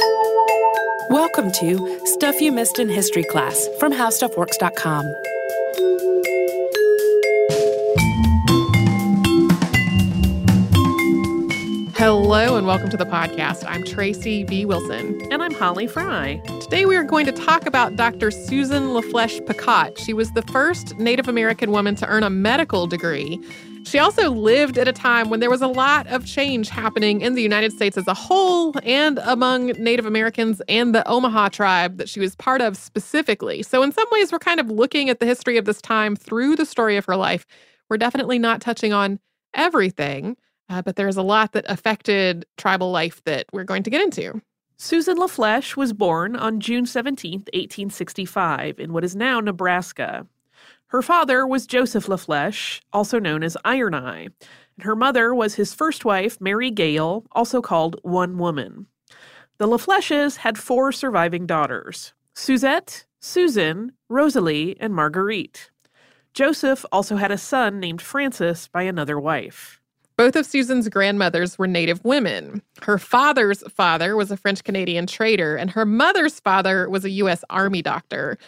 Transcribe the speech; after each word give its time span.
Welcome 0.00 1.50
to 1.52 2.00
Stuff 2.04 2.40
You 2.40 2.52
Missed 2.52 2.78
in 2.78 2.88
History 2.88 3.24
class 3.24 3.68
from 3.80 3.92
HowStuffWorks.com. 3.92 5.04
Hello 11.96 12.56
and 12.56 12.66
welcome 12.66 12.88
to 12.90 12.96
the 12.96 13.06
podcast. 13.06 13.64
I'm 13.66 13.82
Tracy 13.82 14.44
V. 14.44 14.64
Wilson. 14.64 15.20
And 15.32 15.42
I'm 15.42 15.52
Holly 15.52 15.88
Fry. 15.88 16.40
Today 16.60 16.86
we 16.86 16.94
are 16.94 17.02
going 17.02 17.26
to 17.26 17.32
talk 17.32 17.66
about 17.66 17.96
Dr. 17.96 18.30
Susan 18.30 18.88
LaFlesche 18.88 19.40
Picotte. 19.46 19.98
She 19.98 20.12
was 20.12 20.32
the 20.32 20.42
first 20.42 20.96
Native 20.98 21.26
American 21.26 21.72
woman 21.72 21.96
to 21.96 22.06
earn 22.06 22.22
a 22.22 22.30
medical 22.30 22.86
degree. 22.86 23.40
She 23.84 23.98
also 23.98 24.30
lived 24.30 24.78
at 24.78 24.88
a 24.88 24.92
time 24.92 25.30
when 25.30 25.40
there 25.40 25.50
was 25.50 25.62
a 25.62 25.66
lot 25.66 26.06
of 26.08 26.26
change 26.26 26.68
happening 26.68 27.20
in 27.20 27.34
the 27.34 27.42
United 27.42 27.72
States 27.72 27.96
as 27.96 28.06
a 28.06 28.14
whole 28.14 28.74
and 28.82 29.18
among 29.24 29.68
Native 29.68 30.06
Americans 30.06 30.60
and 30.68 30.94
the 30.94 31.06
Omaha 31.08 31.48
tribe 31.48 31.96
that 31.96 32.08
she 32.08 32.20
was 32.20 32.36
part 32.36 32.60
of 32.60 32.76
specifically. 32.76 33.62
So, 33.62 33.82
in 33.82 33.92
some 33.92 34.06
ways, 34.12 34.30
we're 34.32 34.38
kind 34.38 34.60
of 34.60 34.70
looking 34.70 35.08
at 35.08 35.20
the 35.20 35.26
history 35.26 35.56
of 35.56 35.64
this 35.64 35.80
time 35.80 36.16
through 36.16 36.56
the 36.56 36.66
story 36.66 36.96
of 36.96 37.04
her 37.06 37.16
life. 37.16 37.46
We're 37.88 37.98
definitely 37.98 38.38
not 38.38 38.60
touching 38.60 38.92
on 38.92 39.20
everything. 39.54 40.36
Uh, 40.70 40.82
but 40.82 40.96
there's 40.96 41.16
a 41.16 41.22
lot 41.22 41.52
that 41.52 41.64
affected 41.68 42.44
tribal 42.56 42.90
life 42.90 43.22
that 43.24 43.46
we're 43.52 43.64
going 43.64 43.82
to 43.82 43.90
get 43.90 44.02
into. 44.02 44.40
Susan 44.76 45.16
LaFlesche 45.16 45.76
was 45.76 45.92
born 45.92 46.36
on 46.36 46.60
June 46.60 46.86
17, 46.86 47.40
1865, 47.52 48.78
in 48.78 48.92
what 48.92 49.02
is 49.02 49.16
now 49.16 49.40
Nebraska. 49.40 50.26
Her 50.88 51.02
father 51.02 51.46
was 51.46 51.66
Joseph 51.66 52.06
LaFlesche, 52.06 52.80
also 52.94 53.18
known 53.18 53.42
as 53.42 53.58
Iron 53.62 53.94
Eye, 53.94 54.28
and 54.76 54.84
her 54.84 54.96
mother 54.96 55.34
was 55.34 55.54
his 55.54 55.74
first 55.74 56.06
wife, 56.06 56.40
Mary 56.40 56.70
Gale, 56.70 57.26
also 57.32 57.60
called 57.60 58.00
One 58.02 58.38
Woman. 58.38 58.86
The 59.58 59.66
LaFlesches 59.66 60.36
had 60.38 60.56
four 60.56 60.92
surviving 60.92 61.46
daughters 61.46 62.14
Suzette, 62.34 63.04
Susan, 63.20 63.92
Rosalie, 64.08 64.76
and 64.80 64.94
Marguerite. 64.94 65.70
Joseph 66.32 66.86
also 66.90 67.16
had 67.16 67.32
a 67.32 67.38
son 67.38 67.80
named 67.80 68.00
Francis 68.00 68.68
by 68.68 68.82
another 68.82 69.20
wife. 69.20 69.80
Both 70.16 70.36
of 70.36 70.46
Susan's 70.46 70.88
grandmothers 70.88 71.58
were 71.58 71.66
Native 71.66 72.02
women. 72.04 72.62
Her 72.82 72.96
father's 72.98 73.62
father 73.70 74.16
was 74.16 74.30
a 74.30 74.36
French 74.36 74.64
Canadian 74.64 75.06
trader, 75.06 75.56
and 75.56 75.70
her 75.70 75.84
mother's 75.84 76.40
father 76.40 76.88
was 76.88 77.04
a 77.04 77.10
U.S. 77.10 77.44
Army 77.50 77.82
doctor. 77.82 78.38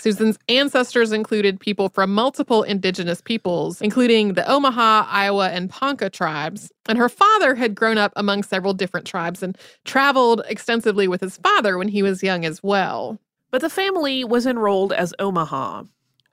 Susan's 0.00 0.38
ancestors 0.48 1.12
included 1.12 1.60
people 1.60 1.90
from 1.90 2.14
multiple 2.14 2.62
indigenous 2.62 3.20
peoples, 3.20 3.82
including 3.82 4.32
the 4.32 4.50
Omaha, 4.50 5.06
Iowa, 5.08 5.50
and 5.50 5.68
Ponca 5.68 6.08
tribes. 6.08 6.72
And 6.88 6.96
her 6.96 7.10
father 7.10 7.54
had 7.54 7.74
grown 7.74 7.98
up 7.98 8.12
among 8.16 8.42
several 8.42 8.72
different 8.72 9.06
tribes 9.06 9.42
and 9.42 9.58
traveled 9.84 10.42
extensively 10.48 11.06
with 11.06 11.20
his 11.20 11.36
father 11.36 11.76
when 11.76 11.88
he 11.88 12.02
was 12.02 12.22
young 12.22 12.46
as 12.46 12.62
well. 12.62 13.18
But 13.50 13.60
the 13.60 13.68
family 13.68 14.24
was 14.24 14.46
enrolled 14.46 14.92
as 14.92 15.12
Omaha. 15.18 15.84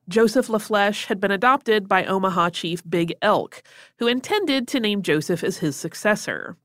Joseph 0.08 0.48
LaFlesche 0.48 1.08
had 1.08 1.20
been 1.20 1.32
adopted 1.32 1.90
by 1.90 2.06
Omaha 2.06 2.52
chief 2.52 2.82
Big 2.90 3.14
Elk, 3.22 3.62
who 4.00 4.08
intended 4.08 4.66
to 4.70 4.80
name 4.80 5.02
Joseph 5.02 5.44
as 5.44 5.58
his 5.58 5.76
successor. 5.76 6.56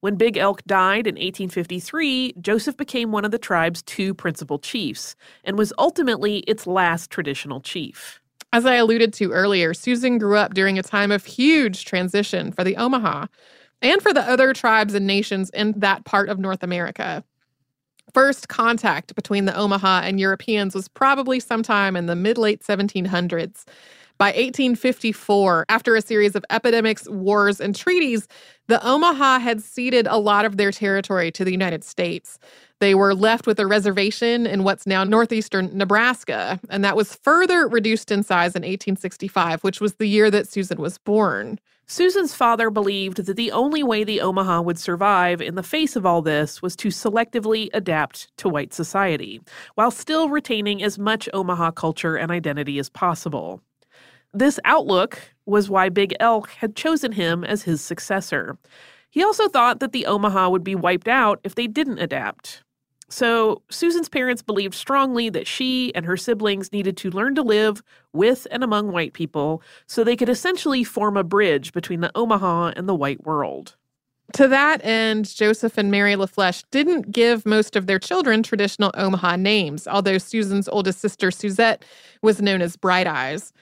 When 0.00 0.16
Big 0.16 0.36
Elk 0.36 0.62
died 0.64 1.06
in 1.06 1.14
1853, 1.14 2.34
Joseph 2.40 2.76
became 2.76 3.10
one 3.10 3.24
of 3.24 3.30
the 3.30 3.38
tribe's 3.38 3.82
two 3.82 4.14
principal 4.14 4.58
chiefs 4.58 5.16
and 5.44 5.58
was 5.58 5.72
ultimately 5.76 6.38
its 6.40 6.66
last 6.66 7.10
traditional 7.10 7.60
chief. 7.60 8.20
As 8.52 8.64
I 8.64 8.76
alluded 8.76 9.12
to 9.14 9.32
earlier, 9.32 9.74
Susan 9.74 10.18
grew 10.18 10.36
up 10.36 10.54
during 10.54 10.78
a 10.78 10.82
time 10.82 11.10
of 11.10 11.24
huge 11.24 11.84
transition 11.84 12.52
for 12.52 12.64
the 12.64 12.76
Omaha 12.76 13.26
and 13.82 14.00
for 14.00 14.14
the 14.14 14.22
other 14.22 14.52
tribes 14.52 14.94
and 14.94 15.06
nations 15.06 15.50
in 15.50 15.72
that 15.78 16.04
part 16.04 16.28
of 16.28 16.38
North 16.38 16.62
America 16.62 17.24
first 18.12 18.48
contact 18.48 19.14
between 19.14 19.44
the 19.44 19.56
Omaha 19.56 20.00
and 20.04 20.18
Europeans 20.18 20.74
was 20.74 20.88
probably 20.88 21.40
sometime 21.40 21.96
in 21.96 22.06
the 22.06 22.16
mid 22.16 22.38
late 22.38 22.62
1700s. 22.62 23.64
By 24.18 24.30
1854, 24.30 25.66
after 25.68 25.94
a 25.94 26.02
series 26.02 26.34
of 26.34 26.44
epidemics, 26.50 27.08
wars, 27.08 27.60
and 27.60 27.74
treaties, 27.74 28.26
the 28.66 28.84
Omaha 28.84 29.38
had 29.38 29.62
ceded 29.62 30.08
a 30.08 30.18
lot 30.18 30.44
of 30.44 30.56
their 30.56 30.72
territory 30.72 31.30
to 31.30 31.44
the 31.44 31.52
United 31.52 31.84
States. 31.84 32.36
They 32.80 32.96
were 32.96 33.14
left 33.14 33.46
with 33.46 33.60
a 33.60 33.66
reservation 33.68 34.44
in 34.44 34.64
what's 34.64 34.88
now 34.88 35.04
northeastern 35.04 35.70
Nebraska, 35.72 36.58
and 36.68 36.82
that 36.82 36.96
was 36.96 37.14
further 37.14 37.68
reduced 37.68 38.10
in 38.10 38.24
size 38.24 38.56
in 38.56 38.62
1865, 38.62 39.62
which 39.62 39.80
was 39.80 39.94
the 39.94 40.06
year 40.08 40.32
that 40.32 40.48
Susan 40.48 40.80
was 40.80 40.98
born. 40.98 41.60
Susan's 41.86 42.34
father 42.34 42.70
believed 42.70 43.24
that 43.24 43.36
the 43.36 43.52
only 43.52 43.84
way 43.84 44.02
the 44.02 44.20
Omaha 44.20 44.62
would 44.62 44.80
survive 44.80 45.40
in 45.40 45.54
the 45.54 45.62
face 45.62 45.94
of 45.94 46.04
all 46.04 46.22
this 46.22 46.60
was 46.60 46.74
to 46.74 46.88
selectively 46.88 47.70
adapt 47.72 48.36
to 48.38 48.48
white 48.48 48.74
society, 48.74 49.40
while 49.76 49.92
still 49.92 50.28
retaining 50.28 50.82
as 50.82 50.98
much 50.98 51.28
Omaha 51.32 51.70
culture 51.70 52.16
and 52.16 52.32
identity 52.32 52.80
as 52.80 52.90
possible. 52.90 53.62
This 54.34 54.60
outlook 54.64 55.20
was 55.46 55.70
why 55.70 55.88
Big 55.88 56.14
Elk 56.20 56.50
had 56.50 56.76
chosen 56.76 57.12
him 57.12 57.44
as 57.44 57.62
his 57.62 57.80
successor. 57.80 58.58
He 59.10 59.24
also 59.24 59.48
thought 59.48 59.80
that 59.80 59.92
the 59.92 60.06
Omaha 60.06 60.50
would 60.50 60.64
be 60.64 60.74
wiped 60.74 61.08
out 61.08 61.40
if 61.44 61.54
they 61.54 61.66
didn't 61.66 61.98
adapt. 61.98 62.62
So, 63.10 63.62
Susan's 63.70 64.10
parents 64.10 64.42
believed 64.42 64.74
strongly 64.74 65.30
that 65.30 65.46
she 65.46 65.94
and 65.94 66.04
her 66.04 66.18
siblings 66.18 66.72
needed 66.72 66.98
to 66.98 67.10
learn 67.10 67.34
to 67.36 67.42
live 67.42 67.82
with 68.12 68.46
and 68.50 68.62
among 68.62 68.92
white 68.92 69.14
people 69.14 69.62
so 69.86 70.04
they 70.04 70.16
could 70.16 70.28
essentially 70.28 70.84
form 70.84 71.16
a 71.16 71.24
bridge 71.24 71.72
between 71.72 72.00
the 72.02 72.12
Omaha 72.14 72.72
and 72.76 72.86
the 72.86 72.94
white 72.94 73.24
world. 73.24 73.76
To 74.34 74.46
that 74.48 74.84
end, 74.84 75.34
Joseph 75.34 75.78
and 75.78 75.90
Mary 75.90 76.14
LaFlesche 76.14 76.64
didn't 76.70 77.10
give 77.10 77.46
most 77.46 77.76
of 77.76 77.86
their 77.86 77.98
children 77.98 78.42
traditional 78.42 78.90
Omaha 78.92 79.36
names, 79.36 79.88
although 79.88 80.18
Susan's 80.18 80.68
oldest 80.68 81.00
sister, 81.00 81.30
Suzette, 81.30 81.86
was 82.20 82.42
known 82.42 82.60
as 82.60 82.76
Bright 82.76 83.06
Eyes. 83.06 83.54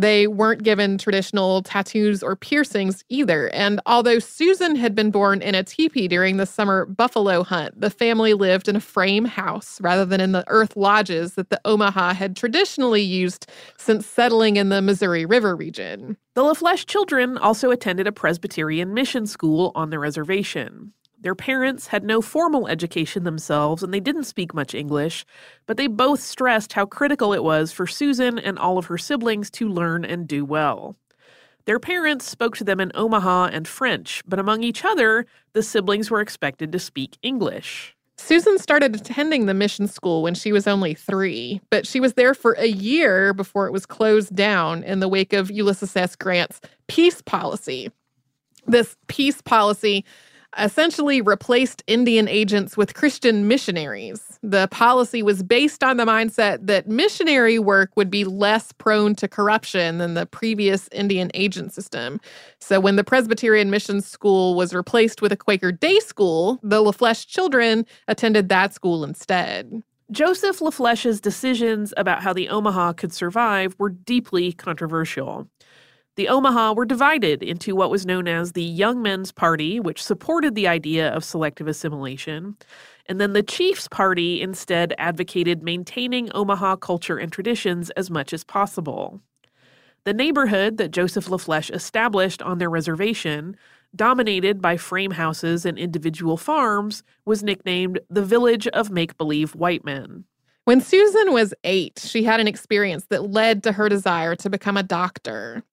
They 0.00 0.26
weren't 0.26 0.62
given 0.62 0.96
traditional 0.96 1.60
tattoos 1.62 2.22
or 2.22 2.34
piercings 2.34 3.04
either. 3.10 3.48
And 3.50 3.82
although 3.84 4.18
Susan 4.18 4.74
had 4.74 4.94
been 4.94 5.10
born 5.10 5.42
in 5.42 5.54
a 5.54 5.62
teepee 5.62 6.08
during 6.08 6.38
the 6.38 6.46
summer 6.46 6.86
buffalo 6.86 7.42
hunt, 7.42 7.78
the 7.78 7.90
family 7.90 8.32
lived 8.32 8.66
in 8.66 8.76
a 8.76 8.80
frame 8.80 9.26
house 9.26 9.78
rather 9.78 10.06
than 10.06 10.18
in 10.22 10.32
the 10.32 10.44
earth 10.48 10.74
lodges 10.74 11.34
that 11.34 11.50
the 11.50 11.60
Omaha 11.66 12.14
had 12.14 12.34
traditionally 12.34 13.02
used 13.02 13.46
since 13.76 14.06
settling 14.06 14.56
in 14.56 14.70
the 14.70 14.80
Missouri 14.80 15.26
River 15.26 15.54
region. 15.54 16.16
The 16.32 16.44
LaFlesche 16.44 16.86
children 16.86 17.36
also 17.36 17.70
attended 17.70 18.06
a 18.06 18.12
Presbyterian 18.12 18.94
mission 18.94 19.26
school 19.26 19.70
on 19.74 19.90
the 19.90 19.98
reservation. 19.98 20.94
Their 21.22 21.34
parents 21.34 21.88
had 21.88 22.02
no 22.02 22.22
formal 22.22 22.66
education 22.66 23.24
themselves 23.24 23.82
and 23.82 23.92
they 23.92 24.00
didn't 24.00 24.24
speak 24.24 24.54
much 24.54 24.74
English, 24.74 25.26
but 25.66 25.76
they 25.76 25.86
both 25.86 26.20
stressed 26.20 26.72
how 26.72 26.86
critical 26.86 27.34
it 27.34 27.44
was 27.44 27.72
for 27.72 27.86
Susan 27.86 28.38
and 28.38 28.58
all 28.58 28.78
of 28.78 28.86
her 28.86 28.96
siblings 28.96 29.50
to 29.52 29.68
learn 29.68 30.04
and 30.04 30.26
do 30.26 30.44
well. 30.44 30.96
Their 31.66 31.78
parents 31.78 32.24
spoke 32.24 32.56
to 32.56 32.64
them 32.64 32.80
in 32.80 32.90
Omaha 32.94 33.50
and 33.52 33.68
French, 33.68 34.22
but 34.26 34.38
among 34.38 34.62
each 34.62 34.82
other, 34.82 35.26
the 35.52 35.62
siblings 35.62 36.10
were 36.10 36.22
expected 36.22 36.72
to 36.72 36.78
speak 36.78 37.18
English. 37.22 37.94
Susan 38.16 38.58
started 38.58 38.94
attending 38.94 39.46
the 39.46 39.54
mission 39.54 39.86
school 39.86 40.22
when 40.22 40.34
she 40.34 40.52
was 40.52 40.66
only 40.66 40.94
three, 40.94 41.60
but 41.70 41.86
she 41.86 42.00
was 42.00 42.14
there 42.14 42.34
for 42.34 42.52
a 42.52 42.66
year 42.66 43.34
before 43.34 43.66
it 43.66 43.72
was 43.72 43.86
closed 43.86 44.34
down 44.34 44.82
in 44.84 45.00
the 45.00 45.08
wake 45.08 45.32
of 45.32 45.50
Ulysses 45.50 45.96
S. 45.96 46.16
Grant's 46.16 46.60
peace 46.86 47.22
policy. 47.22 47.90
This 48.66 48.96
peace 49.06 49.40
policy 49.42 50.04
essentially 50.58 51.20
replaced 51.20 51.82
Indian 51.86 52.28
agents 52.28 52.76
with 52.76 52.94
Christian 52.94 53.46
missionaries. 53.46 54.38
The 54.42 54.68
policy 54.70 55.22
was 55.22 55.42
based 55.42 55.84
on 55.84 55.96
the 55.96 56.04
mindset 56.04 56.66
that 56.66 56.88
missionary 56.88 57.58
work 57.58 57.90
would 57.96 58.10
be 58.10 58.24
less 58.24 58.72
prone 58.72 59.14
to 59.16 59.28
corruption 59.28 59.98
than 59.98 60.14
the 60.14 60.26
previous 60.26 60.88
Indian 60.92 61.30
agent 61.34 61.72
system. 61.72 62.20
So 62.60 62.80
when 62.80 62.96
the 62.96 63.04
Presbyterian 63.04 63.70
Mission 63.70 64.00
School 64.00 64.54
was 64.54 64.74
replaced 64.74 65.22
with 65.22 65.32
a 65.32 65.36
Quaker 65.36 65.72
day 65.72 66.00
school, 66.00 66.58
the 66.62 66.82
LaFlesche 66.82 67.26
children 67.26 67.86
attended 68.08 68.48
that 68.48 68.74
school 68.74 69.04
instead. 69.04 69.82
Joseph 70.10 70.58
LaFlesche's 70.58 71.20
decisions 71.20 71.94
about 71.96 72.22
how 72.22 72.32
the 72.32 72.48
Omaha 72.48 72.94
could 72.94 73.12
survive 73.12 73.76
were 73.78 73.90
deeply 73.90 74.52
controversial. 74.52 75.48
The 76.20 76.28
Omaha 76.28 76.74
were 76.74 76.84
divided 76.84 77.42
into 77.42 77.74
what 77.74 77.90
was 77.90 78.04
known 78.04 78.28
as 78.28 78.52
the 78.52 78.62
Young 78.62 79.00
Men's 79.00 79.32
Party, 79.32 79.80
which 79.80 80.02
supported 80.02 80.54
the 80.54 80.68
idea 80.68 81.08
of 81.08 81.24
selective 81.24 81.66
assimilation, 81.66 82.58
and 83.06 83.18
then 83.18 83.32
the 83.32 83.42
Chiefs 83.42 83.88
Party 83.88 84.42
instead 84.42 84.92
advocated 84.98 85.62
maintaining 85.62 86.30
Omaha 86.34 86.76
culture 86.76 87.16
and 87.16 87.32
traditions 87.32 87.88
as 87.92 88.10
much 88.10 88.34
as 88.34 88.44
possible. 88.44 89.22
The 90.04 90.12
neighborhood 90.12 90.76
that 90.76 90.90
Joseph 90.90 91.28
LaFlesche 91.28 91.70
established 91.74 92.42
on 92.42 92.58
their 92.58 92.68
reservation, 92.68 93.56
dominated 93.96 94.60
by 94.60 94.76
frame 94.76 95.12
houses 95.12 95.64
and 95.64 95.78
individual 95.78 96.36
farms, 96.36 97.02
was 97.24 97.42
nicknamed 97.42 97.98
the 98.10 98.22
Village 98.22 98.66
of 98.68 98.90
Make 98.90 99.16
Believe 99.16 99.54
White 99.54 99.86
Men. 99.86 100.24
When 100.66 100.82
Susan 100.82 101.32
was 101.32 101.54
eight, 101.64 101.98
she 102.04 102.24
had 102.24 102.40
an 102.40 102.46
experience 102.46 103.06
that 103.08 103.30
led 103.30 103.62
to 103.62 103.72
her 103.72 103.88
desire 103.88 104.36
to 104.36 104.50
become 104.50 104.76
a 104.76 104.82
doctor. 104.82 105.64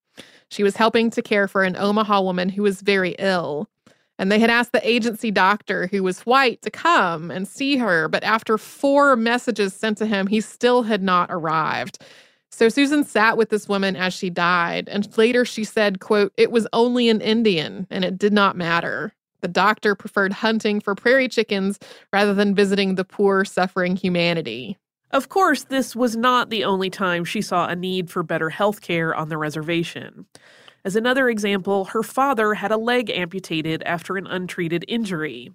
She 0.50 0.64
was 0.64 0.76
helping 0.76 1.10
to 1.12 1.22
care 1.22 1.48
for 1.48 1.64
an 1.64 1.76
Omaha 1.76 2.22
woman 2.22 2.50
who 2.50 2.64
was 2.64 2.82
very 2.82 3.16
ill. 3.20 3.70
And 4.20 4.32
they 4.32 4.40
had 4.40 4.50
asked 4.50 4.72
the 4.72 4.88
agency 4.88 5.30
doctor, 5.30 5.88
who 5.88 6.02
was 6.02 6.22
white, 6.22 6.62
to 6.64 6.72
come 6.72 7.30
and 7.30 7.48
see 7.48 7.78
her. 7.78 8.08
But 8.08 8.24
after 8.24 8.58
four 8.58 9.16
messages 9.16 9.74
sent 9.74 9.98
to 10.00 10.08
him, 10.08 10.28
he 10.28 10.42
still 10.42 10.84
had 10.84 11.04
not 11.04 11.30
arrived. 11.30 12.00
So 12.50 12.70
Susan 12.70 13.04
sat 13.04 13.38
with 13.38 13.50
this 13.50 13.70
woman 13.70 13.96
as 13.96 14.14
she 14.14 14.32
died. 14.32 14.90
And 14.90 15.16
later 15.18 15.46
she 15.46 15.64
said, 15.64 16.00
quote, 16.00 16.34
it 16.38 16.52
was 16.52 16.68
only 16.74 17.10
an 17.10 17.22
Indian 17.22 17.86
and 17.92 18.04
it 18.04 18.18
did 18.18 18.34
not 18.34 18.56
matter. 18.56 19.14
The 19.42 19.48
doctor 19.48 19.94
preferred 19.94 20.34
hunting 20.34 20.80
for 20.80 20.96
prairie 20.96 21.30
chickens 21.30 21.78
rather 22.12 22.34
than 22.34 22.56
visiting 22.56 22.96
the 22.96 23.06
poor, 23.06 23.46
suffering 23.46 23.96
humanity. 23.96 24.78
Of 25.12 25.30
course, 25.30 25.63
this 25.63 25.95
was 25.95 26.15
not 26.15 26.50
the 26.50 26.63
only 26.65 26.89
time 26.89 27.24
she 27.24 27.42
saw 27.42 27.68
a 27.68 27.75
need 27.75 28.09
for 28.09 28.24
better 28.24 28.50
health 28.50 28.81
care 28.81 29.15
on 29.15 29.30
the 29.30 29.38
reservation. 29.38 30.25
As 30.83 30.95
another 30.95 31.30
example, 31.30 31.86
her 31.86 32.04
father 32.04 32.54
had 32.54 32.71
a 32.71 32.77
leg 32.77 33.09
amputated 33.09 33.83
after 33.83 34.18
an 34.18 34.27
untreated 34.27 34.86
injury. 34.88 35.51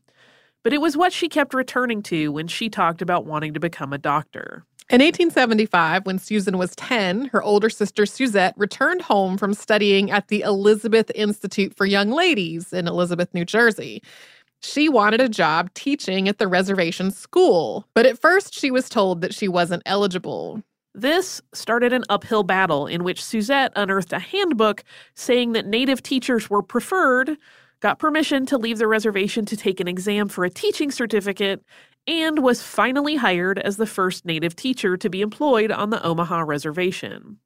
But 0.63 0.73
it 0.73 0.81
was 0.81 0.97
what 0.97 1.13
she 1.13 1.29
kept 1.29 1.55
returning 1.55 2.03
to 2.05 2.31
when 2.33 2.49
she 2.49 2.69
talked 2.69 3.03
about 3.03 3.27
wanting 3.27 3.53
to 3.55 3.61
become 3.61 3.93
a 3.93 3.99
doctor. 3.99 4.65
In 4.91 5.01
1875, 5.01 6.05
when 6.05 6.19
Susan 6.19 6.59
was 6.59 6.77
10, 6.77 7.27
her 7.27 7.43
older 7.43 7.71
sister 7.71 8.05
Suzette 8.05 8.55
returned 8.57 9.03
home 9.03 9.39
from 9.39 9.55
studying 9.55 10.11
at 10.11 10.29
the 10.29 10.43
Elizabeth 10.43 11.11
Institute 11.15 11.75
for 11.75 11.87
Young 11.87 12.11
Ladies 12.11 12.73
in 12.73 12.87
Elizabeth, 12.87 13.33
New 13.33 13.45
Jersey. 13.45 14.03
She 14.63 14.89
wanted 14.89 15.21
a 15.21 15.29
job 15.29 15.75
teaching 15.75 16.29
at 16.29 16.39
the 16.39 16.47
reservation 16.47 17.11
school, 17.11 17.87
but 17.95 18.07
at 18.07 18.21
first 18.21 18.55
she 18.55 18.71
was 18.71 18.89
told 18.89 19.21
that 19.21 19.35
she 19.35 19.49
wasn't 19.49 19.83
eligible. 19.87 20.63
This 20.95 21.41
started 21.53 21.93
an 21.93 22.05
uphill 22.09 22.43
battle 22.43 22.87
in 22.87 23.03
which 23.03 23.25
Suzette 23.25 23.73
unearthed 23.75 24.13
a 24.13 24.19
handbook 24.19 24.85
saying 25.15 25.53
that 25.53 25.67
Native 25.67 26.03
teachers 26.03 26.49
were 26.49 26.63
preferred, 26.63 27.37
got 27.81 27.99
permission 27.99 28.47
to 28.47 28.59
leave 28.59 28.79
the 28.79 28.87
reservation 28.87 29.45
to 29.47 29.57
take 29.57 29.81
an 29.81 29.89
exam 29.89 30.29
for 30.29 30.45
a 30.45 30.51
teaching 30.51 30.91
certificate, 30.91 31.65
and 32.07 32.41
was 32.41 32.63
finally 32.63 33.17
hired 33.17 33.59
as 33.59 33.79
the 33.79 33.87
first 33.87 34.25
Native 34.25 34.55
teacher 34.55 34.97
to 34.97 35.11
be 35.11 35.23
employed 35.23 35.73
on 35.73 35.91
the 35.91 36.03
Omaha 36.05 36.41
reservation. 36.41 37.39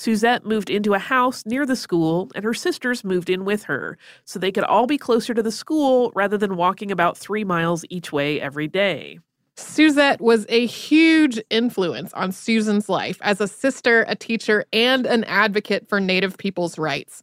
Suzette 0.00 0.46
moved 0.46 0.70
into 0.70 0.94
a 0.94 0.98
house 0.98 1.44
near 1.44 1.66
the 1.66 1.76
school, 1.76 2.30
and 2.34 2.42
her 2.42 2.54
sisters 2.54 3.04
moved 3.04 3.28
in 3.28 3.44
with 3.44 3.64
her, 3.64 3.98
so 4.24 4.38
they 4.38 4.50
could 4.50 4.64
all 4.64 4.86
be 4.86 4.96
closer 4.96 5.34
to 5.34 5.42
the 5.42 5.52
school 5.52 6.10
rather 6.14 6.38
than 6.38 6.56
walking 6.56 6.90
about 6.90 7.18
three 7.18 7.44
miles 7.44 7.84
each 7.90 8.10
way 8.10 8.40
every 8.40 8.66
day. 8.66 9.18
Suzette 9.56 10.18
was 10.22 10.46
a 10.48 10.64
huge 10.64 11.38
influence 11.50 12.14
on 12.14 12.32
Susan's 12.32 12.88
life 12.88 13.18
as 13.20 13.42
a 13.42 13.46
sister, 13.46 14.06
a 14.08 14.16
teacher, 14.16 14.64
and 14.72 15.04
an 15.04 15.22
advocate 15.24 15.86
for 15.86 16.00
Native 16.00 16.38
people's 16.38 16.78
rights. 16.78 17.20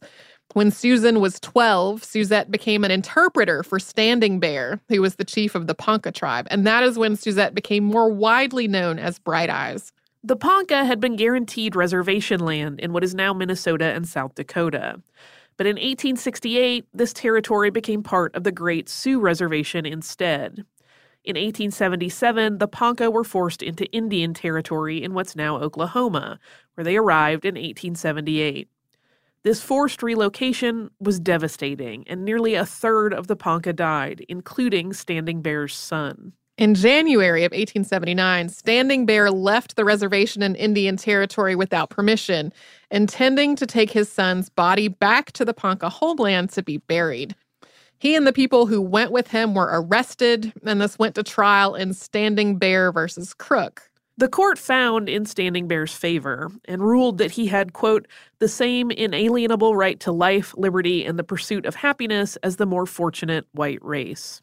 When 0.54 0.70
Susan 0.70 1.18
was 1.18 1.40
12, 1.40 2.04
Suzette 2.04 2.48
became 2.48 2.84
an 2.84 2.92
interpreter 2.92 3.64
for 3.64 3.80
Standing 3.80 4.38
Bear, 4.38 4.78
who 4.88 5.02
was 5.02 5.16
the 5.16 5.24
chief 5.24 5.56
of 5.56 5.66
the 5.66 5.74
Ponca 5.74 6.12
tribe, 6.12 6.46
and 6.48 6.64
that 6.64 6.84
is 6.84 6.96
when 6.96 7.16
Suzette 7.16 7.56
became 7.56 7.82
more 7.82 8.08
widely 8.08 8.68
known 8.68 9.00
as 9.00 9.18
Bright 9.18 9.50
Eyes. 9.50 9.92
The 10.28 10.36
Ponca 10.36 10.84
had 10.84 11.00
been 11.00 11.16
guaranteed 11.16 11.74
reservation 11.74 12.40
land 12.40 12.80
in 12.80 12.92
what 12.92 13.02
is 13.02 13.14
now 13.14 13.32
Minnesota 13.32 13.86
and 13.86 14.06
South 14.06 14.34
Dakota. 14.34 15.00
But 15.56 15.66
in 15.66 15.76
1868, 15.76 16.84
this 16.92 17.14
territory 17.14 17.70
became 17.70 18.02
part 18.02 18.36
of 18.36 18.44
the 18.44 18.52
Great 18.52 18.90
Sioux 18.90 19.20
Reservation 19.20 19.86
instead. 19.86 20.66
In 21.24 21.36
1877, 21.36 22.58
the 22.58 22.68
Ponca 22.68 23.10
were 23.10 23.24
forced 23.24 23.62
into 23.62 23.86
Indian 23.86 24.34
territory 24.34 25.02
in 25.02 25.14
what's 25.14 25.34
now 25.34 25.56
Oklahoma, 25.56 26.38
where 26.74 26.84
they 26.84 26.98
arrived 26.98 27.46
in 27.46 27.54
1878. 27.54 28.68
This 29.44 29.62
forced 29.62 30.02
relocation 30.02 30.90
was 31.00 31.18
devastating, 31.18 32.06
and 32.06 32.22
nearly 32.22 32.54
a 32.54 32.66
third 32.66 33.14
of 33.14 33.28
the 33.28 33.36
Ponca 33.36 33.72
died, 33.72 34.26
including 34.28 34.92
Standing 34.92 35.40
Bear's 35.40 35.74
son. 35.74 36.34
In 36.58 36.74
January 36.74 37.44
of 37.44 37.52
1879, 37.52 38.48
Standing 38.48 39.06
Bear 39.06 39.30
left 39.30 39.76
the 39.76 39.84
reservation 39.84 40.42
in 40.42 40.56
Indian 40.56 40.96
Territory 40.96 41.54
without 41.54 41.88
permission, 41.88 42.52
intending 42.90 43.54
to 43.54 43.64
take 43.64 43.92
his 43.92 44.10
son's 44.10 44.48
body 44.48 44.88
back 44.88 45.30
to 45.32 45.44
the 45.44 45.54
Ponca 45.54 45.88
homeland 45.88 46.50
to 46.50 46.64
be 46.64 46.78
buried. 46.78 47.36
He 48.00 48.16
and 48.16 48.26
the 48.26 48.32
people 48.32 48.66
who 48.66 48.82
went 48.82 49.12
with 49.12 49.28
him 49.28 49.54
were 49.54 49.70
arrested, 49.70 50.52
and 50.66 50.80
this 50.80 50.98
went 50.98 51.14
to 51.14 51.22
trial 51.22 51.76
in 51.76 51.94
Standing 51.94 52.58
Bear 52.58 52.90
versus 52.90 53.34
Crook. 53.34 53.88
The 54.16 54.28
court 54.28 54.58
found 54.58 55.08
in 55.08 55.26
Standing 55.26 55.68
Bear's 55.68 55.94
favor 55.94 56.50
and 56.64 56.82
ruled 56.82 57.18
that 57.18 57.30
he 57.30 57.46
had, 57.46 57.72
quote, 57.72 58.08
the 58.40 58.48
same 58.48 58.90
inalienable 58.90 59.76
right 59.76 60.00
to 60.00 60.10
life, 60.10 60.54
liberty, 60.56 61.04
and 61.04 61.20
the 61.20 61.24
pursuit 61.24 61.66
of 61.66 61.76
happiness 61.76 62.34
as 62.42 62.56
the 62.56 62.66
more 62.66 62.84
fortunate 62.84 63.46
white 63.52 63.78
race. 63.80 64.42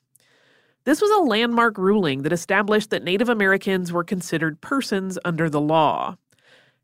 This 0.86 1.01
was 1.01 1.10
a 1.10 1.27
landmark 1.27 1.80
ruling 1.80 2.22
that 2.22 2.32
established 2.32 2.92
that 2.92 3.04
Native 3.04 3.27
Americans 3.27 3.92
were 3.92 4.04
considered 4.04 4.62
persons 4.62 5.18
under 5.25 5.50
the 5.50 5.60
law. 5.60 6.15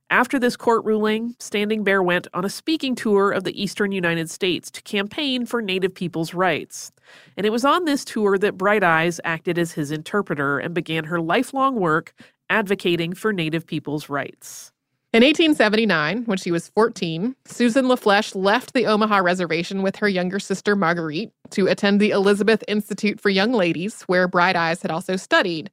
After 0.10 0.40
this 0.40 0.58
court 0.58 0.84
ruling, 0.86 1.36
Standing 1.38 1.84
Bear 1.84 2.02
went 2.02 2.28
on 2.34 2.44
a 2.44 2.50
speaking 2.50 2.96
tour 2.96 3.32
of 3.32 3.44
the 3.44 3.62
eastern 3.62 3.92
United 3.92 4.28
States 4.32 4.72
to 4.72 4.82
campaign 4.82 5.46
for 5.46 5.62
Native 5.62 5.94
people's 5.94 6.34
rights. 6.34 6.92
And 7.38 7.46
it 7.46 7.52
was 7.52 7.64
on 7.64 7.86
this 7.86 8.04
tour 8.04 8.40
that 8.40 8.58
Bright 8.58 8.84
Eyes 8.84 9.22
acted 9.24 9.60
as 9.60 9.74
his 9.74 9.92
interpreter 9.92 10.58
and 10.58 10.74
began 10.74 11.04
her 11.04 11.22
lifelong 11.22 11.76
work 11.76 12.16
advocating 12.50 13.14
for 13.14 13.32
Native 13.32 13.68
people's 13.68 14.10
rights. 14.10 14.74
In 15.14 15.24
1879, 15.24 16.24
when 16.24 16.38
she 16.38 16.52
was 16.52 16.70
14, 16.70 17.36
Susan 17.44 17.84
LaFlesche 17.88 18.34
left 18.34 18.74
the 18.74 18.86
Omaha 18.86 19.18
Reservation 19.18 19.82
with 19.82 19.98
her 19.98 20.08
younger 20.08 20.40
sister 20.40 20.74
Marguerite 20.74 21.34
to 21.50 21.68
attend 21.68 22.00
the 22.00 22.12
Elizabeth 22.12 22.64
Institute 22.66 23.20
for 23.20 23.30
Young 23.30 23.52
Ladies, 23.52 24.04
where 24.04 24.30
Bright 24.30 24.56
Eyes 24.56 24.82
had 24.82 24.90
also 24.90 25.18
studied. 25.18 25.70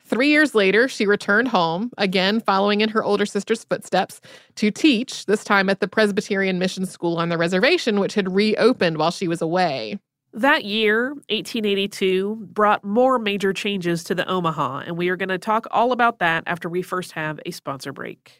Three 0.00 0.30
years 0.30 0.56
later, 0.56 0.88
she 0.88 1.06
returned 1.06 1.46
home, 1.46 1.92
again 1.98 2.40
following 2.40 2.80
in 2.80 2.88
her 2.88 3.04
older 3.04 3.26
sister's 3.26 3.62
footsteps, 3.62 4.20
to 4.56 4.72
teach, 4.72 5.26
this 5.26 5.44
time 5.44 5.70
at 5.70 5.78
the 5.78 5.86
Presbyterian 5.86 6.58
Mission 6.58 6.84
School 6.84 7.18
on 7.18 7.28
the 7.28 7.38
reservation, 7.38 8.00
which 8.00 8.14
had 8.14 8.34
reopened 8.34 8.98
while 8.98 9.12
she 9.12 9.28
was 9.28 9.40
away. 9.40 10.00
That 10.32 10.64
year, 10.64 11.10
1882, 11.28 12.48
brought 12.50 12.82
more 12.82 13.20
major 13.20 13.52
changes 13.52 14.02
to 14.02 14.16
the 14.16 14.28
Omaha, 14.28 14.82
and 14.86 14.96
we 14.96 15.10
are 15.10 15.16
going 15.16 15.28
to 15.28 15.38
talk 15.38 15.68
all 15.70 15.92
about 15.92 16.18
that 16.18 16.42
after 16.48 16.68
we 16.68 16.82
first 16.82 17.12
have 17.12 17.38
a 17.46 17.52
sponsor 17.52 17.92
break. 17.92 18.39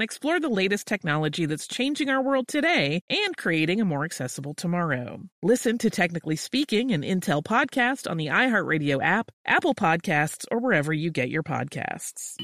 explore 0.01 0.39
the 0.39 0.49
latest 0.49 0.87
technology 0.87 1.45
that's 1.45 1.67
changing 1.67 2.09
our 2.09 2.21
world 2.21 2.47
today 2.47 3.01
and 3.09 3.37
creating 3.37 3.81
a 3.81 3.85
more 3.85 4.03
accessible 4.03 4.53
tomorrow. 4.53 5.21
Listen 5.43 5.77
to 5.79 5.89
Technically 5.89 6.35
Speaking, 6.35 6.91
an 6.91 7.01
Intel 7.01 7.43
podcast 7.43 8.09
on 8.09 8.17
the 8.17 8.27
iHeartRadio 8.27 9.03
app, 9.03 9.31
Apple 9.45 9.75
Podcasts, 9.75 10.45
or 10.51 10.59
wherever 10.59 10.93
you 10.93 11.11
get 11.11 11.29
your 11.29 11.43
podcasts. 11.43 12.35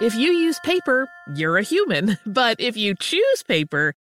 If 0.00 0.16
you 0.16 0.32
use 0.32 0.58
paper, 0.64 1.08
you're 1.36 1.56
a 1.56 1.62
human. 1.62 2.18
But 2.26 2.60
if 2.60 2.76
you 2.76 2.94
choose 2.98 3.44
paper, 3.46 3.94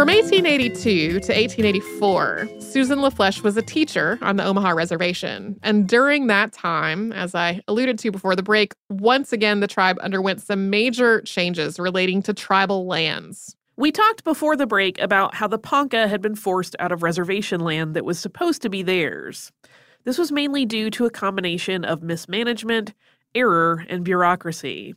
From 0.00 0.08
1882 0.08 1.10
to 1.10 1.16
1884, 1.16 2.48
Susan 2.58 3.00
LaFlesche 3.00 3.42
was 3.42 3.58
a 3.58 3.62
teacher 3.62 4.18
on 4.22 4.36
the 4.36 4.44
Omaha 4.46 4.70
Reservation. 4.70 5.60
And 5.62 5.86
during 5.86 6.26
that 6.28 6.54
time, 6.54 7.12
as 7.12 7.34
I 7.34 7.60
alluded 7.68 7.98
to 7.98 8.10
before 8.10 8.34
the 8.34 8.42
break, 8.42 8.72
once 8.88 9.30
again 9.30 9.60
the 9.60 9.66
tribe 9.66 9.98
underwent 10.00 10.40
some 10.40 10.70
major 10.70 11.20
changes 11.20 11.78
relating 11.78 12.22
to 12.22 12.32
tribal 12.32 12.86
lands. 12.86 13.54
We 13.76 13.92
talked 13.92 14.24
before 14.24 14.56
the 14.56 14.66
break 14.66 14.98
about 15.02 15.34
how 15.34 15.48
the 15.48 15.58
Ponca 15.58 16.08
had 16.08 16.22
been 16.22 16.34
forced 16.34 16.74
out 16.78 16.92
of 16.92 17.02
reservation 17.02 17.60
land 17.60 17.92
that 17.94 18.06
was 18.06 18.18
supposed 18.18 18.62
to 18.62 18.70
be 18.70 18.82
theirs. 18.82 19.52
This 20.04 20.16
was 20.16 20.32
mainly 20.32 20.64
due 20.64 20.88
to 20.92 21.04
a 21.04 21.10
combination 21.10 21.84
of 21.84 22.02
mismanagement, 22.02 22.94
error, 23.34 23.84
and 23.90 24.02
bureaucracy. 24.02 24.94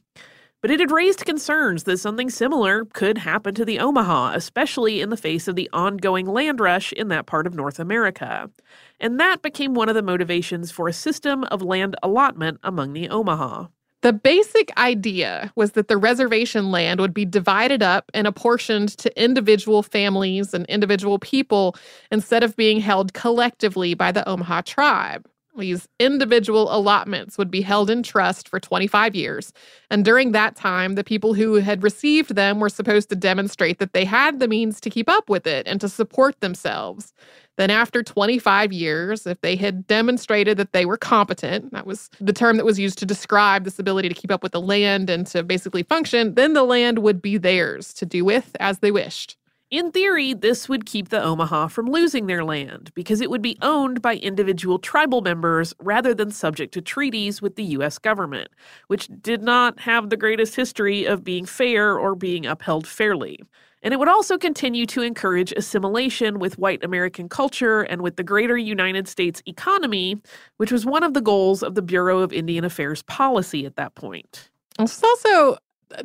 But 0.63 0.72
it 0.72 0.79
had 0.79 0.91
raised 0.91 1.25
concerns 1.25 1.84
that 1.84 1.98
something 1.98 2.29
similar 2.29 2.86
could 2.86 3.17
happen 3.17 3.53
to 3.55 3.65
the 3.65 3.79
Omaha, 3.79 4.32
especially 4.34 5.01
in 5.01 5.10
the 5.10 5.17
face 5.17 5.50
of 5.50 5.58
the 5.58 5.70
ongoing 5.74 6.25
land 6.25 6.62
rush 6.62 6.93
in 6.93 7.10
that 7.10 7.25
part 7.25 7.46
of 7.46 7.53
North 7.53 7.79
America. 7.79 8.50
And 8.98 9.20
that 9.20 9.41
became 9.41 9.74
one 9.74 9.89
of 9.89 9.96
the 9.96 10.01
motivations 10.01 10.72
for 10.72 10.88
a 10.88 10.93
system 10.93 11.43
of 11.43 11.62
land 11.62 11.98
allotment 12.01 12.62
among 12.63 12.93
the 12.93 13.10
Omaha. 13.10 13.65
The 14.03 14.13
basic 14.13 14.72
idea 14.77 15.51
was 15.58 15.74
that 15.74 15.89
the 15.89 15.98
reservation 15.98 16.72
land 16.72 17.01
would 17.01 17.13
be 17.13 17.25
divided 17.25 17.84
up 17.84 18.10
and 18.13 18.25
apportioned 18.25 18.98
to 19.00 19.22
individual 19.22 19.84
families 19.84 20.53
and 20.53 20.65
individual 20.67 21.20
people 21.20 21.75
instead 22.10 22.41
of 22.41 22.55
being 22.55 22.79
held 22.79 23.13
collectively 23.13 23.96
by 23.96 24.13
the 24.13 24.25
Omaha 24.29 24.62
tribe. 24.62 25.27
These 25.57 25.88
individual 26.00 26.75
allotments 26.75 27.38
would 27.38 27.51
be 27.51 27.62
held 27.62 27.89
in 27.89 28.01
trust 28.01 28.50
for 28.50 28.60
25 28.60 29.13
years. 29.13 29.53
And 29.91 30.03
during 30.03 30.31
that 30.31 30.55
time, 30.55 30.95
the 30.95 31.03
people 31.03 31.36
who 31.36 31.55
had 31.55 31.83
received 31.83 32.36
them 32.36 32.60
were 32.60 32.69
supposed 32.69 33.10
to 33.10 33.15
demonstrate 33.15 33.77
that 33.77 33.93
they 33.93 34.03
had 34.03 34.39
the 34.39 34.48
means 34.48 34.81
to 34.81 34.89
keep 34.89 35.07
up 35.07 35.29
with 35.29 35.45
it 35.45 35.67
and 35.67 35.79
to 35.81 35.89
support 35.89 36.39
themselves. 36.41 37.13
Then, 37.57 37.69
after 37.69 38.01
25 38.01 38.74
years, 38.74 39.27
if 39.27 39.39
they 39.41 39.55
had 39.55 39.86
demonstrated 39.86 40.57
that 40.57 40.74
they 40.74 40.88
were 40.88 40.98
competent, 40.98 41.72
that 41.72 41.86
was 41.86 42.10
the 42.19 42.33
term 42.33 42.57
that 42.57 42.65
was 42.65 42.79
used 42.79 42.98
to 43.00 43.05
describe 43.05 43.63
this 43.63 43.77
ability 43.77 44.10
to 44.10 44.15
keep 44.15 44.31
up 44.31 44.41
with 44.41 44.53
the 44.53 44.62
land 44.62 45.07
and 45.12 45.27
to 45.27 45.43
basically 45.43 45.83
function, 45.83 46.33
then 46.33 46.53
the 46.53 46.63
land 46.63 47.00
would 47.00 47.22
be 47.22 47.38
theirs 47.38 47.93
to 47.93 48.07
do 48.07 48.25
with 48.25 48.55
as 48.60 48.79
they 48.79 48.89
wished. 48.89 49.38
In 49.73 49.91
theory, 49.91 50.35
this 50.35 50.69
would 50.69 50.85
keep 50.85 51.09
the 51.09 51.19
Omaha 51.19 51.65
from 51.65 51.89
losing 51.89 52.27
their 52.27 52.43
land 52.43 52.91
because 52.93 53.21
it 53.21 53.31
would 53.31 53.41
be 53.41 53.57
owned 53.63 54.03
by 54.03 54.17
individual 54.17 54.77
tribal 54.77 55.21
members 55.21 55.73
rather 55.79 56.13
than 56.13 56.29
subject 56.29 56.75
to 56.75 56.81
treaties 56.81 57.41
with 57.41 57.55
the 57.55 57.63
U.S. 57.63 57.97
government, 57.97 58.49
which 58.85 59.09
did 59.23 59.41
not 59.41 59.79
have 59.79 60.11
the 60.11 60.15
greatest 60.15 60.55
history 60.55 61.05
of 61.05 61.23
being 61.23 61.47
fair 61.47 61.97
or 61.97 62.13
being 62.13 62.45
upheld 62.45 62.85
fairly. 62.85 63.39
And 63.81 63.95
it 63.95 63.97
would 63.97 64.07
also 64.07 64.37
continue 64.37 64.85
to 64.85 65.01
encourage 65.01 65.51
assimilation 65.53 66.37
with 66.37 66.59
white 66.59 66.83
American 66.83 67.27
culture 67.27 67.81
and 67.81 68.03
with 68.03 68.15
the 68.15 68.23
greater 68.23 68.55
United 68.55 69.07
States 69.07 69.41
economy, 69.47 70.21
which 70.57 70.71
was 70.71 70.85
one 70.85 71.01
of 71.01 71.15
the 71.15 71.21
goals 71.21 71.63
of 71.63 71.73
the 71.73 71.81
Bureau 71.81 72.19
of 72.19 72.31
Indian 72.31 72.63
Affairs 72.63 73.01
policy 73.01 73.65
at 73.65 73.75
that 73.77 73.95
point. 73.95 74.51
It's 74.77 75.03
also 75.03 75.57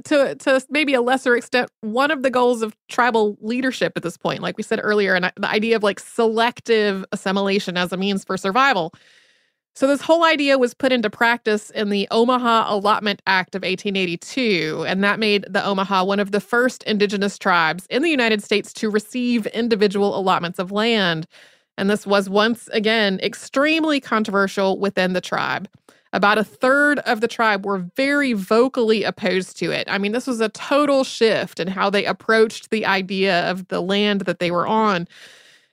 to 0.04 0.34
to 0.34 0.60
maybe 0.70 0.94
a 0.94 1.00
lesser 1.00 1.36
extent 1.36 1.70
one 1.80 2.10
of 2.10 2.22
the 2.22 2.30
goals 2.30 2.62
of 2.62 2.76
tribal 2.88 3.36
leadership 3.40 3.92
at 3.96 4.02
this 4.02 4.16
point 4.16 4.40
like 4.40 4.56
we 4.56 4.62
said 4.62 4.80
earlier 4.82 5.14
and 5.14 5.32
the 5.36 5.48
idea 5.48 5.76
of 5.76 5.82
like 5.82 6.00
selective 6.00 7.04
assimilation 7.12 7.76
as 7.76 7.92
a 7.92 7.96
means 7.96 8.24
for 8.24 8.36
survival. 8.36 8.92
So 9.74 9.86
this 9.86 10.00
whole 10.00 10.24
idea 10.24 10.58
was 10.58 10.74
put 10.74 10.90
into 10.90 11.08
practice 11.08 11.70
in 11.70 11.90
the 11.90 12.08
Omaha 12.10 12.74
Allotment 12.74 13.22
Act 13.28 13.54
of 13.54 13.62
1882 13.62 14.84
and 14.88 15.04
that 15.04 15.20
made 15.20 15.46
the 15.48 15.64
Omaha 15.64 16.04
one 16.04 16.18
of 16.18 16.32
the 16.32 16.40
first 16.40 16.82
indigenous 16.82 17.38
tribes 17.38 17.86
in 17.88 18.02
the 18.02 18.10
United 18.10 18.42
States 18.42 18.72
to 18.72 18.90
receive 18.90 19.46
individual 19.48 20.18
allotments 20.18 20.58
of 20.58 20.72
land. 20.72 21.28
And 21.76 21.88
this 21.88 22.08
was 22.08 22.28
once 22.28 22.68
again 22.72 23.20
extremely 23.22 24.00
controversial 24.00 24.80
within 24.80 25.12
the 25.12 25.20
tribe 25.20 25.68
about 26.12 26.38
a 26.38 26.44
third 26.44 26.98
of 27.00 27.20
the 27.20 27.28
tribe 27.28 27.66
were 27.66 27.78
very 27.96 28.32
vocally 28.32 29.04
opposed 29.04 29.58
to 29.58 29.70
it. 29.70 29.86
I 29.90 29.98
mean, 29.98 30.12
this 30.12 30.26
was 30.26 30.40
a 30.40 30.48
total 30.50 31.04
shift 31.04 31.60
in 31.60 31.68
how 31.68 31.90
they 31.90 32.04
approached 32.04 32.70
the 32.70 32.86
idea 32.86 33.48
of 33.50 33.68
the 33.68 33.80
land 33.80 34.22
that 34.22 34.38
they 34.38 34.50
were 34.50 34.66
on. 34.66 35.06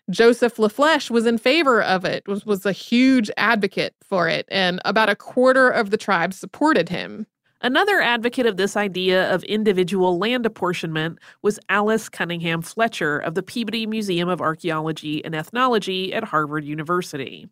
Joseph 0.10 0.58
LaFlesche 0.58 1.10
was 1.10 1.26
in 1.26 1.38
favor 1.38 1.82
of 1.82 2.06
it, 2.06 2.28
was, 2.28 2.46
was 2.46 2.66
a 2.66 2.72
huge 2.72 3.32
advocate 3.38 3.96
for 4.04 4.28
it, 4.28 4.46
and 4.50 4.80
about 4.86 5.10
a 5.10 5.16
quarter 5.16 5.70
of 5.70 5.90
the 5.90 5.98
tribe 5.98 6.34
supported 6.34 6.90
him. 6.90 7.26
Another 7.62 8.00
advocate 8.00 8.46
of 8.46 8.58
this 8.58 8.78
idea 8.78 9.34
of 9.34 9.44
individual 9.46 10.20
land 10.20 10.46
apportionment 10.46 11.18
was 11.42 11.60
Alice 11.70 12.10
Cunningham 12.10 12.62
Fletcher 12.62 13.18
of 13.18 13.34
the 13.34 13.42
Peabody 13.42 13.88
Museum 13.88 14.30
of 14.30 14.42
Archaeology 14.42 15.26
and 15.26 15.34
Ethnology 15.34 16.14
at 16.14 16.26
Harvard 16.26 16.66
University. 16.66 17.48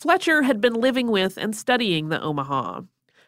Fletcher 0.00 0.44
had 0.44 0.62
been 0.62 0.72
living 0.72 1.10
with 1.10 1.36
and 1.36 1.54
studying 1.54 2.08
the 2.08 2.22
Omaha. 2.22 2.80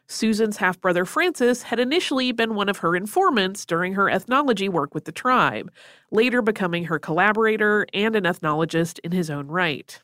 Susan's 0.06 0.56
half 0.56 0.80
brother 0.80 1.04
Francis 1.04 1.64
had 1.64 1.78
initially 1.78 2.32
been 2.32 2.54
one 2.54 2.70
of 2.70 2.78
her 2.78 2.96
informants 2.96 3.66
during 3.66 3.92
her 3.92 4.08
ethnology 4.08 4.70
work 4.70 4.94
with 4.94 5.04
the 5.04 5.12
tribe, 5.12 5.70
later 6.10 6.40
becoming 6.40 6.84
her 6.84 6.98
collaborator 6.98 7.86
and 7.92 8.16
an 8.16 8.24
ethnologist 8.24 8.98
in 9.00 9.12
his 9.12 9.28
own 9.28 9.48
right. 9.48 10.00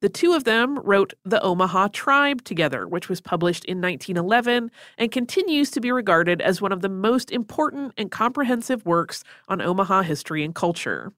The 0.00 0.08
two 0.08 0.32
of 0.32 0.44
them 0.44 0.78
wrote 0.78 1.12
The 1.26 1.42
Omaha 1.42 1.88
Tribe 1.88 2.42
together, 2.44 2.88
which 2.88 3.10
was 3.10 3.20
published 3.20 3.66
in 3.66 3.82
1911 3.82 4.70
and 4.96 5.12
continues 5.12 5.70
to 5.72 5.82
be 5.82 5.92
regarded 5.92 6.40
as 6.40 6.62
one 6.62 6.72
of 6.72 6.80
the 6.80 6.88
most 6.88 7.30
important 7.30 7.92
and 7.98 8.10
comprehensive 8.10 8.86
works 8.86 9.22
on 9.48 9.60
Omaha 9.60 10.00
history 10.00 10.42
and 10.42 10.54
culture. 10.54 11.12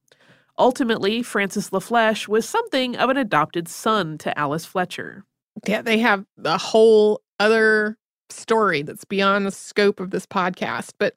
Ultimately, 0.59 1.23
Francis 1.23 1.71
LaFlesche 1.71 2.29
was 2.29 2.49
something 2.49 2.97
of 2.97 3.11
an 3.11 3.16
adopted 3.16 3.68
son 3.68 4.18
to 4.18 4.37
Alice 4.37 4.64
Fletcher. 4.64 5.25
Yeah, 5.66 5.83
they 5.83 5.99
have 5.99 6.25
a 6.44 6.59
whole 6.59 7.23
other 7.38 7.97
story 8.31 8.83
that's 8.83 9.05
beyond 9.05 9.47
the 9.47 9.51
scope 9.51 10.01
of 10.01 10.11
this 10.11 10.27
podcast. 10.27 10.92
But 10.99 11.14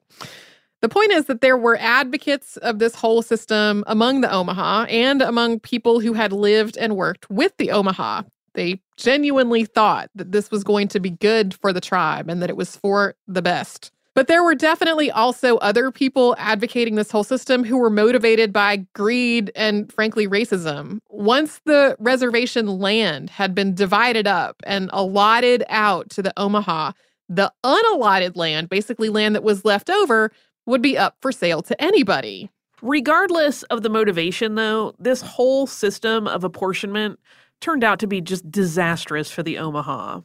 the 0.80 0.88
point 0.88 1.12
is 1.12 1.26
that 1.26 1.40
there 1.40 1.56
were 1.56 1.76
advocates 1.76 2.56
of 2.58 2.78
this 2.78 2.94
whole 2.94 3.22
system 3.22 3.84
among 3.86 4.20
the 4.20 4.32
Omaha 4.32 4.84
and 4.84 5.22
among 5.22 5.60
people 5.60 6.00
who 6.00 6.12
had 6.12 6.32
lived 6.32 6.76
and 6.76 6.96
worked 6.96 7.30
with 7.30 7.56
the 7.56 7.70
Omaha. 7.70 8.22
They 8.54 8.80
genuinely 8.96 9.64
thought 9.64 10.10
that 10.14 10.32
this 10.32 10.50
was 10.50 10.64
going 10.64 10.88
to 10.88 11.00
be 11.00 11.10
good 11.10 11.54
for 11.54 11.72
the 11.72 11.80
tribe 11.80 12.28
and 12.28 12.42
that 12.42 12.50
it 12.50 12.56
was 12.56 12.76
for 12.76 13.14
the 13.26 13.42
best. 13.42 13.92
But 14.14 14.26
there 14.26 14.44
were 14.44 14.54
definitely 14.54 15.10
also 15.10 15.56
other 15.58 15.90
people 15.90 16.36
advocating 16.38 16.96
this 16.96 17.10
whole 17.10 17.24
system 17.24 17.64
who 17.64 17.78
were 17.78 17.88
motivated 17.88 18.52
by 18.52 18.86
greed 18.94 19.50
and, 19.56 19.90
frankly, 19.90 20.28
racism. 20.28 20.98
Once 21.08 21.60
the 21.64 21.96
reservation 21.98 22.66
land 22.66 23.30
had 23.30 23.54
been 23.54 23.74
divided 23.74 24.26
up 24.26 24.62
and 24.64 24.90
allotted 24.92 25.64
out 25.70 26.10
to 26.10 26.22
the 26.22 26.32
Omaha, 26.36 26.92
the 27.28 27.50
unallotted 27.64 28.36
land, 28.36 28.68
basically 28.68 29.08
land 29.08 29.34
that 29.34 29.44
was 29.44 29.64
left 29.64 29.88
over, 29.88 30.30
would 30.66 30.82
be 30.82 30.98
up 30.98 31.16
for 31.22 31.32
sale 31.32 31.62
to 31.62 31.82
anybody. 31.82 32.50
Regardless 32.82 33.62
of 33.64 33.82
the 33.82 33.88
motivation, 33.88 34.56
though, 34.56 34.94
this 34.98 35.22
whole 35.22 35.66
system 35.66 36.26
of 36.26 36.44
apportionment 36.44 37.18
turned 37.60 37.84
out 37.84 38.00
to 38.00 38.06
be 38.06 38.20
just 38.20 38.50
disastrous 38.50 39.30
for 39.30 39.42
the 39.42 39.56
Omaha. 39.56 40.20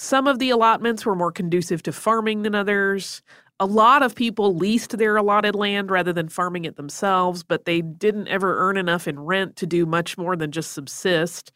Some 0.00 0.28
of 0.28 0.38
the 0.38 0.50
allotments 0.50 1.04
were 1.04 1.16
more 1.16 1.32
conducive 1.32 1.82
to 1.82 1.92
farming 1.92 2.42
than 2.42 2.54
others. 2.54 3.20
A 3.58 3.66
lot 3.66 4.04
of 4.04 4.14
people 4.14 4.54
leased 4.54 4.96
their 4.96 5.16
allotted 5.16 5.56
land 5.56 5.90
rather 5.90 6.12
than 6.12 6.28
farming 6.28 6.64
it 6.64 6.76
themselves, 6.76 7.42
but 7.42 7.64
they 7.64 7.82
didn't 7.82 8.28
ever 8.28 8.60
earn 8.60 8.76
enough 8.76 9.08
in 9.08 9.18
rent 9.18 9.56
to 9.56 9.66
do 9.66 9.84
much 9.84 10.16
more 10.16 10.36
than 10.36 10.52
just 10.52 10.70
subsist. 10.70 11.50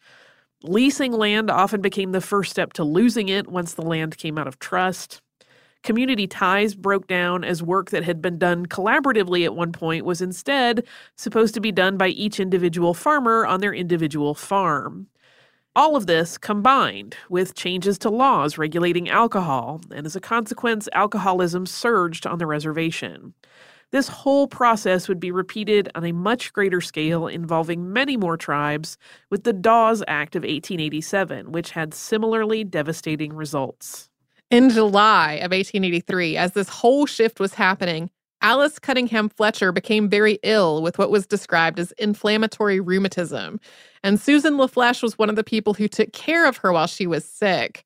Leasing 0.61 1.13
land 1.13 1.49
often 1.49 1.79
became 1.79 2.11
the 2.11 2.19
first 2.19 2.51
step 2.51 2.73
to 2.73 2.83
losing 2.83 3.29
it 3.29 3.47
once 3.47 3.75
the 3.75 3.81
land 3.81 4.17
came 4.17 4.37
out 4.37 4.47
of 4.47 4.59
trust. 4.59 5.21
Community 5.81 6.27
ties 6.27 6.75
broke 6.75 7.07
down 7.07 7.45
as 7.45 7.63
work 7.63 7.91
that 7.91 8.03
had 8.03 8.21
been 8.21 8.37
done 8.37 8.65
collaboratively 8.65 9.45
at 9.45 9.55
one 9.55 9.71
point 9.71 10.05
was 10.05 10.21
instead 10.21 10.85
supposed 11.15 11.53
to 11.53 11.61
be 11.61 11.71
done 11.71 11.95
by 11.95 12.09
each 12.09 12.41
individual 12.41 12.93
farmer 12.93 13.45
on 13.45 13.61
their 13.61 13.73
individual 13.73 14.33
farm. 14.33 15.07
All 15.75 15.95
of 15.95 16.05
this 16.05 16.37
combined 16.37 17.17
with 17.29 17.55
changes 17.55 17.97
to 17.99 18.09
laws 18.11 18.59
regulating 18.59 19.09
alcohol, 19.09 19.81
and 19.91 20.05
as 20.05 20.15
a 20.15 20.21
consequence, 20.21 20.87
alcoholism 20.93 21.65
surged 21.65 22.27
on 22.27 22.37
the 22.37 22.45
reservation. 22.45 23.33
This 23.89 24.07
whole 24.07 24.47
process 24.47 25.07
would 25.07 25.19
be 25.19 25.31
repeated 25.31 25.89
on 25.95 26.03
a 26.03 26.11
much 26.11 26.53
greater 26.53 26.79
scale 26.79 27.25
involving 27.25 27.91
many 27.91 28.17
more 28.17 28.37
tribes 28.37 28.97
with 29.31 29.45
the 29.45 29.53
Dawes 29.53 30.03
Act 30.07 30.35
of 30.35 30.43
1887, 30.43 31.51
which 31.51 31.71
had 31.71 31.95
similarly 31.95 32.63
devastating 32.63 33.33
results. 33.33 34.09
In 34.51 34.69
July 34.69 35.33
of 35.33 35.51
1883, 35.51 36.37
as 36.37 36.53
this 36.53 36.69
whole 36.69 37.07
shift 37.07 37.39
was 37.39 37.55
happening, 37.55 38.11
Alice 38.43 38.77
Cunningham 38.77 39.29
Fletcher 39.29 39.71
became 39.71 40.09
very 40.09 40.37
ill 40.43 40.81
with 40.81 40.97
what 40.97 41.09
was 41.09 41.25
described 41.25 41.79
as 41.79 41.93
inflammatory 41.93 42.81
rheumatism. 42.81 43.57
And 44.03 44.19
Susan 44.19 44.55
LaFlesche 44.55 45.01
was 45.01 45.17
one 45.17 45.29
of 45.29 45.37
the 45.37 45.45
people 45.45 45.73
who 45.73 45.87
took 45.87 46.11
care 46.11 46.45
of 46.45 46.57
her 46.57 46.73
while 46.73 46.87
she 46.87 47.07
was 47.07 47.23
sick. 47.23 47.85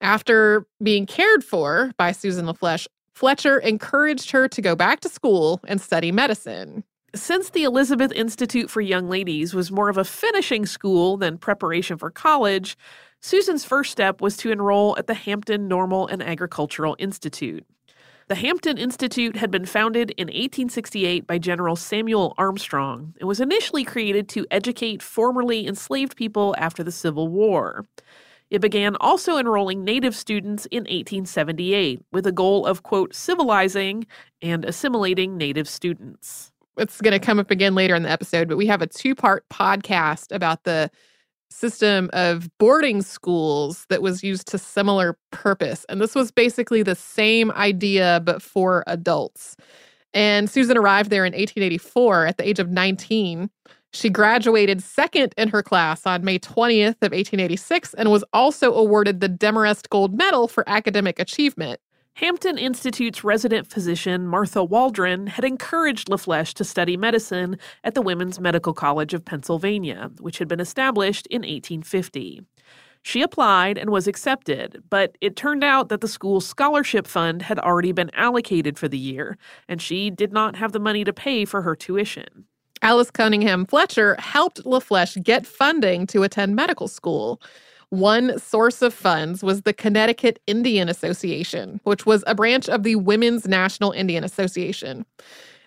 After 0.00 0.66
being 0.82 1.04
cared 1.04 1.44
for 1.44 1.92
by 1.98 2.12
Susan 2.12 2.46
LaFlesche, 2.46 2.86
Fletcher 3.14 3.58
encouraged 3.58 4.30
her 4.30 4.48
to 4.48 4.62
go 4.62 4.74
back 4.74 5.00
to 5.00 5.10
school 5.10 5.60
and 5.68 5.78
study 5.78 6.10
medicine. 6.10 6.82
Since 7.14 7.50
the 7.50 7.64
Elizabeth 7.64 8.12
Institute 8.12 8.70
for 8.70 8.80
Young 8.80 9.10
Ladies 9.10 9.52
was 9.52 9.70
more 9.70 9.90
of 9.90 9.98
a 9.98 10.04
finishing 10.04 10.64
school 10.64 11.18
than 11.18 11.36
preparation 11.36 11.98
for 11.98 12.08
college, 12.10 12.78
Susan's 13.20 13.66
first 13.66 13.90
step 13.90 14.22
was 14.22 14.38
to 14.38 14.50
enroll 14.50 14.96
at 14.96 15.06
the 15.06 15.14
Hampton 15.14 15.68
Normal 15.68 16.06
and 16.06 16.22
Agricultural 16.22 16.96
Institute. 16.98 17.66
The 18.30 18.36
Hampton 18.36 18.78
Institute 18.78 19.34
had 19.34 19.50
been 19.50 19.66
founded 19.66 20.12
in 20.12 20.28
1868 20.28 21.26
by 21.26 21.36
General 21.36 21.74
Samuel 21.74 22.32
Armstrong 22.38 23.12
and 23.18 23.26
was 23.26 23.40
initially 23.40 23.82
created 23.82 24.28
to 24.28 24.46
educate 24.52 25.02
formerly 25.02 25.66
enslaved 25.66 26.14
people 26.14 26.54
after 26.56 26.84
the 26.84 26.92
Civil 26.92 27.26
War. 27.26 27.84
It 28.48 28.60
began 28.60 28.94
also 29.00 29.36
enrolling 29.36 29.82
Native 29.82 30.14
students 30.14 30.66
in 30.66 30.82
1878 30.84 32.04
with 32.12 32.24
a 32.24 32.30
goal 32.30 32.66
of, 32.66 32.84
quote, 32.84 33.16
civilizing 33.16 34.06
and 34.40 34.64
assimilating 34.64 35.36
Native 35.36 35.68
students. 35.68 36.52
It's 36.76 37.00
going 37.00 37.18
to 37.18 37.26
come 37.26 37.40
up 37.40 37.50
again 37.50 37.74
later 37.74 37.96
in 37.96 38.04
the 38.04 38.10
episode, 38.10 38.48
but 38.48 38.56
we 38.56 38.68
have 38.68 38.80
a 38.80 38.86
two 38.86 39.16
part 39.16 39.44
podcast 39.48 40.30
about 40.30 40.62
the 40.62 40.88
system 41.50 42.10
of 42.12 42.48
boarding 42.58 43.02
schools 43.02 43.86
that 43.88 44.02
was 44.02 44.22
used 44.22 44.46
to 44.48 44.58
similar 44.58 45.18
purpose. 45.30 45.84
And 45.88 46.00
this 46.00 46.14
was 46.14 46.30
basically 46.30 46.82
the 46.82 46.94
same 46.94 47.50
idea, 47.52 48.20
but 48.24 48.40
for 48.40 48.84
adults. 48.86 49.56
And 50.14 50.50
Susan 50.50 50.76
arrived 50.76 51.10
there 51.10 51.24
in 51.24 51.32
1884 51.32 52.26
at 52.26 52.36
the 52.36 52.48
age 52.48 52.58
of 52.58 52.70
19 52.70 53.50
she 53.92 54.08
graduated 54.08 54.82
second 54.82 55.34
in 55.36 55.48
her 55.48 55.62
class 55.62 56.06
on 56.06 56.24
May 56.24 56.38
20th 56.38 56.96
of 57.02 57.12
1886 57.12 57.94
and 57.94 58.10
was 58.10 58.24
also 58.32 58.72
awarded 58.72 59.20
the 59.20 59.28
Demorest 59.28 59.90
Gold 59.90 60.16
Medal 60.16 60.46
for 60.46 60.68
academic 60.68 61.18
achievement. 61.18 61.80
Hampton 62.14 62.58
Institute's 62.58 63.24
resident 63.24 63.70
physician, 63.70 64.26
Martha 64.26 64.62
Waldron, 64.62 65.26
had 65.26 65.44
encouraged 65.44 66.08
LaFlesche 66.08 66.54
to 66.54 66.64
study 66.64 66.96
medicine 66.96 67.56
at 67.82 67.94
the 67.94 68.02
Women's 68.02 68.38
Medical 68.38 68.74
College 68.74 69.14
of 69.14 69.24
Pennsylvania, 69.24 70.10
which 70.20 70.38
had 70.38 70.48
been 70.48 70.60
established 70.60 71.26
in 71.28 71.40
1850. 71.42 72.42
She 73.02 73.22
applied 73.22 73.78
and 73.78 73.88
was 73.88 74.06
accepted, 74.06 74.82
but 74.90 75.16
it 75.22 75.34
turned 75.34 75.64
out 75.64 75.88
that 75.88 76.02
the 76.02 76.08
school's 76.08 76.46
scholarship 76.46 77.06
fund 77.06 77.42
had 77.42 77.58
already 77.58 77.92
been 77.92 78.10
allocated 78.14 78.78
for 78.78 78.88
the 78.88 78.98
year, 78.98 79.38
and 79.68 79.80
she 79.80 80.10
did 80.10 80.32
not 80.32 80.56
have 80.56 80.72
the 80.72 80.78
money 80.80 81.04
to 81.04 81.12
pay 81.12 81.46
for 81.46 81.62
her 81.62 81.74
tuition. 81.74 82.44
Alice 82.82 83.10
Cunningham 83.10 83.66
Fletcher 83.66 84.16
helped 84.18 84.64
LaFlesche 84.64 85.22
get 85.22 85.46
funding 85.46 86.06
to 86.08 86.22
attend 86.22 86.56
medical 86.56 86.88
school. 86.88 87.40
One 87.90 88.38
source 88.38 88.82
of 88.82 88.94
funds 88.94 89.42
was 89.42 89.62
the 89.62 89.72
Connecticut 89.72 90.40
Indian 90.46 90.88
Association, 90.88 91.80
which 91.82 92.06
was 92.06 92.22
a 92.26 92.36
branch 92.36 92.68
of 92.68 92.84
the 92.84 92.94
Women's 92.94 93.48
National 93.48 93.90
Indian 93.90 94.22
Association. 94.22 95.04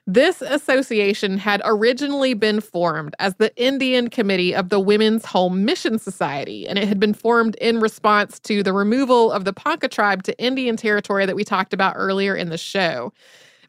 This 0.07 0.41
association 0.41 1.37
had 1.37 1.61
originally 1.65 2.33
been 2.33 2.59
formed 2.59 3.13
as 3.19 3.35
the 3.35 3.55
Indian 3.55 4.09
Committee 4.09 4.53
of 4.53 4.69
the 4.69 4.79
Women's 4.79 5.25
Home 5.25 5.63
Mission 5.63 5.99
Society, 5.99 6.67
and 6.67 6.77
it 6.77 6.87
had 6.87 6.99
been 6.99 7.13
formed 7.13 7.55
in 7.55 7.79
response 7.79 8.39
to 8.41 8.63
the 8.63 8.73
removal 8.73 9.31
of 9.31 9.45
the 9.45 9.53
Ponca 9.53 9.87
tribe 9.89 10.23
to 10.23 10.37
Indian 10.37 10.77
territory 10.77 11.25
that 11.25 11.35
we 11.35 11.43
talked 11.43 11.73
about 11.73 11.95
earlier 11.97 12.35
in 12.35 12.49
the 12.49 12.57
show. 12.57 13.13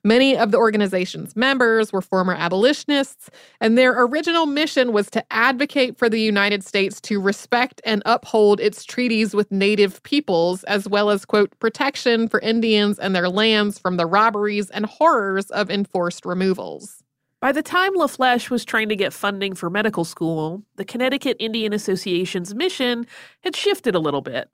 Many 0.06 0.36
of 0.36 0.50
the 0.50 0.58
organization's 0.58 1.34
members 1.34 1.90
were 1.90 2.02
former 2.02 2.34
abolitionists, 2.34 3.30
and 3.58 3.78
their 3.78 4.04
original 4.04 4.44
mission 4.44 4.92
was 4.92 5.08
to 5.10 5.24
advocate 5.32 5.96
for 5.96 6.10
the 6.10 6.20
United 6.20 6.62
States 6.62 7.00
to 7.02 7.18
respect 7.18 7.80
and 7.86 8.02
uphold 8.04 8.60
its 8.60 8.84
treaties 8.84 9.34
with 9.34 9.50
Native 9.50 10.02
peoples, 10.02 10.62
as 10.64 10.86
well 10.86 11.08
as, 11.08 11.24
quote, 11.24 11.58
protection 11.58 12.28
for 12.28 12.38
Indians 12.40 12.98
and 12.98 13.16
their 13.16 13.30
lands 13.30 13.78
from 13.78 13.96
the 13.96 14.04
robberies 14.04 14.68
and 14.68 14.84
horrors 14.84 15.46
of 15.52 15.70
enforced 15.70 16.26
removals. 16.26 17.02
By 17.40 17.52
the 17.52 17.62
time 17.62 17.94
LaFlesche 17.94 18.50
was 18.50 18.64
trying 18.64 18.90
to 18.90 18.96
get 18.96 19.14
funding 19.14 19.54
for 19.54 19.70
medical 19.70 20.04
school, 20.04 20.62
the 20.76 20.84
Connecticut 20.84 21.38
Indian 21.40 21.72
Association's 21.72 22.54
mission 22.54 23.06
had 23.42 23.56
shifted 23.56 23.94
a 23.94 24.00
little 24.00 24.22
bit. 24.22 24.50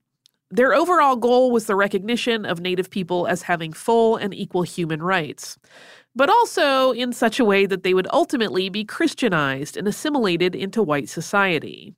Their 0.52 0.74
overall 0.74 1.14
goal 1.14 1.52
was 1.52 1.66
the 1.66 1.76
recognition 1.76 2.44
of 2.44 2.60
Native 2.60 2.90
people 2.90 3.28
as 3.28 3.42
having 3.42 3.72
full 3.72 4.16
and 4.16 4.34
equal 4.34 4.62
human 4.62 5.00
rights, 5.00 5.58
but 6.16 6.28
also 6.28 6.90
in 6.90 7.12
such 7.12 7.38
a 7.38 7.44
way 7.44 7.66
that 7.66 7.84
they 7.84 7.94
would 7.94 8.08
ultimately 8.12 8.68
be 8.68 8.84
Christianized 8.84 9.76
and 9.76 9.86
assimilated 9.86 10.56
into 10.56 10.82
white 10.82 11.08
society. 11.08 11.94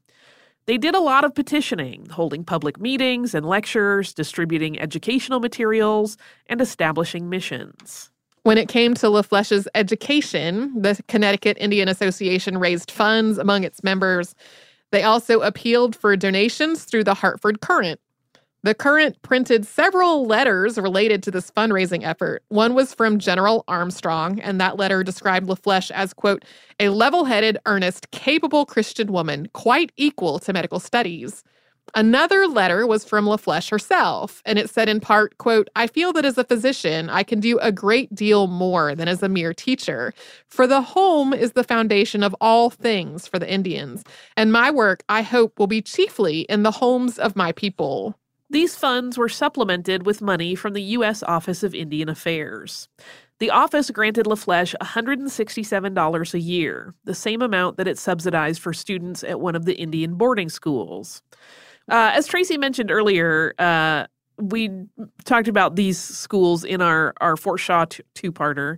They 0.67 0.77
did 0.77 0.95
a 0.95 1.01
lot 1.01 1.25
of 1.25 1.35
petitioning, 1.35 2.09
holding 2.11 2.45
public 2.45 2.79
meetings 2.79 3.35
and 3.35 3.47
lectures, 3.47 4.13
distributing 4.13 4.79
educational 4.79 5.41
materials, 5.41 6.19
and 6.47 6.61
establishing 6.61 7.31
missions. 7.31 8.11
When 8.43 8.59
it 8.59 8.69
came 8.69 8.95
to 8.95 9.07
LaFlesche's 9.07 9.67
education, 9.75 10.83
the 10.83 11.01
Connecticut 11.09 11.57
Indian 11.59 11.89
Association 11.89 12.59
raised 12.59 12.91
funds 12.91 13.39
among 13.39 13.65
its 13.65 13.83
members. 13.83 14.35
They 14.91 15.05
also 15.05 15.41
appealed 15.41 15.97
for 15.97 16.17
donations 16.17 16.85
through 16.85 17.05
the 17.05 17.15
Hartford 17.15 17.61
Courant, 17.61 17.99
the 18.65 18.75
Courant 18.75 19.21
printed 19.23 19.67
several 19.67 20.25
letters 20.25 20.79
related 20.79 21.23
to 21.25 21.31
this 21.31 21.51
fundraising 21.51 22.05
effort. 22.05 22.45
One 22.49 22.75
was 22.75 22.95
from 22.95 23.19
General 23.19 23.65
Armstrong, 23.67 24.39
and 24.41 24.61
that 24.61 24.77
letter 24.77 25.03
described 25.03 25.49
LaFlesche 25.49 25.91
as, 25.91 26.15
quote, 26.15 26.45
a 26.79 26.91
level 26.91 27.25
headed, 27.25 27.59
earnest, 27.67 28.11
capable 28.13 28.65
Christian 28.65 29.13
woman, 29.13 29.49
quite 29.53 29.91
equal 29.97 30.39
to 30.39 30.53
medical 30.53 30.79
studies. 30.79 31.43
Another 31.97 32.47
letter 32.47 32.87
was 32.87 33.05
from 33.05 33.27
LaFlesche 33.27 33.71
herself, 33.71 34.41
and 34.47 34.59
it 34.59 34.71
said 34.71 34.89
in 34.89 35.01
part, 35.01 35.37
quote, 35.39 35.69
I 35.75 35.89
feel 35.89 36.13
that 36.13 36.25
as 36.25 36.39
a 36.39 36.45
physician, 36.45 37.11
I 37.11 37.25
can 37.25 37.41
do 37.41 37.59
a 37.59 37.73
great 37.73 38.15
deal 38.15 38.47
more 38.47 38.95
than 38.95 39.09
as 39.09 39.25
a 39.25 39.29
mere 39.29 39.53
teacher. 39.53 40.15
For 40.47 40.69
the 40.69 40.81
home 40.81 41.35
is 41.35 41.53
the 41.53 41.65
foundation 41.65 42.23
of 42.23 42.37
all 42.41 42.71
things 42.71 43.27
for 43.27 43.41
the 43.41 43.53
Indians, 43.53 44.05
and 44.37 44.53
my 44.53 44.71
work, 44.71 45.03
I 45.09 45.23
hope, 45.23 45.59
will 45.59 45.67
be 45.67 45.83
chiefly 45.83 46.43
in 46.43 46.63
the 46.63 46.71
homes 46.71 47.19
of 47.19 47.35
my 47.35 47.51
people. 47.51 48.17
These 48.53 48.77
funds 48.77 49.17
were 49.17 49.31
supplemented 49.31 50.05
with 50.05 50.21
money 50.21 50.55
from 50.55 50.75
the 50.75 50.83
U.S. 50.83 51.23
Office 51.23 51.63
of 51.63 51.75
Indian 51.75 52.11
Affairs. 52.11 52.87
The 53.39 53.49
office 53.49 53.91
granted 53.91 54.27
LaFlesche 54.27 54.75
$167 54.83 56.35
a 56.35 56.39
year, 56.39 56.95
the 57.05 57.15
same 57.15 57.41
amount 57.41 57.79
that 57.79 57.89
it 57.89 57.99
subsidized 57.99 58.61
for 58.61 58.75
students 58.75 59.25
at 59.25 59.41
one 59.41 59.57
of 59.57 59.65
the 59.65 59.73
Indian 59.77 60.17
boarding 60.17 60.51
schools. 60.51 61.23
Uh, 61.91 62.11
as 62.13 62.27
Tracy 62.27 62.59
mentioned 62.59 62.91
earlier, 62.91 63.55
uh, 63.59 64.05
we 64.37 64.71
talked 65.25 65.49
about 65.49 65.77
these 65.77 65.99
schools 65.99 66.63
in 66.63 66.83
our, 66.83 67.15
our 67.23 67.39
Fort 67.39 67.59
Shaw 67.59 67.87
two 67.87 68.33
parter 68.33 68.77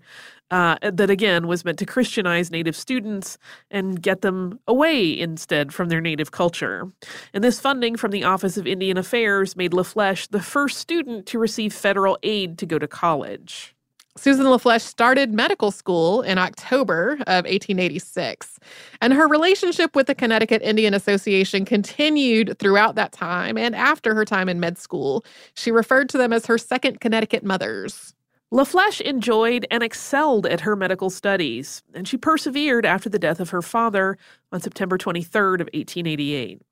uh, 0.54 0.76
that 0.82 1.10
again 1.10 1.48
was 1.48 1.64
meant 1.64 1.80
to 1.80 1.84
Christianize 1.84 2.52
Native 2.52 2.76
students 2.76 3.38
and 3.72 4.00
get 4.00 4.20
them 4.20 4.60
away 4.68 5.18
instead 5.18 5.74
from 5.74 5.88
their 5.88 6.00
native 6.00 6.30
culture. 6.30 6.92
And 7.32 7.42
this 7.42 7.58
funding 7.58 7.96
from 7.96 8.12
the 8.12 8.22
Office 8.22 8.56
of 8.56 8.64
Indian 8.64 8.96
Affairs 8.96 9.56
made 9.56 9.72
LaFlesche 9.72 10.30
the 10.30 10.40
first 10.40 10.78
student 10.78 11.26
to 11.26 11.40
receive 11.40 11.74
federal 11.74 12.16
aid 12.22 12.56
to 12.58 12.66
go 12.66 12.78
to 12.78 12.86
college. 12.86 13.74
Susan 14.16 14.46
LaFlesche 14.46 14.82
started 14.82 15.34
medical 15.34 15.72
school 15.72 16.22
in 16.22 16.38
October 16.38 17.14
of 17.26 17.46
1886, 17.46 18.60
and 19.00 19.12
her 19.12 19.26
relationship 19.26 19.96
with 19.96 20.06
the 20.06 20.14
Connecticut 20.14 20.62
Indian 20.62 20.94
Association 20.94 21.64
continued 21.64 22.56
throughout 22.60 22.94
that 22.94 23.10
time 23.10 23.58
and 23.58 23.74
after 23.74 24.14
her 24.14 24.24
time 24.24 24.48
in 24.48 24.60
med 24.60 24.78
school. 24.78 25.24
She 25.54 25.72
referred 25.72 26.08
to 26.10 26.18
them 26.18 26.32
as 26.32 26.46
her 26.46 26.58
second 26.58 27.00
Connecticut 27.00 27.42
mothers. 27.42 28.13
LaFlesche 28.54 29.00
enjoyed 29.00 29.66
and 29.68 29.82
excelled 29.82 30.46
at 30.46 30.60
her 30.60 30.76
medical 30.76 31.10
studies, 31.10 31.82
and 31.92 32.06
she 32.06 32.16
persevered 32.16 32.86
after 32.86 33.08
the 33.08 33.18
death 33.18 33.40
of 33.40 33.50
her 33.50 33.60
father 33.60 34.16
on 34.52 34.60
September 34.60 34.96
23rd 34.96 35.54
of 35.54 35.68
1888. 35.74 36.62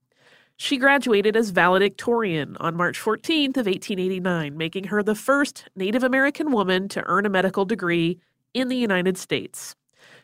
She 0.57 0.77
graduated 0.77 1.37
as 1.37 1.51
valedictorian 1.51 2.57
on 2.61 2.77
March 2.77 3.01
14th 3.01 3.57
of 3.57 3.67
1889, 3.67 4.57
making 4.57 4.85
her 4.85 5.03
the 5.03 5.17
first 5.17 5.65
Native 5.75 6.05
American 6.05 6.53
woman 6.53 6.87
to 6.87 7.03
earn 7.07 7.27
a 7.27 7.29
medical 7.29 7.65
degree 7.65 8.21
in 8.55 8.69
the 8.69 8.77
United 8.77 9.19
States. 9.19 9.75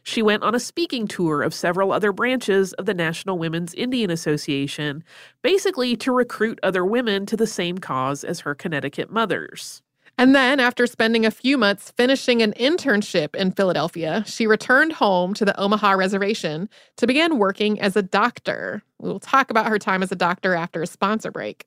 She 0.05 0.23
went 0.23 0.45
on 0.45 0.55
a 0.55 0.61
speaking 0.61 1.09
tour 1.09 1.43
of 1.43 1.53
several 1.53 1.91
other 1.91 2.13
branches 2.13 2.73
of 2.75 2.87
the 2.87 2.95
National 2.95 3.37
Women's 3.37 3.75
Indian 3.75 4.13
Association, 4.13 5.03
basically 5.43 5.97
to 5.97 6.13
recruit 6.13 6.61
other 6.63 6.85
women 6.85 7.27
to 7.27 7.37
the 7.37 7.49
same 7.49 7.79
cause 7.79 8.23
as 8.23 8.39
her 8.41 8.55
Connecticut 8.55 9.11
mothers. 9.11 9.83
And 10.21 10.35
then, 10.35 10.59
after 10.59 10.89
spending 10.89 11.25
a 11.25 11.31
few 11.31 11.57
months 11.57 11.93
finishing 11.93 12.43
an 12.43 12.53
internship 12.55 13.37
in 13.37 13.53
Philadelphia, 13.53 14.25
she 14.27 14.49
returned 14.49 14.95
home 14.95 15.33
to 15.35 15.45
the 15.45 15.59
Omaha 15.59 15.93
Reservation 15.93 16.69
to 16.97 17.07
begin 17.07 17.39
working 17.39 17.81
as 17.81 17.95
a 17.95 18.03
doctor. 18.03 18.83
We'll 18.99 19.21
talk 19.21 19.49
about 19.49 19.69
her 19.69 19.79
time 19.79 20.03
as 20.03 20.11
a 20.11 20.17
doctor 20.17 20.57
after 20.57 20.83
a 20.83 20.89
sponsor 20.89 21.31
break. 21.31 21.67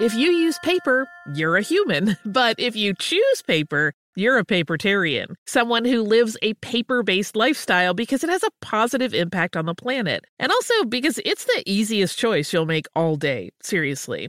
If 0.00 0.14
you 0.14 0.30
use 0.30 0.56
paper, 0.60 1.08
you're 1.34 1.56
a 1.56 1.62
human. 1.62 2.16
But 2.24 2.60
if 2.60 2.76
you 2.76 2.94
choose 2.94 3.42
paper, 3.42 3.94
you're 4.14 4.38
a 4.38 4.44
papertarian, 4.44 5.34
someone 5.46 5.84
who 5.84 6.02
lives 6.02 6.36
a 6.40 6.54
paper 6.54 7.02
based 7.02 7.34
lifestyle 7.34 7.94
because 7.94 8.22
it 8.22 8.30
has 8.30 8.44
a 8.44 8.50
positive 8.60 9.12
impact 9.12 9.56
on 9.56 9.66
the 9.66 9.74
planet. 9.74 10.24
And 10.38 10.52
also 10.52 10.84
because 10.84 11.18
it's 11.24 11.44
the 11.46 11.62
easiest 11.66 12.16
choice 12.16 12.52
you'll 12.52 12.66
make 12.66 12.86
all 12.94 13.16
day. 13.16 13.50
Seriously. 13.60 14.28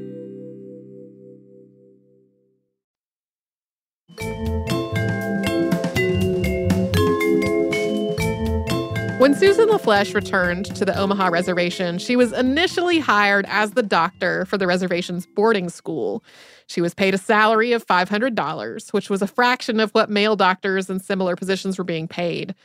When 9.21 9.35
Susan 9.35 9.69
LaFlesche 9.69 10.15
returned 10.15 10.75
to 10.75 10.83
the 10.83 10.97
Omaha 10.97 11.27
reservation, 11.27 11.99
she 11.99 12.15
was 12.15 12.33
initially 12.33 12.97
hired 12.97 13.45
as 13.47 13.73
the 13.73 13.83
doctor 13.83 14.45
for 14.45 14.57
the 14.57 14.65
reservation's 14.65 15.27
boarding 15.27 15.69
school. 15.69 16.23
She 16.65 16.81
was 16.81 16.95
paid 16.95 17.13
a 17.13 17.19
salary 17.19 17.71
of 17.71 17.85
$500, 17.85 18.93
which 18.93 19.11
was 19.11 19.21
a 19.21 19.27
fraction 19.27 19.79
of 19.79 19.91
what 19.91 20.09
male 20.09 20.35
doctors 20.35 20.89
in 20.89 20.99
similar 20.99 21.35
positions 21.35 21.77
were 21.77 21.83
being 21.83 22.07
paid. 22.07 22.55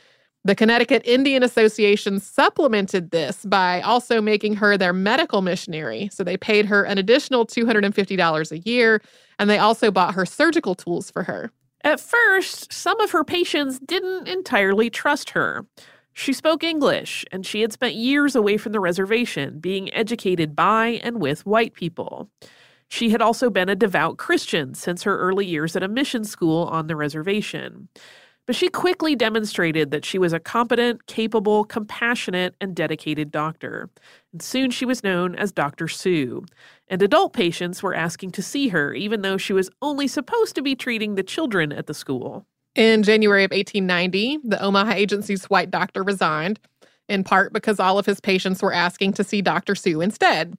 The 0.45 0.55
Connecticut 0.55 1.03
Indian 1.05 1.43
Association 1.43 2.19
supplemented 2.19 3.11
this 3.11 3.45
by 3.45 3.81
also 3.81 4.19
making 4.19 4.55
her 4.55 4.79
their 4.79 4.93
medical 4.93 5.43
missionary. 5.43 6.09
So 6.11 6.23
they 6.23 6.37
paid 6.37 6.65
her 6.65 6.83
an 6.83 6.97
additional 6.97 7.45
$250 7.45 8.51
a 8.51 8.57
year, 8.57 9.03
and 9.37 9.47
they 9.47 9.59
also 9.59 9.91
bought 9.91 10.15
her 10.15 10.25
surgical 10.25 10.73
tools 10.73 11.11
for 11.11 11.21
her. 11.21 11.51
At 11.83 11.99
first, 11.99 12.73
some 12.73 12.99
of 12.99 13.11
her 13.11 13.23
patients 13.23 13.77
didn't 13.77 14.27
entirely 14.27 14.89
trust 14.89 15.29
her. 15.29 15.63
She 16.19 16.33
spoke 16.33 16.63
English, 16.63 17.25
and 17.31 17.45
she 17.45 17.61
had 17.61 17.71
spent 17.71 17.93
years 17.93 18.35
away 18.35 18.57
from 18.57 18.71
the 18.71 18.79
reservation, 18.79 19.59
being 19.59 19.93
educated 19.93 20.55
by 20.55 20.99
and 21.03 21.21
with 21.21 21.45
white 21.45 21.75
people. 21.75 22.27
She 22.89 23.11
had 23.11 23.21
also 23.21 23.51
been 23.51 23.69
a 23.69 23.75
devout 23.75 24.17
Christian 24.17 24.73
since 24.73 25.03
her 25.03 25.15
early 25.15 25.45
years 25.45 25.75
at 25.75 25.83
a 25.83 25.87
mission 25.87 26.23
school 26.23 26.63
on 26.63 26.87
the 26.87 26.95
reservation. 26.95 27.87
But 28.47 28.55
she 28.55 28.67
quickly 28.67 29.15
demonstrated 29.15 29.91
that 29.91 30.05
she 30.05 30.17
was 30.17 30.33
a 30.33 30.39
competent, 30.39 31.05
capable, 31.05 31.63
compassionate, 31.63 32.55
and 32.59 32.75
dedicated 32.75 33.29
doctor. 33.29 33.91
And 34.33 34.41
soon 34.41 34.71
she 34.71 34.85
was 34.85 35.03
known 35.03 35.35
as 35.35 35.51
Dr. 35.51 35.87
Sue. 35.87 36.45
And 36.87 36.99
adult 37.03 37.33
patients 37.33 37.83
were 37.83 37.93
asking 37.93 38.31
to 38.31 38.41
see 38.41 38.69
her, 38.69 38.91
even 38.95 39.21
though 39.21 39.37
she 39.37 39.53
was 39.53 39.69
only 39.83 40.07
supposed 40.07 40.55
to 40.55 40.63
be 40.63 40.75
treating 40.75 41.13
the 41.13 41.21
children 41.21 41.71
at 41.71 41.85
the 41.85 41.93
school. 41.93 42.47
In 42.77 43.01
January 43.01 43.43
of 43.43 43.49
1890, 43.49 44.37
the 44.43 44.61
Omaha 44.61 44.91
agency's 44.91 45.45
white 45.45 45.71
doctor 45.71 46.03
resigned, 46.03 46.59
in 47.09 47.23
part 47.23 47.51
because 47.51 47.79
all 47.79 47.97
of 47.97 48.05
his 48.05 48.19
patients 48.19 48.61
were 48.61 48.71
asking 48.71 49.13
to 49.13 49.23
see 49.23 49.41
Dr. 49.41 49.73
Sue 49.73 49.99
instead. 49.99 50.55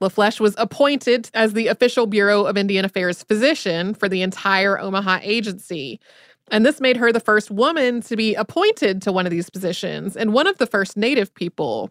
LaFlesche 0.00 0.40
was 0.40 0.56
appointed 0.58 1.30
as 1.32 1.52
the 1.52 1.68
official 1.68 2.06
Bureau 2.06 2.42
of 2.42 2.56
Indian 2.56 2.84
Affairs 2.84 3.22
physician 3.22 3.94
for 3.94 4.08
the 4.08 4.22
entire 4.22 4.80
Omaha 4.80 5.20
agency. 5.22 6.00
And 6.50 6.64
this 6.64 6.80
made 6.80 6.98
her 6.98 7.10
the 7.10 7.20
first 7.20 7.50
woman 7.50 8.02
to 8.02 8.16
be 8.16 8.34
appointed 8.34 9.00
to 9.02 9.12
one 9.12 9.26
of 9.26 9.30
these 9.30 9.48
positions 9.48 10.16
and 10.16 10.32
one 10.32 10.46
of 10.46 10.58
the 10.58 10.66
first 10.66 10.96
Native 10.96 11.34
people. 11.34 11.90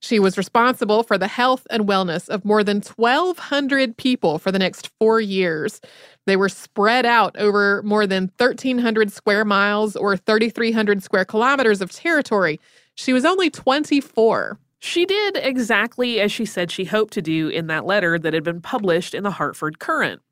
She 0.00 0.18
was 0.18 0.38
responsible 0.38 1.02
for 1.02 1.18
the 1.18 1.28
health 1.28 1.66
and 1.70 1.86
wellness 1.86 2.28
of 2.28 2.44
more 2.44 2.64
than 2.64 2.80
1,200 2.80 3.96
people 3.96 4.38
for 4.38 4.50
the 4.50 4.58
next 4.58 4.90
four 4.98 5.20
years. 5.20 5.80
They 6.26 6.36
were 6.36 6.48
spread 6.48 7.04
out 7.04 7.36
over 7.38 7.82
more 7.82 8.06
than 8.06 8.32
1,300 8.38 9.12
square 9.12 9.44
miles 9.44 9.96
or 9.96 10.16
3,300 10.16 11.02
square 11.02 11.26
kilometers 11.26 11.82
of 11.82 11.92
territory. 11.92 12.58
She 12.94 13.12
was 13.12 13.24
only 13.26 13.50
24. 13.50 14.58
She 14.78 15.04
did 15.04 15.36
exactly 15.36 16.20
as 16.20 16.32
she 16.32 16.46
said 16.46 16.70
she 16.70 16.84
hoped 16.84 17.12
to 17.12 17.22
do 17.22 17.48
in 17.48 17.66
that 17.66 17.84
letter 17.84 18.18
that 18.18 18.32
had 18.32 18.44
been 18.44 18.62
published 18.62 19.14
in 19.14 19.24
the 19.24 19.32
Hartford 19.32 19.78
Courant. 19.78 20.22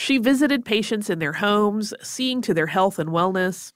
She 0.00 0.18
visited 0.18 0.64
patients 0.64 1.10
in 1.10 1.18
their 1.18 1.32
homes, 1.32 1.92
seeing 2.02 2.40
to 2.42 2.54
their 2.54 2.68
health 2.68 3.00
and 3.00 3.10
wellness. 3.10 3.72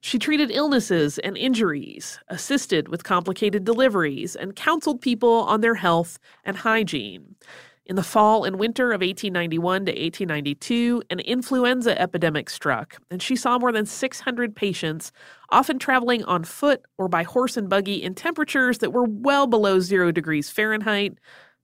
She 0.00 0.18
treated 0.18 0.50
illnesses 0.50 1.18
and 1.18 1.36
injuries, 1.36 2.18
assisted 2.28 2.88
with 2.88 3.04
complicated 3.04 3.64
deliveries, 3.64 4.34
and 4.34 4.56
counseled 4.56 5.02
people 5.02 5.42
on 5.42 5.60
their 5.60 5.74
health 5.74 6.18
and 6.44 6.56
hygiene. 6.56 7.36
In 7.84 7.94
the 7.94 8.02
fall 8.02 8.44
and 8.44 8.58
winter 8.58 8.92
of 8.92 9.02
1891 9.02 9.84
to 9.84 9.92
1892, 9.92 11.02
an 11.10 11.20
influenza 11.20 12.00
epidemic 12.00 12.48
struck, 12.48 12.96
and 13.10 13.22
she 13.22 13.36
saw 13.36 13.58
more 13.58 13.70
than 13.70 13.84
600 13.84 14.56
patients, 14.56 15.12
often 15.50 15.78
traveling 15.78 16.24
on 16.24 16.44
foot 16.44 16.86
or 16.96 17.06
by 17.06 17.22
horse 17.22 17.58
and 17.58 17.68
buggy 17.68 18.02
in 18.02 18.14
temperatures 18.14 18.78
that 18.78 18.94
were 18.94 19.04
well 19.04 19.46
below 19.46 19.78
zero 19.80 20.10
degrees 20.10 20.48
Fahrenheit. 20.48 21.18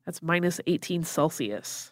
That's 0.05 0.21
minus 0.21 0.61
18 0.67 1.03
Celsius. 1.03 1.92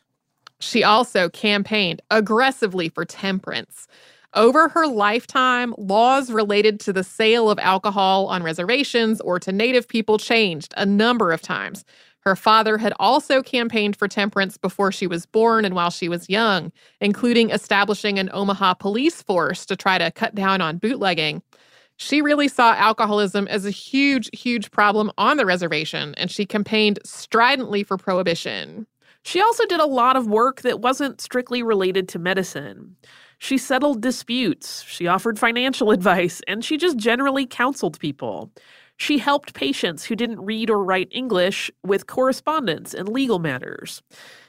She 0.60 0.84
also 0.84 1.28
campaigned 1.28 2.02
aggressively 2.10 2.88
for 2.88 3.04
temperance. 3.04 3.88
Over 4.34 4.68
her 4.68 4.86
lifetime, 4.86 5.74
laws 5.76 6.30
related 6.30 6.78
to 6.80 6.92
the 6.92 7.02
sale 7.02 7.50
of 7.50 7.58
alcohol 7.58 8.26
on 8.28 8.44
reservations 8.44 9.20
or 9.22 9.40
to 9.40 9.50
Native 9.50 9.88
people 9.88 10.18
changed 10.18 10.72
a 10.76 10.86
number 10.86 11.32
of 11.32 11.42
times. 11.42 11.84
Her 12.20 12.36
father 12.36 12.78
had 12.78 12.92
also 13.00 13.42
campaigned 13.42 13.96
for 13.96 14.06
temperance 14.06 14.56
before 14.56 14.92
she 14.92 15.06
was 15.06 15.26
born 15.26 15.64
and 15.64 15.74
while 15.74 15.90
she 15.90 16.08
was 16.08 16.28
young, 16.28 16.70
including 17.00 17.50
establishing 17.50 18.18
an 18.18 18.30
Omaha 18.32 18.74
police 18.74 19.22
force 19.22 19.64
to 19.66 19.74
try 19.74 19.98
to 19.98 20.10
cut 20.10 20.34
down 20.34 20.60
on 20.60 20.76
bootlegging. 20.76 21.42
She 21.96 22.22
really 22.22 22.48
saw 22.48 22.74
alcoholism 22.74 23.48
as 23.48 23.66
a 23.66 23.70
huge, 23.70 24.30
huge 24.32 24.70
problem 24.70 25.10
on 25.18 25.38
the 25.38 25.46
reservation, 25.46 26.14
and 26.16 26.30
she 26.30 26.46
campaigned 26.46 26.98
stridently 27.04 27.82
for 27.82 27.96
prohibition. 27.96 28.86
She 29.22 29.40
also 29.40 29.66
did 29.66 29.80
a 29.80 29.86
lot 29.86 30.16
of 30.16 30.26
work 30.26 30.62
that 30.62 30.80
wasn't 30.80 31.20
strictly 31.20 31.62
related 31.62 32.08
to 32.08 32.18
medicine. 32.18 32.96
She 33.38 33.58
settled 33.58 34.00
disputes, 34.00 34.82
she 34.84 35.06
offered 35.06 35.38
financial 35.38 35.90
advice, 35.92 36.40
and 36.48 36.64
she 36.64 36.76
just 36.76 36.96
generally 36.96 37.46
counseled 37.46 37.98
people. 37.98 38.50
She 38.96 39.16
helped 39.16 39.54
patients 39.54 40.04
who 40.04 40.14
didn't 40.14 40.44
read 40.44 40.68
or 40.68 40.84
write 40.84 41.08
English 41.10 41.70
with 41.82 42.06
correspondence 42.06 42.92
and 42.92 43.08
legal 43.08 43.38
matters. 43.38 44.02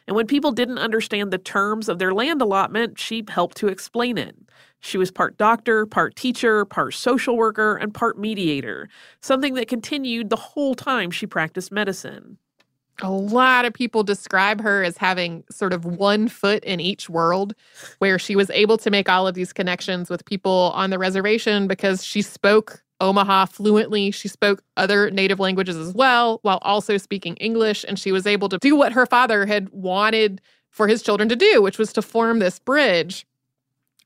And 0.08 0.16
when 0.16 0.28
people 0.28 0.52
didn't 0.52 0.78
understand 0.78 1.32
the 1.32 1.38
terms 1.38 1.88
of 1.88 2.00
their 2.00 2.14
land 2.14 2.42
allotment, 2.42 3.00
she 3.00 3.24
helped 3.30 3.56
to 3.58 3.70
explain 3.70 4.18
it. 4.18 4.36
She 4.82 4.98
was 4.98 5.10
part 5.10 5.38
doctor, 5.38 5.86
part 5.86 6.18
teacher, 6.18 6.66
part 6.66 6.94
social 6.96 7.38
worker, 7.38 7.78
and 7.78 7.94
part 7.94 8.20
mediator, 8.20 8.90
something 9.22 9.54
that 9.54 9.70
continued 9.70 10.30
the 10.30 10.36
whole 10.36 10.76
time 10.76 11.12
she 11.12 11.28
practiced 11.28 11.72
medicine 11.72 12.38
a 13.02 13.10
lot 13.10 13.66
of 13.66 13.74
people 13.74 14.04
describe 14.04 14.62
her 14.62 14.84
as 14.84 14.98
having 14.98 15.44
sort 15.50 15.74
of 15.74 15.86
one 15.86 16.28
foot 16.28 16.64
in 16.64 16.80
each 16.80 17.10
world, 17.10 17.54
where 18.00 18.20
she 18.20 18.36
was 18.36 18.50
able 18.52 18.78
to 18.78 18.90
make 18.90 19.10
all 19.10 19.28
of 19.28 19.36
these 19.36 19.54
connections 19.54 20.10
with 20.10 20.26
people 20.26 20.72
on 20.76 20.90
the 20.90 21.00
reservation 21.00 21.68
because 21.68 22.04
she 22.04 22.22
spoke 22.22 22.84
Omaha 23.02 23.46
fluently. 23.46 24.12
She 24.12 24.28
spoke 24.28 24.64
other 24.78 25.10
native 25.12 25.40
languages 25.40 25.76
as 25.76 25.94
well, 25.94 26.40
while 26.44 26.60
also 26.62 26.98
speaking 26.98 27.36
English. 27.38 27.84
And 27.88 28.00
she 28.00 28.12
was 28.12 28.28
able 28.28 28.48
to 28.50 28.58
do 28.60 28.76
what 28.76 28.94
her 28.94 29.06
father 29.06 29.46
had 29.46 29.70
wanted 29.70 30.40
for 30.70 30.88
his 30.88 31.02
children 31.02 31.28
to 31.30 31.36
do, 31.36 31.62
which 31.62 31.78
was 31.78 31.92
to 31.94 32.02
form 32.02 32.40
this 32.40 32.60
bridge. 32.60 33.26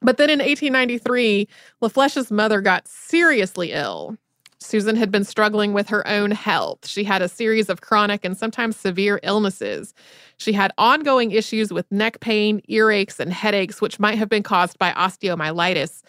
But 0.01 0.17
then 0.17 0.29
in 0.29 0.39
1893, 0.39 1.47
LaFlesche's 1.81 2.31
mother 2.31 2.61
got 2.61 2.87
seriously 2.87 3.71
ill. 3.71 4.17
Susan 4.59 4.95
had 4.95 5.11
been 5.11 5.23
struggling 5.23 5.73
with 5.73 5.87
her 5.89 6.07
own 6.07 6.31
health. 6.31 6.87
She 6.87 7.03
had 7.03 7.21
a 7.21 7.29
series 7.29 7.69
of 7.69 7.81
chronic 7.81 8.23
and 8.23 8.37
sometimes 8.37 8.75
severe 8.75 9.19
illnesses. 9.23 9.93
She 10.37 10.53
had 10.53 10.71
ongoing 10.77 11.31
issues 11.31 11.71
with 11.71 11.91
neck 11.91 12.19
pain, 12.19 12.61
earaches, 12.69 13.19
and 13.19 13.31
headaches, 13.31 13.81
which 13.81 13.99
might 13.99 14.17
have 14.17 14.29
been 14.29 14.43
caused 14.43 14.79
by 14.79 14.91
osteomyelitis. 14.93 16.03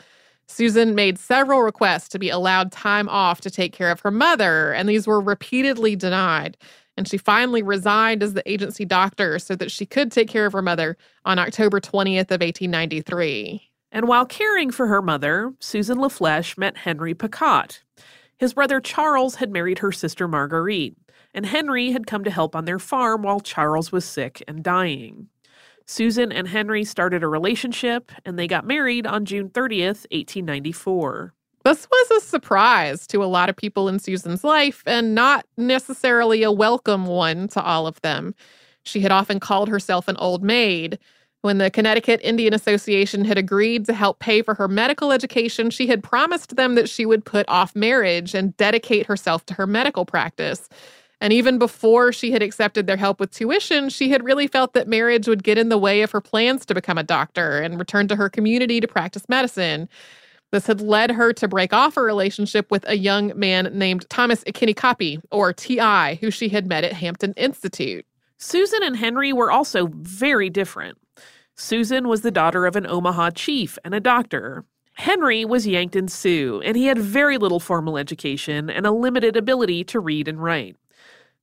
Susan 0.48 0.94
made 0.94 1.18
several 1.18 1.62
requests 1.62 2.08
to 2.08 2.18
be 2.18 2.30
allowed 2.30 2.70
time 2.70 3.08
off 3.08 3.40
to 3.40 3.50
take 3.50 3.72
care 3.72 3.90
of 3.90 4.00
her 4.00 4.10
mother, 4.10 4.72
and 4.72 4.88
these 4.88 5.06
were 5.06 5.20
repeatedly 5.20 5.96
denied. 5.96 6.56
And 6.96 7.06
she 7.06 7.18
finally 7.18 7.62
resigned 7.62 8.22
as 8.22 8.34
the 8.34 8.48
agency 8.50 8.84
doctor 8.84 9.38
so 9.38 9.54
that 9.56 9.70
she 9.70 9.84
could 9.84 10.10
take 10.10 10.28
care 10.28 10.46
of 10.46 10.52
her 10.52 10.62
mother 10.62 10.96
on 11.24 11.38
October 11.38 11.80
20th 11.80 12.30
of 12.30 12.40
1893. 12.40 13.70
And 13.92 14.08
while 14.08 14.24
caring 14.24 14.70
for 14.70 14.86
her 14.86 15.02
mother, 15.02 15.52
Susan 15.60 15.98
LaFlesche 15.98 16.56
met 16.56 16.78
Henry 16.78 17.14
Picotte. 17.14 17.80
His 18.38 18.54
brother 18.54 18.80
Charles 18.80 19.36
had 19.36 19.50
married 19.50 19.78
her 19.78 19.92
sister 19.92 20.28
Marguerite, 20.28 20.96
and 21.32 21.46
Henry 21.46 21.92
had 21.92 22.06
come 22.06 22.24
to 22.24 22.30
help 22.30 22.54
on 22.54 22.66
their 22.66 22.78
farm 22.78 23.22
while 23.22 23.40
Charles 23.40 23.92
was 23.92 24.04
sick 24.04 24.42
and 24.46 24.62
dying. 24.62 25.28
Susan 25.86 26.32
and 26.32 26.48
Henry 26.48 26.84
started 26.84 27.22
a 27.22 27.28
relationship, 27.28 28.12
and 28.24 28.38
they 28.38 28.46
got 28.46 28.66
married 28.66 29.06
on 29.06 29.24
June 29.24 29.48
30th, 29.48 30.04
1894. 30.10 31.32
This 31.64 31.88
was 31.90 32.10
a 32.10 32.26
surprise 32.26 33.06
to 33.08 33.24
a 33.24 33.26
lot 33.26 33.48
of 33.48 33.56
people 33.56 33.88
in 33.88 33.98
Susan's 33.98 34.44
life, 34.44 34.82
and 34.86 35.14
not 35.14 35.46
necessarily 35.56 36.42
a 36.42 36.52
welcome 36.52 37.06
one 37.06 37.48
to 37.48 37.62
all 37.62 37.86
of 37.86 38.00
them. 38.02 38.34
She 38.82 39.00
had 39.00 39.12
often 39.12 39.40
called 39.40 39.68
herself 39.68 40.08
an 40.08 40.16
old 40.16 40.42
maid, 40.42 40.98
when 41.42 41.58
the 41.58 41.70
Connecticut 41.70 42.20
Indian 42.22 42.54
Association 42.54 43.24
had 43.24 43.38
agreed 43.38 43.86
to 43.86 43.92
help 43.92 44.18
pay 44.18 44.42
for 44.42 44.54
her 44.54 44.68
medical 44.68 45.12
education, 45.12 45.70
she 45.70 45.86
had 45.86 46.02
promised 46.02 46.56
them 46.56 46.74
that 46.74 46.88
she 46.88 47.06
would 47.06 47.24
put 47.24 47.48
off 47.48 47.76
marriage 47.76 48.34
and 48.34 48.56
dedicate 48.56 49.06
herself 49.06 49.46
to 49.46 49.54
her 49.54 49.66
medical 49.66 50.04
practice. 50.04 50.68
And 51.20 51.32
even 51.32 51.58
before 51.58 52.12
she 52.12 52.32
had 52.32 52.42
accepted 52.42 52.86
their 52.86 52.96
help 52.96 53.20
with 53.20 53.30
tuition, 53.30 53.88
she 53.88 54.10
had 54.10 54.24
really 54.24 54.46
felt 54.46 54.74
that 54.74 54.88
marriage 54.88 55.28
would 55.28 55.42
get 55.42 55.56
in 55.56 55.70
the 55.70 55.78
way 55.78 56.02
of 56.02 56.10
her 56.10 56.20
plans 56.20 56.66
to 56.66 56.74
become 56.74 56.98
a 56.98 57.02
doctor 57.02 57.60
and 57.60 57.78
return 57.78 58.08
to 58.08 58.16
her 58.16 58.28
community 58.28 58.80
to 58.80 58.88
practice 58.88 59.28
medicine. 59.28 59.88
This 60.52 60.66
had 60.66 60.80
led 60.80 61.10
her 61.10 61.32
to 61.34 61.48
break 61.48 61.72
off 61.72 61.96
a 61.96 62.02
relationship 62.02 62.70
with 62.70 62.88
a 62.88 62.96
young 62.96 63.32
man 63.38 63.70
named 63.72 64.08
Thomas 64.10 64.44
Ikinikapi, 64.44 65.20
or 65.30 65.52
T.I., 65.52 66.16
who 66.16 66.30
she 66.30 66.48
had 66.48 66.66
met 66.66 66.84
at 66.84 66.92
Hampton 66.92 67.32
Institute. 67.36 68.06
Susan 68.38 68.82
and 68.82 68.96
Henry 68.96 69.32
were 69.32 69.50
also 69.50 69.88
very 69.92 70.50
different. 70.50 70.98
Susan 71.56 72.06
was 72.06 72.20
the 72.20 72.30
daughter 72.30 72.66
of 72.66 72.76
an 72.76 72.86
Omaha 72.86 73.30
chief 73.30 73.78
and 73.84 73.94
a 73.94 74.00
doctor. 74.00 74.64
Henry 74.94 75.44
was 75.44 75.66
Yankton 75.66 76.08
Sioux, 76.08 76.60
and 76.64 76.76
he 76.76 76.86
had 76.86 76.98
very 76.98 77.38
little 77.38 77.60
formal 77.60 77.98
education 77.98 78.70
and 78.70 78.86
a 78.86 78.90
limited 78.90 79.36
ability 79.36 79.84
to 79.84 80.00
read 80.00 80.28
and 80.28 80.42
write. 80.42 80.76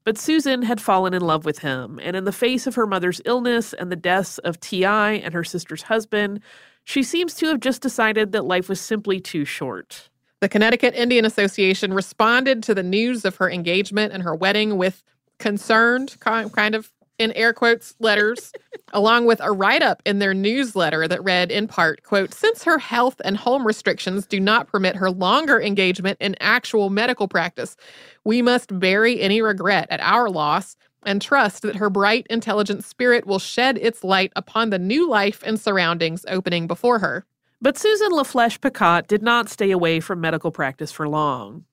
But 0.03 0.17
Susan 0.17 0.63
had 0.63 0.81
fallen 0.81 1.13
in 1.13 1.21
love 1.21 1.45
with 1.45 1.59
him, 1.59 1.99
and 2.03 2.15
in 2.15 2.25
the 2.25 2.31
face 2.31 2.67
of 2.67 2.75
her 2.75 2.85
mother's 2.85 3.21
illness 3.25 3.73
and 3.73 3.91
the 3.91 3.95
deaths 3.95 4.37
of 4.39 4.59
T.I. 4.59 5.13
and 5.13 5.33
her 5.33 5.43
sister's 5.43 5.83
husband, 5.83 6.41
she 6.83 7.03
seems 7.03 7.35
to 7.35 7.47
have 7.47 7.59
just 7.59 7.81
decided 7.81 8.33
that 8.33 8.45
life 8.45 8.69
was 8.69 8.81
simply 8.81 9.19
too 9.19 9.45
short. 9.45 10.09
The 10.41 10.49
Connecticut 10.49 10.93
Indian 10.93 11.25
Association 11.25 11.93
responded 11.93 12.63
to 12.63 12.75
the 12.75 12.83
news 12.83 13.23
of 13.23 13.37
her 13.37 13.49
engagement 13.49 14.11
and 14.11 14.23
her 14.23 14.35
wedding 14.35 14.77
with 14.77 15.03
concerned, 15.39 16.17
kind 16.19 16.75
of 16.75 16.91
in 17.19 17.31
air 17.33 17.53
quotes 17.53 17.95
letters 17.99 18.51
along 18.93 19.25
with 19.25 19.39
a 19.41 19.51
write-up 19.51 20.01
in 20.05 20.19
their 20.19 20.33
newsletter 20.33 21.07
that 21.07 21.23
read 21.23 21.51
in 21.51 21.67
part 21.67 22.03
quote 22.03 22.33
since 22.33 22.63
her 22.63 22.77
health 22.77 23.21
and 23.23 23.37
home 23.37 23.65
restrictions 23.65 24.25
do 24.25 24.39
not 24.39 24.67
permit 24.67 24.95
her 24.95 25.11
longer 25.11 25.61
engagement 25.61 26.17
in 26.19 26.35
actual 26.39 26.89
medical 26.89 27.27
practice 27.27 27.75
we 28.23 28.41
must 28.41 28.79
bury 28.79 29.21
any 29.21 29.41
regret 29.41 29.87
at 29.89 29.99
our 30.01 30.29
loss 30.29 30.75
and 31.05 31.21
trust 31.21 31.61
that 31.63 31.75
her 31.75 31.89
bright 31.89 32.25
intelligent 32.29 32.83
spirit 32.83 33.25
will 33.25 33.39
shed 33.39 33.77
its 33.77 34.03
light 34.03 34.31
upon 34.35 34.69
the 34.69 34.79
new 34.79 35.09
life 35.09 35.41
and 35.45 35.59
surroundings 35.59 36.25
opening 36.27 36.67
before 36.67 36.99
her. 36.99 37.25
But 37.61 37.77
susan 37.77 38.11
LaFlesche 38.11 38.59
Picotte 38.59 39.07
did 39.07 39.21
not 39.21 39.49
stay 39.49 39.71
away 39.71 39.99
from 39.99 40.21
medical 40.21 40.51
practice 40.51 40.91
for 40.91 41.07
long 41.07 41.65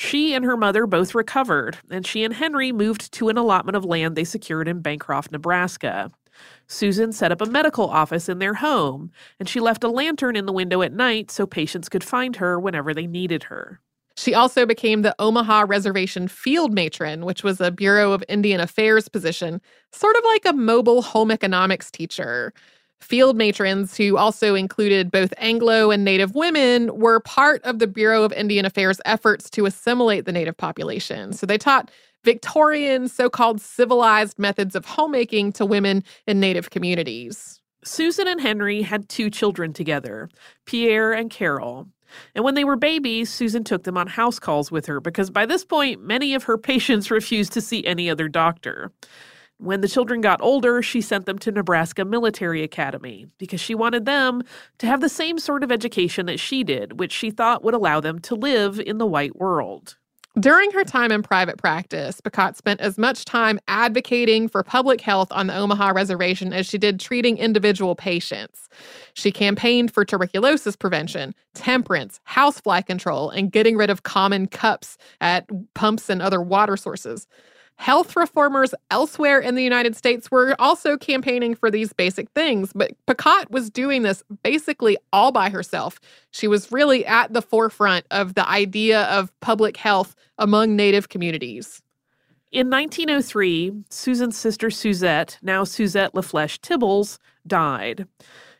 she 0.00 0.32
and 0.32 0.46
her 0.46 0.56
mother 0.56 0.86
both 0.86 1.14
recovered, 1.14 1.76
and 1.90 2.06
she 2.06 2.24
and 2.24 2.32
Henry 2.32 2.72
moved 2.72 3.12
to 3.12 3.28
an 3.28 3.36
allotment 3.36 3.76
of 3.76 3.84
land 3.84 4.16
they 4.16 4.24
secured 4.24 4.66
in 4.66 4.80
Bancroft, 4.80 5.30
Nebraska. 5.30 6.10
Susan 6.66 7.12
set 7.12 7.30
up 7.30 7.42
a 7.42 7.46
medical 7.46 7.86
office 7.86 8.26
in 8.26 8.38
their 8.38 8.54
home, 8.54 9.10
and 9.38 9.46
she 9.46 9.60
left 9.60 9.84
a 9.84 9.90
lantern 9.90 10.36
in 10.36 10.46
the 10.46 10.54
window 10.54 10.80
at 10.80 10.94
night 10.94 11.30
so 11.30 11.46
patients 11.46 11.90
could 11.90 12.02
find 12.02 12.36
her 12.36 12.58
whenever 12.58 12.94
they 12.94 13.06
needed 13.06 13.42
her. 13.44 13.78
She 14.16 14.32
also 14.32 14.64
became 14.64 15.02
the 15.02 15.14
Omaha 15.18 15.66
Reservation 15.68 16.28
Field 16.28 16.72
Matron, 16.72 17.26
which 17.26 17.44
was 17.44 17.60
a 17.60 17.70
Bureau 17.70 18.12
of 18.12 18.24
Indian 18.26 18.60
Affairs 18.60 19.06
position, 19.06 19.60
sort 19.92 20.16
of 20.16 20.24
like 20.24 20.46
a 20.46 20.54
mobile 20.54 21.02
home 21.02 21.30
economics 21.30 21.90
teacher. 21.90 22.54
Field 23.00 23.36
matrons, 23.36 23.96
who 23.96 24.16
also 24.16 24.54
included 24.54 25.10
both 25.10 25.32
Anglo 25.38 25.90
and 25.90 26.04
Native 26.04 26.34
women, 26.34 26.96
were 26.98 27.20
part 27.20 27.62
of 27.64 27.78
the 27.78 27.86
Bureau 27.86 28.22
of 28.22 28.32
Indian 28.32 28.64
Affairs 28.64 29.00
efforts 29.04 29.48
to 29.50 29.66
assimilate 29.66 30.26
the 30.26 30.32
Native 30.32 30.56
population. 30.56 31.32
So 31.32 31.46
they 31.46 31.58
taught 31.58 31.90
Victorian, 32.24 33.08
so 33.08 33.30
called 33.30 33.60
civilized 33.60 34.38
methods 34.38 34.74
of 34.74 34.84
homemaking 34.84 35.52
to 35.52 35.64
women 35.64 36.04
in 36.26 36.38
Native 36.38 36.70
communities. 36.70 37.60
Susan 37.82 38.28
and 38.28 38.40
Henry 38.40 38.82
had 38.82 39.08
two 39.08 39.30
children 39.30 39.72
together, 39.72 40.28
Pierre 40.66 41.12
and 41.12 41.30
Carol. 41.30 41.88
And 42.34 42.44
when 42.44 42.54
they 42.54 42.64
were 42.64 42.76
babies, 42.76 43.30
Susan 43.30 43.64
took 43.64 43.84
them 43.84 43.96
on 43.96 44.06
house 44.08 44.38
calls 44.38 44.70
with 44.70 44.86
her 44.86 45.00
because 45.00 45.30
by 45.30 45.46
this 45.46 45.64
point, 45.64 46.02
many 46.02 46.34
of 46.34 46.44
her 46.44 46.58
patients 46.58 47.10
refused 47.10 47.52
to 47.52 47.60
see 47.60 47.86
any 47.86 48.10
other 48.10 48.28
doctor. 48.28 48.92
When 49.60 49.82
the 49.82 49.88
children 49.88 50.22
got 50.22 50.40
older, 50.40 50.80
she 50.80 51.02
sent 51.02 51.26
them 51.26 51.38
to 51.40 51.52
Nebraska 51.52 52.06
Military 52.06 52.62
Academy 52.62 53.26
because 53.36 53.60
she 53.60 53.74
wanted 53.74 54.06
them 54.06 54.42
to 54.78 54.86
have 54.86 55.02
the 55.02 55.08
same 55.10 55.38
sort 55.38 55.62
of 55.62 55.70
education 55.70 56.24
that 56.26 56.40
she 56.40 56.64
did, 56.64 56.98
which 56.98 57.12
she 57.12 57.30
thought 57.30 57.62
would 57.62 57.74
allow 57.74 58.00
them 58.00 58.20
to 58.20 58.34
live 58.34 58.80
in 58.80 58.96
the 58.96 59.04
white 59.04 59.36
world. 59.36 59.96
During 60.38 60.70
her 60.70 60.84
time 60.84 61.12
in 61.12 61.22
private 61.22 61.58
practice, 61.58 62.22
Picotte 62.22 62.56
spent 62.56 62.80
as 62.80 62.96
much 62.96 63.26
time 63.26 63.60
advocating 63.68 64.48
for 64.48 64.62
public 64.62 65.02
health 65.02 65.28
on 65.30 65.48
the 65.48 65.56
Omaha 65.56 65.90
Reservation 65.90 66.54
as 66.54 66.66
she 66.66 66.78
did 66.78 66.98
treating 66.98 67.36
individual 67.36 67.94
patients. 67.94 68.70
She 69.12 69.30
campaigned 69.30 69.92
for 69.92 70.06
tuberculosis 70.06 70.74
prevention, 70.74 71.34
temperance, 71.52 72.18
housefly 72.24 72.80
control, 72.80 73.28
and 73.28 73.52
getting 73.52 73.76
rid 73.76 73.90
of 73.90 74.04
common 74.04 74.46
cups 74.46 74.96
at 75.20 75.46
pumps 75.74 76.08
and 76.08 76.22
other 76.22 76.40
water 76.40 76.78
sources. 76.78 77.26
Health 77.80 78.14
reformers 78.14 78.74
elsewhere 78.90 79.40
in 79.40 79.54
the 79.54 79.62
United 79.62 79.96
States 79.96 80.30
were 80.30 80.54
also 80.58 80.98
campaigning 80.98 81.54
for 81.54 81.70
these 81.70 81.94
basic 81.94 82.28
things, 82.32 82.74
but 82.74 82.90
Picotte 83.06 83.50
was 83.50 83.70
doing 83.70 84.02
this 84.02 84.22
basically 84.42 84.98
all 85.14 85.32
by 85.32 85.48
herself. 85.48 85.98
She 86.30 86.46
was 86.46 86.70
really 86.70 87.06
at 87.06 87.32
the 87.32 87.40
forefront 87.40 88.04
of 88.10 88.34
the 88.34 88.46
idea 88.46 89.04
of 89.04 89.32
public 89.40 89.78
health 89.78 90.14
among 90.36 90.76
Native 90.76 91.08
communities. 91.08 91.80
In 92.52 92.68
1903, 92.68 93.72
Susan's 93.88 94.36
sister 94.36 94.68
Suzette, 94.68 95.38
now 95.40 95.64
Suzette 95.64 96.12
LaFlesche 96.12 96.58
Tibbles, 96.60 97.18
died. 97.46 98.06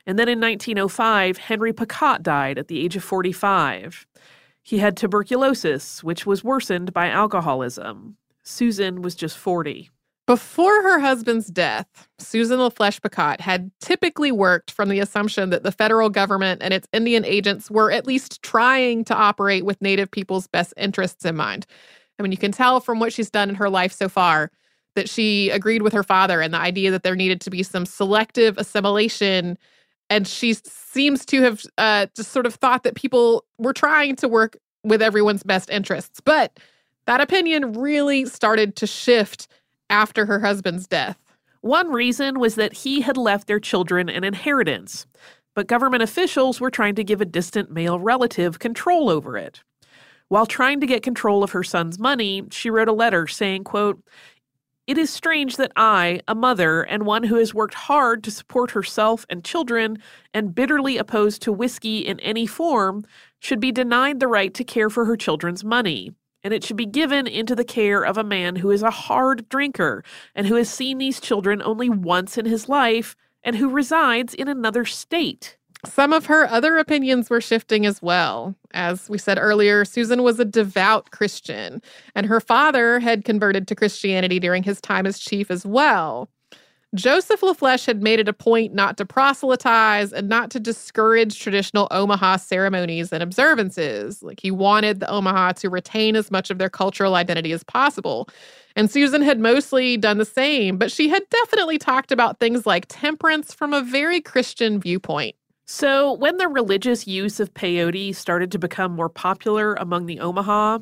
And 0.07 0.19
then 0.19 0.31
in 0.31 0.41
1905, 0.41 1.37
Henry 1.37 1.75
Picotte 1.75 2.23
died 2.23 2.57
at 2.57 2.69
the 2.69 2.83
age 2.83 2.97
of 2.97 3.05
45. 3.05 4.07
He 4.63 4.79
had 4.79 4.97
tuberculosis, 4.97 6.03
which 6.03 6.25
was 6.25 6.43
worsened 6.43 6.95
by 6.95 7.11
alcoholism. 7.11 8.17
Susan 8.51 9.03
was 9.03 9.15
just 9.15 9.39
40. 9.39 9.91
Before 10.27 10.83
her 10.83 11.01
husband's 11.01 11.49
death, 11.49 12.09
Susan 12.19 12.59
LaFlesche 12.59 13.01
Picotte 13.01 13.41
had 13.41 13.71
typically 13.81 14.31
worked 14.31 14.71
from 14.71 14.89
the 14.89 15.01
assumption 15.01 15.51
that 15.51 15.65
the 15.65 15.73
federal 15.73 16.09
government 16.09 16.63
and 16.63 16.73
its 16.73 16.87
Indian 16.93 17.25
agents 17.25 17.71
were 17.71 17.91
at 17.91 18.07
least 18.07 18.41
trying 18.43 19.05
to 19.07 19.15
operate 19.15 19.65
with 19.65 19.83
Native 19.83 20.11
people's 20.11 20.47
best 20.47 20.73
interests 20.77 21.25
in 21.25 21.35
mind. 21.35 21.67
I 22.19 22.23
mean, 22.23 22.31
you 22.31 22.39
can 22.39 22.53
tell 22.53 22.81
from 22.81 23.01
what 23.01 23.13
she's 23.13 23.31
done 23.31 23.49
in 23.49 23.57
her 23.57 23.69
life 23.69 23.93
so 23.93 24.09
far 24.09 24.53
that 24.95 25.09
she 25.09 25.51
agreed 25.51 25.83
with 25.83 25.93
her 25.93 26.03
father 26.03 26.41
and 26.41 26.53
the 26.53 26.59
idea 26.59 26.91
that 26.91 27.03
there 27.03 27.17
needed 27.17 27.41
to 27.41 27.51
be 27.51 27.63
some 27.63 27.87
selective 27.87 28.59
assimilation. 28.59 29.59
And 30.11 30.29
she 30.29 30.55
seems 30.55 31.25
to 31.27 31.43
have 31.43 31.63
uh, 31.79 32.07
just 32.15 32.31
sort 32.31 32.47
of 32.47 32.55
thought 32.55 32.83
that 32.85 32.95
people 32.95 33.45
were 33.59 33.73
trying 33.73 34.17
to 34.17 34.29
work 34.29 34.57
with 34.85 35.03
everyone's 35.03 35.43
best 35.43 35.71
interests. 35.71 36.21
But 36.21 36.59
that 37.11 37.21
opinion 37.21 37.73
really 37.73 38.25
started 38.25 38.77
to 38.77 38.87
shift 38.87 39.49
after 39.91 40.27
her 40.27 40.39
husband's 40.39 40.87
death. 40.87 41.19
One 41.61 41.91
reason 41.91 42.39
was 42.39 42.55
that 42.55 42.73
he 42.73 43.01
had 43.01 43.17
left 43.17 43.49
their 43.49 43.59
children 43.59 44.09
an 44.09 44.23
inheritance, 44.23 45.09
but 45.57 45.67
government 45.67 46.05
officials 46.05 46.61
were 46.61 46.71
trying 46.71 46.95
to 46.95 47.03
give 47.03 47.21
a 47.21 47.25
distant 47.25 47.69
male 47.69 47.99
relative 47.99 48.61
control 48.61 49.11
over 49.11 49.37
it. 49.37 49.61
While 50.29 50.47
trying 50.47 50.79
to 50.83 50.87
get 50.87 51.03
control 51.03 51.43
of 51.43 51.51
her 51.51 51.65
son's 51.65 51.99
money, 51.99 52.45
she 52.53 52.71
wrote 52.71 52.87
a 52.87 52.93
letter 52.93 53.27
saying, 53.27 53.65
quote, 53.65 54.01
it 54.87 54.97
is 54.97 55.11
strange 55.11 55.57
that 55.57 55.73
I, 55.75 56.21
a 56.29 56.37
mother 56.37 56.83
and 56.83 57.07
one 57.07 57.25
who 57.25 57.35
has 57.35 57.53
worked 57.53 57.75
hard 57.75 58.23
to 58.23 58.31
support 58.31 58.71
herself 58.71 59.27
and 59.29 59.45
children 59.45 59.99
and 60.33 60.55
bitterly 60.55 60.97
opposed 60.97 61.43
to 61.43 61.53
whiskey 61.53 62.07
in 62.07 62.21
any 62.21 62.47
form, 62.47 63.05
should 63.41 63.59
be 63.59 63.73
denied 63.73 64.21
the 64.21 64.29
right 64.29 64.55
to 64.55 64.63
care 64.63 64.89
for 64.89 65.07
her 65.07 65.17
children's 65.17 65.65
money 65.65 66.13
and 66.43 66.55
it 66.55 66.65
should 66.65 66.77
be 66.77 66.87
given 66.87 67.27
into 67.27 67.55
the 67.55 67.65
care 67.65 68.05
of 68.05 68.17
a 68.17 68.25
man 68.25 68.57
who 68.57 68.71
is 68.71 68.83
a 68.83 68.91
hard 68.91 69.49
drinker 69.49 70.03
and 70.35 70.47
who 70.47 70.55
has 70.55 70.71
seen 70.71 70.99
these 70.99 71.21
children 71.21 71.63
only 71.63 71.89
once 71.89 72.39
in 72.39 72.47
his 72.47 72.69
life 72.69 73.17
and 73.43 73.57
who 73.57 73.69
resides 73.69 74.35
in 74.35 74.49
another 74.49 74.85
state. 74.85 75.57
Some 75.87 76.13
of 76.13 76.27
her 76.27 76.47
other 76.47 76.77
opinions 76.77 77.31
were 77.31 77.41
shifting 77.41 77.87
as 77.87 78.03
well. 78.03 78.55
As 78.73 79.09
we 79.09 79.17
said 79.17 79.39
earlier, 79.41 79.85
Susan 79.87 80.23
was 80.23 80.39
a 80.39 80.45
devout 80.45 81.11
Christian, 81.11 81.81
and 82.15 82.27
her 82.27 82.41
father 82.41 83.01
had 83.01 83.25
converted 83.25 83.67
to 83.69 83.75
Christianity 83.75 84.39
during 84.39 84.63
his 84.63 84.81
time 84.81 85.07
as 85.07 85.19
chief 85.19 85.51
as 85.51 85.65
well. 85.65 86.29
Joseph 86.97 87.41
LaFlesche 87.43 87.87
had 87.87 88.03
made 88.03 88.19
it 88.19 88.29
a 88.29 88.33
point 88.33 88.75
not 88.75 88.97
to 88.97 89.07
proselytize 89.07 90.13
and 90.13 90.29
not 90.29 90.51
to 90.51 90.59
discourage 90.59 91.39
traditional 91.39 91.87
Omaha 91.93 92.37
ceremonies 92.37 93.13
and 93.13 93.23
observances. 93.23 94.25
Like 94.25 94.41
he 94.41 94.51
wanted 94.51 94.99
the 94.99 95.09
Omaha 95.09 95.53
to 95.53 95.71
retain 95.71 96.17
as 96.17 96.33
much 96.33 96.51
of 96.51 96.59
their 96.59 96.69
cultural 96.69 97.15
identity 97.15 97.53
as 97.53 97.63
possible. 97.63 98.29
And 98.75 98.91
Susan 98.91 99.23
had 99.23 99.39
mostly 99.39 99.97
done 99.99 100.19
the 100.19 100.25
same, 100.25 100.79
but 100.79 100.91
she 100.91 101.09
had 101.09 101.23
definitely 101.31 101.79
talked 101.79 102.11
about 102.11 102.41
things 102.41 102.67
like 102.67 102.87
temperance 102.89 103.55
from 103.55 103.73
a 103.73 103.83
very 103.83 104.21
Christian 104.21 104.81
viewpoint. 104.81 105.37
So, 105.67 106.15
when 106.15 106.39
the 106.39 106.49
religious 106.49 107.07
use 107.07 107.39
of 107.39 107.55
peyote 107.55 108.17
started 108.17 108.51
to 108.51 108.59
become 108.59 108.91
more 108.91 109.09
popular 109.09 109.75
among 109.75 110.07
the 110.07 110.19
Omaha, 110.19 110.81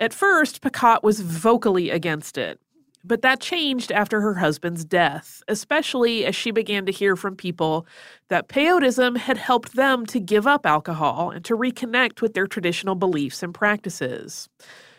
at 0.00 0.12
first, 0.12 0.60
Picotte 0.60 1.04
was 1.04 1.20
vocally 1.20 1.90
against 1.90 2.36
it. 2.36 2.58
But 3.06 3.20
that 3.20 3.40
changed 3.40 3.92
after 3.92 4.22
her 4.22 4.34
husband's 4.34 4.84
death, 4.84 5.42
especially 5.46 6.24
as 6.24 6.34
she 6.34 6.50
began 6.50 6.86
to 6.86 6.92
hear 6.92 7.16
from 7.16 7.36
people 7.36 7.86
that 8.28 8.48
peyotism 8.48 9.18
had 9.18 9.36
helped 9.36 9.76
them 9.76 10.06
to 10.06 10.18
give 10.18 10.46
up 10.46 10.64
alcohol 10.64 11.30
and 11.30 11.44
to 11.44 11.56
reconnect 11.56 12.22
with 12.22 12.32
their 12.32 12.46
traditional 12.46 12.94
beliefs 12.94 13.42
and 13.42 13.52
practices. 13.52 14.48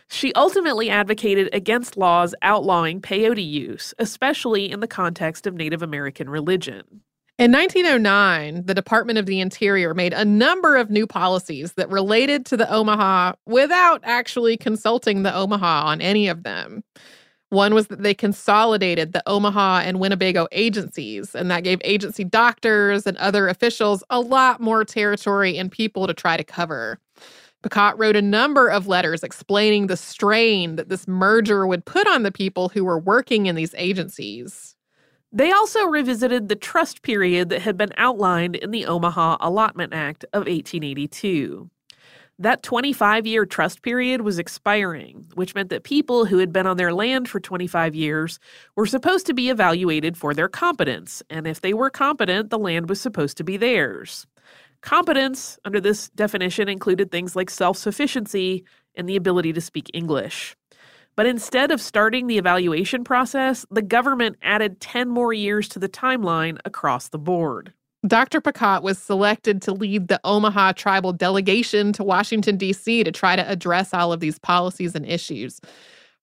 She 0.07 0.31
ultimately 0.33 0.89
advocated 0.89 1.49
against 1.51 1.97
laws 1.97 2.35
outlawing 2.43 3.01
peyote 3.01 3.43
use, 3.43 3.91
especially 3.97 4.71
in 4.71 4.79
the 4.79 4.87
context 4.87 5.47
of 5.47 5.55
Native 5.55 5.81
American 5.81 6.29
religion. 6.29 7.01
In 7.37 7.51
1909, 7.51 8.65
the 8.65 8.73
Department 8.73 9.17
of 9.17 9.25
the 9.25 9.41
Interior 9.41 9.93
made 9.93 10.13
a 10.13 10.23
number 10.23 10.77
of 10.77 10.89
new 10.89 11.05
policies 11.05 11.73
that 11.73 11.89
related 11.89 12.45
to 12.45 12.55
the 12.55 12.71
Omaha 12.71 13.33
without 13.45 13.99
actually 14.03 14.55
consulting 14.55 15.23
the 15.23 15.35
Omaha 15.35 15.87
on 15.87 16.01
any 16.01 16.29
of 16.29 16.43
them. 16.43 16.83
One 17.49 17.73
was 17.73 17.87
that 17.87 18.01
they 18.01 18.13
consolidated 18.13 19.13
the 19.13 19.23
Omaha 19.27 19.81
and 19.85 19.99
Winnebago 19.99 20.47
agencies, 20.51 21.35
and 21.35 21.49
that 21.51 21.63
gave 21.63 21.79
agency 21.83 22.23
doctors 22.23 23.05
and 23.05 23.17
other 23.17 23.47
officials 23.47 24.03
a 24.09 24.19
lot 24.19 24.59
more 24.59 24.83
territory 24.83 25.57
and 25.57 25.71
people 25.71 26.07
to 26.07 26.13
try 26.13 26.37
to 26.37 26.43
cover. 26.43 26.99
Picotte 27.63 27.97
wrote 27.97 28.15
a 28.15 28.21
number 28.21 28.67
of 28.67 28.87
letters 28.87 29.23
explaining 29.23 29.87
the 29.87 29.97
strain 29.97 30.75
that 30.75 30.89
this 30.89 31.07
merger 31.07 31.65
would 31.65 31.85
put 31.85 32.07
on 32.07 32.23
the 32.23 32.31
people 32.31 32.69
who 32.69 32.83
were 32.83 32.99
working 32.99 33.45
in 33.45 33.55
these 33.55 33.73
agencies. 33.75 34.75
They 35.31 35.51
also 35.51 35.85
revisited 35.85 36.47
the 36.47 36.55
trust 36.55 37.01
period 37.01 37.49
that 37.49 37.61
had 37.61 37.75
been 37.75 37.91
outlined 37.97 38.55
in 38.55 38.71
the 38.71 38.85
Omaha 38.85 39.37
Allotment 39.39 39.93
Act 39.93 40.23
of 40.31 40.41
1882. 40.41 41.69
That 42.37 42.63
25 42.63 43.25
year 43.25 43.45
trust 43.45 43.81
period 43.81 44.21
was 44.21 44.39
expiring, 44.39 45.25
which 45.35 45.55
meant 45.55 45.69
that 45.69 45.85
people 45.85 46.25
who 46.25 46.39
had 46.39 46.51
been 46.51 46.67
on 46.67 46.75
their 46.75 46.93
land 46.93 47.29
for 47.29 47.39
25 47.39 47.95
years 47.95 48.39
were 48.75 48.85
supposed 48.85 49.25
to 49.27 49.33
be 49.33 49.49
evaluated 49.49 50.17
for 50.17 50.33
their 50.33 50.49
competence, 50.49 51.23
and 51.29 51.47
if 51.47 51.61
they 51.61 51.73
were 51.73 51.89
competent, 51.89 52.49
the 52.49 52.59
land 52.59 52.89
was 52.89 52.99
supposed 52.99 53.37
to 53.37 53.45
be 53.45 53.55
theirs. 53.55 54.27
Competence, 54.81 55.57
under 55.63 55.79
this 55.79 56.09
definition, 56.09 56.67
included 56.67 57.09
things 57.09 57.37
like 57.37 57.49
self 57.49 57.77
sufficiency 57.77 58.65
and 58.95 59.07
the 59.07 59.15
ability 59.15 59.53
to 59.53 59.61
speak 59.61 59.89
English. 59.93 60.57
But 61.15 61.27
instead 61.27 61.71
of 61.71 61.79
starting 61.79 62.27
the 62.27 62.37
evaluation 62.37 63.05
process, 63.05 63.65
the 63.71 63.81
government 63.81 64.35
added 64.41 64.81
10 64.81 65.07
more 65.07 65.31
years 65.31 65.69
to 65.69 65.79
the 65.79 65.87
timeline 65.87 66.57
across 66.65 67.07
the 67.07 67.17
board. 67.17 67.71
Dr. 68.07 68.39
Picotte 68.39 68.83
was 68.83 68.99
selected 68.99 69.61
to 69.63 69.73
lead 69.73 70.07
the 70.07 70.19
Omaha 70.23 70.73
tribal 70.73 71.11
delegation 71.11 71.91
to 71.93 72.03
Washington, 72.03 72.57
D.C. 72.57 73.03
to 73.03 73.11
try 73.11 73.35
to 73.35 73.49
address 73.49 73.93
all 73.93 74.13
of 74.13 74.19
these 74.19 74.37
policies 74.37 74.95
and 74.95 75.05
issues. 75.05 75.59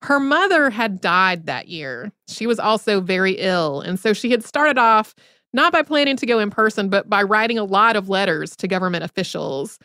Her 0.03 0.21
mother 0.21 0.71
had 0.71 1.01
died 1.01 1.47
that 1.47 1.69
year. 1.69 2.13
She 2.29 2.47
was 2.47 2.59
also 2.59 3.01
very 3.01 3.33
ill. 3.33 3.81
And 3.81 3.99
so 3.99 4.13
she 4.13 4.31
had 4.31 4.45
started 4.45 4.79
off 4.79 5.15
not 5.53 5.73
by 5.73 5.83
planning 5.83 6.17
to 6.17 6.27
go 6.27 6.39
in 6.39 6.51
person, 6.51 6.89
but 6.89 7.09
by 7.09 7.23
writing 7.23 7.59
a 7.59 7.65
lot 7.65 7.97
of 7.97 8.09
letters 8.09 8.57
to 8.57 8.69
government 8.69 9.05
officials. 9.05 9.79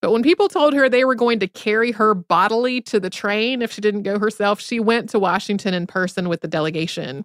But 0.00 0.12
when 0.12 0.22
people 0.22 0.48
told 0.48 0.74
her 0.74 0.88
they 0.88 1.04
were 1.04 1.14
going 1.14 1.40
to 1.40 1.48
carry 1.48 1.92
her 1.92 2.14
bodily 2.14 2.80
to 2.82 3.00
the 3.00 3.10
train 3.10 3.62
if 3.62 3.72
she 3.72 3.80
didn't 3.80 4.02
go 4.02 4.18
herself, 4.18 4.60
she 4.60 4.78
went 4.80 5.10
to 5.10 5.18
Washington 5.18 5.74
in 5.74 5.86
person 5.86 6.28
with 6.28 6.40
the 6.40 6.48
delegation. 6.48 7.24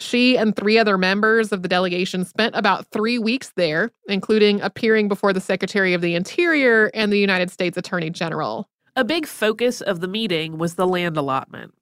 She 0.00 0.36
and 0.36 0.54
three 0.54 0.78
other 0.78 0.98
members 0.98 1.52
of 1.52 1.62
the 1.62 1.68
delegation 1.68 2.24
spent 2.24 2.56
about 2.56 2.86
three 2.86 3.18
weeks 3.18 3.52
there, 3.56 3.92
including 4.08 4.60
appearing 4.60 5.08
before 5.08 5.32
the 5.32 5.40
Secretary 5.40 5.94
of 5.94 6.00
the 6.00 6.14
Interior 6.14 6.90
and 6.94 7.12
the 7.12 7.18
United 7.18 7.50
States 7.50 7.76
Attorney 7.76 8.10
General. 8.10 8.68
A 8.96 9.04
big 9.04 9.26
focus 9.26 9.80
of 9.80 10.00
the 10.00 10.08
meeting 10.08 10.58
was 10.58 10.74
the 10.74 10.86
land 10.86 11.16
allotment. 11.16 11.74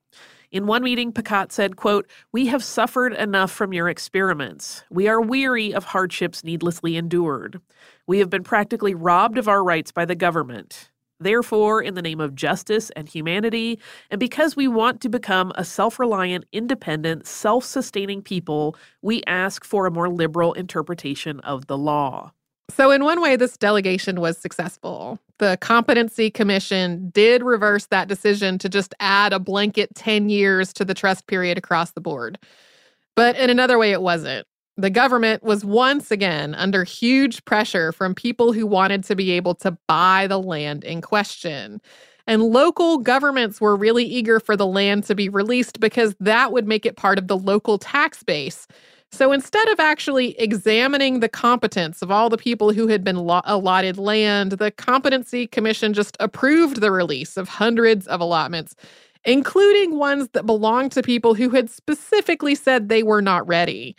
In 0.51 0.67
one 0.67 0.83
meeting, 0.83 1.13
Picotte 1.13 1.51
said, 1.51 1.77
quote, 1.77 2.07
We 2.31 2.47
have 2.47 2.63
suffered 2.63 3.15
enough 3.15 3.51
from 3.51 3.73
your 3.73 3.89
experiments. 3.89 4.85
We 4.91 5.09
are 5.09 5.21
weary 5.21 5.73
of 5.73 5.85
hardships 5.85 6.45
needlessly 6.45 6.97
endured. 6.97 7.61
We 8.07 8.19
have 8.19 8.29
been 8.29 8.45
practically 8.45 8.95
robbed 8.95 9.39
of 9.39 9.49
our 9.49 9.65
rights 9.65 9.93
by 9.93 10.05
the 10.05 10.15
government. 10.15 10.91
Therefore, 11.23 11.83
in 11.83 11.95
the 11.95 12.03
name 12.03 12.21
of 12.21 12.35
justice 12.35 12.91
and 12.91 13.09
humanity, 13.09 13.79
and 14.11 14.19
because 14.19 14.57
we 14.57 14.69
want 14.69 15.01
to 15.03 15.09
become 15.09 15.53
a 15.55 15.65
self 15.65 15.99
reliant, 15.99 16.45
independent, 16.53 17.27
self 17.27 17.65
sustaining 17.65 18.23
people, 18.23 18.77
we 19.03 19.23
ask 19.27 19.65
for 19.65 19.87
a 19.87 19.91
more 19.91 20.09
liberal 20.09 20.53
interpretation 20.55 21.41
of 21.41 21.67
the 21.67 21.79
law. 21.79 22.33
So, 22.71 22.91
in 22.91 23.05
one 23.05 23.21
way, 23.21 23.37
this 23.37 23.57
delegation 23.57 24.21
was 24.21 24.39
successful. 24.39 25.19
The 25.39 25.59
Competency 25.61 26.31
Commission 26.31 27.11
did 27.11 27.43
reverse 27.43 27.87
that 27.87 28.09
decision 28.09 28.59
to 28.59 28.69
just 28.69 28.95
add 29.01 29.33
a 29.33 29.39
blanket 29.39 29.95
10 29.95 30.29
years 30.29 30.73
to 30.75 30.85
the 30.85 30.95
trust 30.95 31.27
period 31.27 31.59
across 31.59 31.93
the 31.93 32.01
board. 32.01 32.39
But 33.15 33.37
in 33.37 33.51
another 33.51 33.79
way, 33.79 33.93
it 33.93 34.01
wasn't. 34.01 34.47
The 34.77 34.91
government 34.91 35.43
was 35.43 35.65
once 35.65 36.11
again 36.11 36.55
under 36.55 36.83
huge 36.83 37.45
pressure 37.45 37.93
from 37.93 38.15
people 38.15 38.53
who 38.53 38.67
wanted 38.67 39.05
to 39.05 39.15
be 39.15 39.33
able 39.33 39.55
to 39.57 39.77
buy 39.87 40.27
the 40.27 40.41
land 40.41 40.83
in 40.83 41.03
question. 41.03 41.81
And 42.27 42.43
local 42.43 42.99
governments 42.99 43.61
were 43.61 43.77
really 43.77 44.05
eager 44.05 44.41
for 44.41 44.57
the 44.57 44.67
land 44.67 45.05
to 45.05 45.15
be 45.15 45.29
released 45.29 45.81
because 45.81 46.15
that 46.21 46.53
would 46.53 46.67
make 46.67 46.87
it 46.87 46.97
part 46.97 47.19
of 47.19 47.27
the 47.29 47.37
local 47.37 47.79
tax 47.79 48.23
base. 48.23 48.67
So 49.11 49.31
instead 49.31 49.69
of 49.69 49.79
actually 49.79 50.31
examining 50.41 51.21
the 51.21 51.29
competence 51.29 52.01
of 52.01 52.11
all 52.11 52.31
the 52.31 52.39
people 52.39 52.73
who 52.73 52.87
had 52.87 53.05
been 53.05 53.17
lo- 53.17 53.43
allotted 53.45 53.99
land, 53.99 54.53
the 54.53 54.71
Competency 54.71 55.47
Commission 55.47 55.93
just 55.93 56.17
approved 56.19 56.81
the 56.81 56.91
release 56.91 57.37
of 57.37 57.47
hundreds 57.47 58.07
of 58.07 58.23
allotments, 58.23 58.75
including 59.25 59.99
ones 59.99 60.29
that 60.33 60.47
belonged 60.47 60.93
to 60.93 61.03
people 61.03 61.35
who 61.35 61.51
had 61.51 61.69
specifically 61.69 62.55
said 62.55 62.89
they 62.89 63.03
were 63.03 63.21
not 63.21 63.47
ready. 63.47 63.95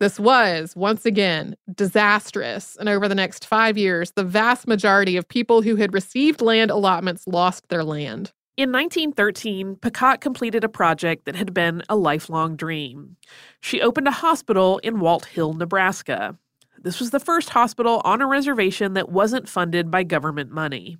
This 0.00 0.20
was, 0.20 0.76
once 0.76 1.04
again, 1.04 1.56
disastrous. 1.74 2.76
And 2.78 2.88
over 2.88 3.08
the 3.08 3.14
next 3.16 3.44
five 3.44 3.76
years, 3.76 4.12
the 4.12 4.22
vast 4.22 4.68
majority 4.68 5.16
of 5.16 5.26
people 5.28 5.62
who 5.62 5.74
had 5.76 5.92
received 5.92 6.40
land 6.40 6.70
allotments 6.70 7.26
lost 7.26 7.68
their 7.68 7.82
land. 7.82 8.32
In 8.56 8.72
1913, 8.72 9.76
Picotte 9.76 10.20
completed 10.20 10.64
a 10.64 10.68
project 10.68 11.24
that 11.24 11.36
had 11.36 11.54
been 11.54 11.82
a 11.88 11.96
lifelong 11.96 12.56
dream. 12.56 13.16
She 13.60 13.80
opened 13.80 14.08
a 14.08 14.12
hospital 14.12 14.78
in 14.78 14.96
Walthill, 14.96 15.56
Nebraska. 15.56 16.36
This 16.80 17.00
was 17.00 17.10
the 17.10 17.20
first 17.20 17.50
hospital 17.50 18.00
on 18.04 18.20
a 18.20 18.26
reservation 18.26 18.94
that 18.94 19.10
wasn't 19.10 19.48
funded 19.48 19.90
by 19.90 20.04
government 20.04 20.50
money. 20.50 20.98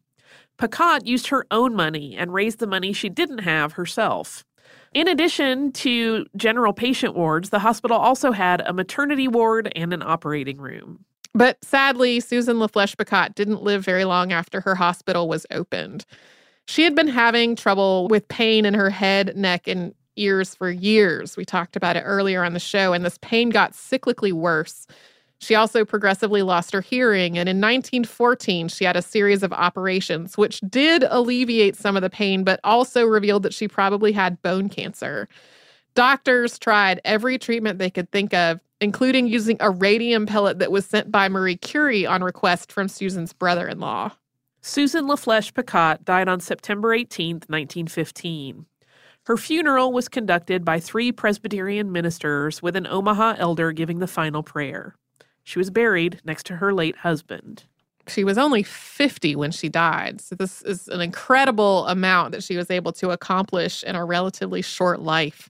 Picotte 0.58 1.06
used 1.06 1.28
her 1.28 1.46
own 1.52 1.74
money 1.74 2.16
and 2.16 2.32
raised 2.32 2.58
the 2.58 2.66
money 2.66 2.92
she 2.92 3.08
didn't 3.08 3.38
have 3.38 3.72
herself. 3.72 4.44
In 4.94 5.08
addition 5.08 5.72
to 5.72 6.26
general 6.36 6.72
patient 6.72 7.14
wards, 7.14 7.50
the 7.50 7.58
hospital 7.58 7.96
also 7.96 8.32
had 8.32 8.62
a 8.62 8.72
maternity 8.72 9.28
ward 9.28 9.72
and 9.76 9.92
an 9.92 10.02
operating 10.02 10.58
room. 10.58 11.04
But 11.34 11.62
sadly, 11.62 12.20
Susan 12.20 12.56
LaFlesche 12.56 12.96
Picotte 12.96 13.34
didn't 13.34 13.62
live 13.62 13.84
very 13.84 14.04
long 14.04 14.32
after 14.32 14.60
her 14.62 14.74
hospital 14.74 15.28
was 15.28 15.46
opened. 15.50 16.04
She 16.66 16.82
had 16.82 16.94
been 16.94 17.08
having 17.08 17.54
trouble 17.54 18.08
with 18.08 18.28
pain 18.28 18.64
in 18.64 18.74
her 18.74 18.90
head, 18.90 19.36
neck, 19.36 19.68
and 19.68 19.94
ears 20.16 20.54
for 20.54 20.70
years. 20.70 21.36
We 21.36 21.44
talked 21.44 21.76
about 21.76 21.96
it 21.96 22.00
earlier 22.00 22.42
on 22.42 22.54
the 22.54 22.60
show, 22.60 22.92
and 22.92 23.04
this 23.04 23.18
pain 23.22 23.50
got 23.50 23.72
cyclically 23.72 24.32
worse. 24.32 24.86
She 25.40 25.54
also 25.54 25.84
progressively 25.84 26.42
lost 26.42 26.72
her 26.72 26.80
hearing, 26.80 27.38
and 27.38 27.48
in 27.48 27.58
1914, 27.58 28.68
she 28.68 28.84
had 28.84 28.96
a 28.96 29.02
series 29.02 29.42
of 29.42 29.52
operations, 29.52 30.36
which 30.36 30.60
did 30.68 31.04
alleviate 31.08 31.76
some 31.76 31.96
of 31.96 32.02
the 32.02 32.10
pain, 32.10 32.42
but 32.42 32.58
also 32.64 33.04
revealed 33.04 33.44
that 33.44 33.54
she 33.54 33.68
probably 33.68 34.12
had 34.12 34.42
bone 34.42 34.68
cancer. 34.68 35.28
Doctors 35.94 36.58
tried 36.58 37.00
every 37.04 37.38
treatment 37.38 37.78
they 37.78 37.90
could 37.90 38.10
think 38.10 38.34
of, 38.34 38.60
including 38.80 39.26
using 39.26 39.56
a 39.60 39.70
radium 39.70 40.26
pellet 40.26 40.58
that 40.58 40.72
was 40.72 40.86
sent 40.86 41.10
by 41.10 41.28
Marie 41.28 41.56
Curie 41.56 42.06
on 42.06 42.22
request 42.22 42.72
from 42.72 42.88
Susan's 42.88 43.32
brother 43.32 43.68
in 43.68 43.78
law. 43.78 44.12
Susan 44.60 45.06
LaFlesche 45.06 45.52
Picotte 45.52 46.04
died 46.04 46.28
on 46.28 46.40
September 46.40 46.92
18, 46.92 47.36
1915. 47.46 48.66
Her 49.24 49.36
funeral 49.36 49.92
was 49.92 50.08
conducted 50.08 50.64
by 50.64 50.80
three 50.80 51.12
Presbyterian 51.12 51.92
ministers 51.92 52.62
with 52.62 52.76
an 52.76 52.86
Omaha 52.86 53.36
elder 53.38 53.72
giving 53.72 53.98
the 53.98 54.06
final 54.06 54.42
prayer. 54.42 54.94
She 55.48 55.58
was 55.58 55.70
buried 55.70 56.20
next 56.26 56.44
to 56.48 56.56
her 56.56 56.74
late 56.74 56.96
husband. 56.96 57.64
She 58.06 58.22
was 58.22 58.36
only 58.36 58.62
50 58.62 59.34
when 59.34 59.50
she 59.50 59.70
died. 59.70 60.20
So, 60.20 60.34
this 60.34 60.60
is 60.60 60.88
an 60.88 61.00
incredible 61.00 61.86
amount 61.86 62.32
that 62.32 62.42
she 62.42 62.58
was 62.58 62.70
able 62.70 62.92
to 62.92 63.12
accomplish 63.12 63.82
in 63.82 63.96
a 63.96 64.04
relatively 64.04 64.60
short 64.60 65.00
life. 65.00 65.48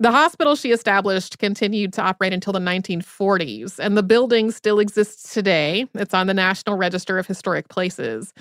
The 0.00 0.10
hospital 0.10 0.56
she 0.56 0.72
established 0.72 1.38
continued 1.38 1.92
to 1.92 2.02
operate 2.02 2.32
until 2.32 2.52
the 2.52 2.58
1940s, 2.58 3.78
and 3.78 3.96
the 3.96 4.02
building 4.02 4.50
still 4.50 4.80
exists 4.80 5.32
today. 5.32 5.86
It's 5.94 6.12
on 6.12 6.26
the 6.26 6.34
National 6.34 6.76
Register 6.76 7.16
of 7.16 7.28
Historic 7.28 7.68
Places. 7.68 8.34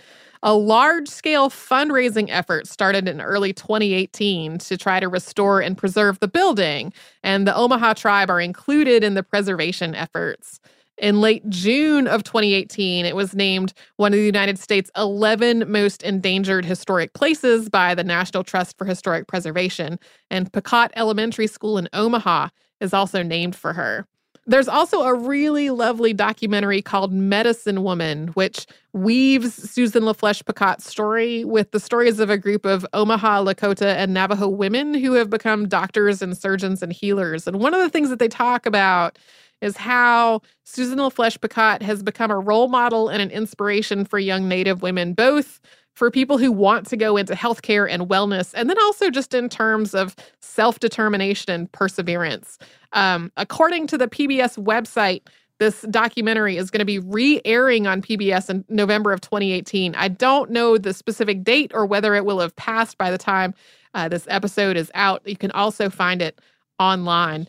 A 0.48 0.54
large 0.54 1.08
scale 1.08 1.50
fundraising 1.50 2.28
effort 2.30 2.68
started 2.68 3.08
in 3.08 3.20
early 3.20 3.52
2018 3.52 4.60
to 4.60 4.78
try 4.78 5.00
to 5.00 5.10
restore 5.10 5.60
and 5.60 5.76
preserve 5.76 6.20
the 6.20 6.28
building, 6.28 6.94
and 7.24 7.48
the 7.48 7.56
Omaha 7.56 7.96
tribe 7.96 8.30
are 8.30 8.40
included 8.40 9.04
in 9.04 9.16
the 9.16 9.24
preservation 9.24 9.96
efforts. 9.96 10.60
In 11.00 11.20
late 11.20 11.50
June 11.50 12.06
of 12.06 12.22
2018, 12.22 13.08
it 13.08 13.16
was 13.16 13.34
named 13.34 13.74
one 13.96 14.14
of 14.14 14.20
the 14.20 14.24
United 14.26 14.60
States' 14.60 14.92
11 14.96 15.64
most 15.68 16.04
endangered 16.04 16.64
historic 16.64 17.14
places 17.14 17.68
by 17.68 17.96
the 17.96 18.04
National 18.04 18.44
Trust 18.44 18.78
for 18.78 18.86
Historic 18.86 19.28
Preservation, 19.28 19.98
and 20.30 20.54
Picotte 20.54 20.92
Elementary 20.96 21.48
School 21.48 21.80
in 21.80 21.90
Omaha 21.92 22.50
is 22.80 22.94
also 22.94 23.24
named 23.24 23.56
for 23.56 23.74
her. 23.74 24.06
There's 24.48 24.68
also 24.68 25.02
a 25.02 25.16
really 25.16 25.72
lovely 25.72 26.14
documentary 26.14 26.82
called 26.82 27.12
Medicine 27.12 27.82
Woman, 27.82 28.28
which 28.30 28.68
weaves 28.94 29.56
Susan 29.56 30.04
LaFlesche 30.04 30.46
Picotte's 30.46 30.88
story 30.88 31.44
with 31.44 31.72
the 31.72 31.80
stories 31.80 32.20
of 32.20 32.30
a 32.30 32.38
group 32.38 32.64
of 32.64 32.86
Omaha, 32.94 33.44
Lakota, 33.44 33.96
and 33.96 34.14
Navajo 34.14 34.48
women 34.48 34.94
who 34.94 35.14
have 35.14 35.32
become 35.32 35.68
doctors 35.68 36.22
and 36.22 36.38
surgeons 36.38 36.84
and 36.84 36.94
healers. 36.94 37.48
And 37.48 37.60
one 37.60 37.74
of 37.74 37.82
the 37.82 37.90
things 37.90 38.10
that 38.10 38.20
they 38.20 38.28
talk 38.28 38.68
about 38.68 39.18
is 39.62 39.78
how 39.78 40.42
Susan 40.64 41.00
LaFlesche 41.00 41.40
Picotte 41.40 41.82
has 41.82 42.04
become 42.04 42.30
a 42.30 42.38
role 42.38 42.68
model 42.68 43.10
and 43.10 43.24
an 43.24 43.32
inspiration 43.32 44.06
for 44.06 44.20
young 44.20 44.48
Native 44.48 44.84
women, 44.84 45.14
both 45.14 45.60
for 45.96 46.12
people 46.12 46.38
who 46.38 46.52
want 46.52 46.86
to 46.88 46.98
go 46.98 47.18
into 47.18 47.34
healthcare 47.34 47.90
and 47.90 48.04
wellness, 48.04 48.54
and 48.56 48.70
then 48.70 48.78
also 48.80 49.10
just 49.10 49.34
in 49.34 49.50
terms 49.50 49.96
of 49.96 50.16
self 50.42 50.80
determination 50.80 51.52
and 51.52 51.72
perseverance. 51.72 52.58
Um, 52.94 53.32
according 53.38 53.88
to 53.88 53.98
the 53.98 54.08
PBS 54.08 54.64
website, 54.64 55.22
this 55.60 55.82
documentary 55.90 56.58
is 56.58 56.70
going 56.70 56.80
to 56.80 56.86
be 56.86 57.00
re 57.00 57.42
airing 57.46 57.88
on 57.88 58.02
PBS 58.02 58.50
in 58.50 58.66
November 58.70 59.14
of 59.14 59.22
2018. 59.22 59.96
I 59.96 60.10
don't 60.10 60.52
know 60.52 60.78
the 60.78 60.94
specific 60.94 61.44
date 61.44 61.72
or 61.74 61.86
whether 61.86 62.14
it 62.14 62.26
will 62.26 62.40
have 62.40 62.56
passed 62.56 62.98
by 62.98 63.10
the 63.10 63.18
time 63.18 63.54
uh, 63.94 64.10
this 64.10 64.28
episode 64.30 64.76
is 64.76 64.92
out. 64.94 65.22
You 65.26 65.38
can 65.38 65.52
also 65.52 65.90
find 65.90 66.22
it 66.22 66.40
online 66.78 67.48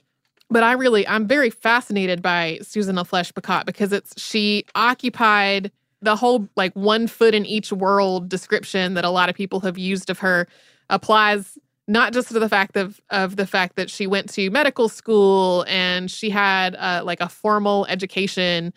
but 0.50 0.62
I 0.62 0.72
really 0.72 1.06
I'm 1.06 1.26
very 1.26 1.50
fascinated 1.50 2.22
by 2.22 2.58
Susan 2.62 2.96
LaFlesche 2.96 3.32
Picotte 3.32 3.66
because 3.66 3.92
it's 3.92 4.20
she 4.20 4.64
occupied 4.74 5.70
the 6.02 6.16
whole 6.16 6.48
like 6.56 6.74
one 6.74 7.06
foot 7.06 7.34
in 7.34 7.46
each 7.46 7.72
world 7.72 8.28
description 8.28 8.94
that 8.94 9.04
a 9.04 9.10
lot 9.10 9.28
of 9.28 9.34
people 9.34 9.60
have 9.60 9.78
used 9.78 10.10
of 10.10 10.18
her 10.18 10.46
applies 10.90 11.58
not 11.88 12.12
just 12.12 12.28
to 12.28 12.38
the 12.38 12.48
fact 12.48 12.76
of 12.76 13.00
of 13.10 13.36
the 13.36 13.46
fact 13.46 13.76
that 13.76 13.90
she 13.90 14.06
went 14.06 14.28
to 14.30 14.50
medical 14.50 14.88
school 14.88 15.64
and 15.68 16.10
she 16.10 16.30
had 16.30 16.74
uh, 16.76 17.02
like 17.04 17.20
a 17.20 17.28
formal 17.28 17.86
education 17.86 18.72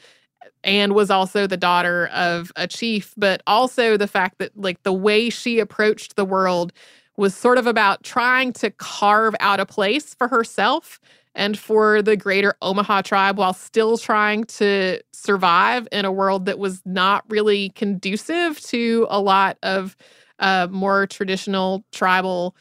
and 0.63 0.93
was 0.93 1.09
also 1.09 1.47
the 1.47 1.57
daughter 1.57 2.07
of 2.07 2.51
a 2.55 2.67
chief, 2.67 3.13
but 3.17 3.41
also 3.47 3.97
the 3.97 4.07
fact 4.07 4.38
that 4.39 4.55
like 4.57 4.82
the 4.84 4.93
way 4.93 5.30
she 5.30 5.59
approached 5.59 6.15
the 6.15 6.26
world 6.26 6.74
was 7.17 7.36
sort 7.36 7.57
of 7.57 7.67
about 7.67 8.03
trying 8.03 8.53
to 8.53 8.70
carve 8.72 9.36
out 9.39 9.59
a 9.59 9.65
place 9.65 10.13
for 10.13 10.28
herself 10.28 10.99
and 11.36 11.57
for 11.57 12.01
the 12.01 12.17
greater 12.17 12.55
Omaha 12.61 13.01
tribe 13.01 13.38
while 13.38 13.53
still 13.53 13.97
trying 13.97 14.43
to 14.45 14.99
survive 15.13 15.88
in 15.91 16.05
a 16.05 16.11
world 16.11 16.45
that 16.45 16.59
was 16.59 16.82
not 16.86 17.23
really 17.30 17.69
conducive 17.69 18.59
to 18.61 19.07
a 19.09 19.19
lot 19.19 19.57
of 19.63 19.95
uh, 20.39 20.67
more 20.69 21.07
traditional 21.07 21.84
tribal 21.91 22.55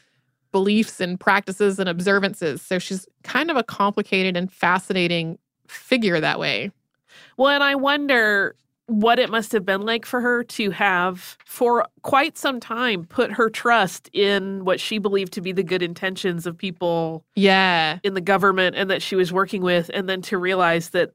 beliefs 0.51 0.99
and 0.99 1.19
practices 1.19 1.79
and 1.79 1.89
observances. 1.89 2.61
So 2.61 2.79
she's 2.79 3.07
kind 3.23 3.51
of 3.51 3.57
a 3.57 3.63
complicated 3.63 4.35
and 4.35 4.51
fascinating 4.51 5.37
figure 5.67 6.19
that 6.19 6.39
way. 6.39 6.71
Well, 7.37 7.49
and 7.49 7.63
I 7.63 7.75
wonder 7.75 8.55
what 8.89 9.19
it 9.19 9.29
must 9.29 9.51
have 9.51 9.65
been 9.65 9.81
like 9.81 10.05
for 10.05 10.19
her 10.21 10.43
to 10.43 10.71
have, 10.71 11.37
for 11.45 11.85
quite 12.01 12.37
some 12.37 12.59
time, 12.59 13.05
put 13.05 13.31
her 13.31 13.49
trust 13.49 14.09
in 14.13 14.65
what 14.65 14.79
she 14.79 14.97
believed 14.97 15.33
to 15.33 15.41
be 15.41 15.51
the 15.51 15.63
good 15.63 15.83
intentions 15.83 16.45
of 16.45 16.57
people 16.57 17.23
yeah. 17.35 17.99
in 18.03 18.15
the 18.15 18.21
government 18.21 18.75
and 18.75 18.89
that 18.89 19.01
she 19.01 19.15
was 19.15 19.31
working 19.31 19.61
with, 19.61 19.89
and 19.93 20.09
then 20.09 20.21
to 20.23 20.37
realize 20.37 20.89
that 20.89 21.11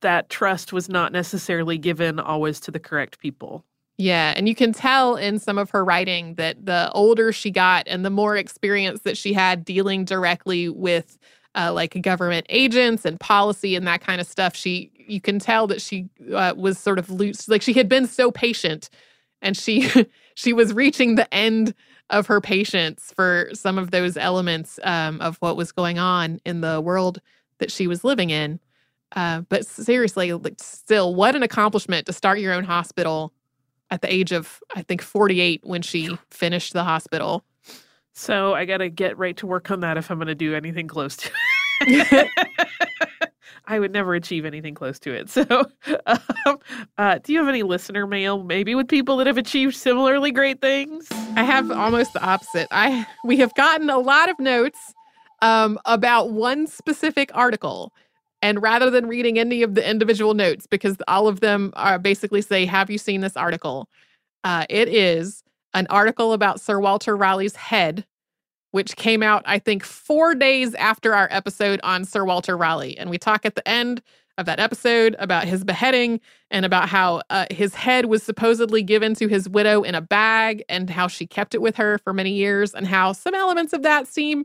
that 0.00 0.30
trust 0.30 0.72
was 0.72 0.88
not 0.88 1.12
necessarily 1.12 1.76
given 1.76 2.18
always 2.18 2.60
to 2.60 2.70
the 2.70 2.80
correct 2.80 3.18
people. 3.18 3.64
Yeah, 3.98 4.32
and 4.36 4.48
you 4.48 4.54
can 4.54 4.72
tell 4.72 5.16
in 5.16 5.40
some 5.40 5.58
of 5.58 5.70
her 5.70 5.84
writing 5.84 6.34
that 6.36 6.64
the 6.64 6.90
older 6.92 7.32
she 7.32 7.50
got 7.50 7.88
and 7.88 8.04
the 8.04 8.10
more 8.10 8.36
experience 8.36 9.02
that 9.02 9.16
she 9.16 9.32
had 9.32 9.64
dealing 9.64 10.04
directly 10.04 10.68
with 10.68 11.18
uh, 11.56 11.72
like 11.72 12.00
government 12.00 12.46
agents 12.48 13.04
and 13.04 13.18
policy 13.18 13.74
and 13.74 13.86
that 13.88 14.00
kind 14.00 14.20
of 14.20 14.26
stuff, 14.26 14.54
she 14.54 14.92
you 15.08 15.20
can 15.20 15.38
tell 15.38 15.66
that 15.66 15.80
she 15.80 16.08
uh, 16.34 16.54
was 16.56 16.78
sort 16.78 16.98
of 16.98 17.10
loose. 17.10 17.48
Like 17.48 17.62
she 17.62 17.72
had 17.72 17.88
been 17.88 18.06
so 18.06 18.30
patient, 18.30 18.90
and 19.42 19.56
she 19.56 19.90
she 20.34 20.52
was 20.52 20.72
reaching 20.72 21.14
the 21.14 21.32
end 21.32 21.74
of 22.10 22.26
her 22.26 22.40
patience 22.40 23.12
for 23.14 23.50
some 23.52 23.78
of 23.78 23.90
those 23.90 24.16
elements 24.16 24.78
um, 24.82 25.20
of 25.20 25.36
what 25.38 25.56
was 25.56 25.72
going 25.72 25.98
on 25.98 26.40
in 26.44 26.62
the 26.62 26.80
world 26.80 27.20
that 27.58 27.70
she 27.70 27.86
was 27.86 28.02
living 28.02 28.30
in. 28.30 28.60
Uh, 29.14 29.40
but 29.42 29.66
seriously, 29.66 30.32
like 30.32 30.56
still, 30.58 31.14
what 31.14 31.34
an 31.34 31.42
accomplishment 31.42 32.06
to 32.06 32.12
start 32.12 32.38
your 32.38 32.52
own 32.52 32.64
hospital 32.64 33.32
at 33.90 34.02
the 34.02 34.12
age 34.12 34.32
of 34.32 34.60
I 34.74 34.82
think 34.82 35.02
48 35.02 35.62
when 35.64 35.82
she 35.82 36.16
finished 36.30 36.72
the 36.72 36.84
hospital. 36.84 37.44
So 38.12 38.52
I 38.52 38.64
got 38.64 38.78
to 38.78 38.88
get 38.88 39.16
right 39.16 39.36
to 39.36 39.46
work 39.46 39.70
on 39.70 39.80
that 39.80 39.96
if 39.96 40.10
I'm 40.10 40.18
going 40.18 40.26
to 40.26 40.34
do 40.34 40.54
anything 40.54 40.88
close 40.88 41.16
to 41.18 41.30
it. 41.82 42.28
I 43.66 43.78
would 43.78 43.92
never 43.92 44.14
achieve 44.14 44.44
anything 44.44 44.74
close 44.74 44.98
to 45.00 45.12
it. 45.12 45.28
So, 45.38 45.66
um, 46.06 46.58
uh, 46.98 47.18
do 47.22 47.32
you 47.32 47.38
have 47.38 47.48
any 47.48 47.62
listener 47.62 48.06
mail, 48.06 48.42
maybe 48.42 48.74
with 48.74 48.88
people 48.88 49.16
that 49.18 49.26
have 49.26 49.38
achieved 49.38 49.76
similarly 49.76 50.32
great 50.32 50.60
things? 50.60 51.06
I 51.36 51.44
have 51.44 51.70
almost 51.70 52.12
the 52.12 52.22
opposite. 52.22 52.66
I 52.70 53.06
we 53.24 53.36
have 53.38 53.54
gotten 53.54 53.88
a 53.88 53.98
lot 53.98 54.28
of 54.28 54.38
notes 54.38 54.78
um, 55.42 55.78
about 55.84 56.30
one 56.32 56.66
specific 56.66 57.30
article 57.34 57.92
and 58.42 58.62
rather 58.62 58.90
than 58.90 59.06
reading 59.06 59.38
any 59.38 59.62
of 59.62 59.74
the 59.74 59.88
individual 59.88 60.34
notes, 60.34 60.66
because 60.66 60.96
all 61.08 61.26
of 61.28 61.40
them 61.40 61.72
are 61.74 61.98
basically 61.98 62.42
say, 62.42 62.66
Have 62.66 62.90
you 62.90 62.98
seen 62.98 63.20
this 63.20 63.36
article? 63.36 63.88
Uh, 64.44 64.64
it 64.70 64.88
is 64.88 65.42
an 65.74 65.86
article 65.90 66.32
about 66.32 66.60
Sir 66.60 66.78
Walter 66.78 67.16
Raleigh's 67.16 67.56
head, 67.56 68.06
which 68.70 68.96
came 68.96 69.22
out, 69.22 69.42
I 69.46 69.58
think, 69.58 69.84
four 69.84 70.34
days 70.34 70.74
after 70.74 71.14
our 71.14 71.28
episode 71.30 71.80
on 71.82 72.04
Sir 72.04 72.24
Walter 72.24 72.56
Raleigh. 72.56 72.98
And 72.98 73.10
we 73.10 73.18
talk 73.18 73.46
at 73.46 73.54
the 73.54 73.66
end 73.66 74.02
of 74.36 74.46
that 74.46 74.60
episode 74.60 75.16
about 75.18 75.44
his 75.44 75.64
beheading 75.64 76.20
and 76.50 76.64
about 76.64 76.88
how 76.88 77.22
uh, 77.28 77.46
his 77.50 77.74
head 77.74 78.06
was 78.06 78.22
supposedly 78.22 78.82
given 78.82 79.14
to 79.16 79.26
his 79.26 79.48
widow 79.48 79.82
in 79.82 79.94
a 79.94 80.00
bag 80.00 80.62
and 80.68 80.90
how 80.90 81.08
she 81.08 81.26
kept 81.26 81.54
it 81.54 81.62
with 81.62 81.76
her 81.76 81.98
for 81.98 82.12
many 82.12 82.30
years, 82.30 82.72
and 82.74 82.86
how 82.86 83.12
some 83.12 83.34
elements 83.34 83.72
of 83.72 83.82
that 83.82 84.06
seem 84.06 84.44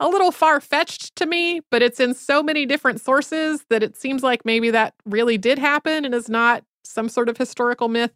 a 0.00 0.08
little 0.08 0.32
far 0.32 0.60
fetched 0.60 1.14
to 1.16 1.26
me, 1.26 1.60
but 1.70 1.82
it's 1.82 2.00
in 2.00 2.14
so 2.14 2.42
many 2.42 2.66
different 2.66 3.00
sources 3.00 3.64
that 3.70 3.82
it 3.82 3.96
seems 3.96 4.22
like 4.22 4.44
maybe 4.44 4.70
that 4.70 4.94
really 5.04 5.38
did 5.38 5.58
happen 5.58 6.04
and 6.04 6.14
is 6.14 6.28
not 6.28 6.64
some 6.82 7.08
sort 7.08 7.28
of 7.28 7.36
historical 7.36 7.88
myth. 7.88 8.12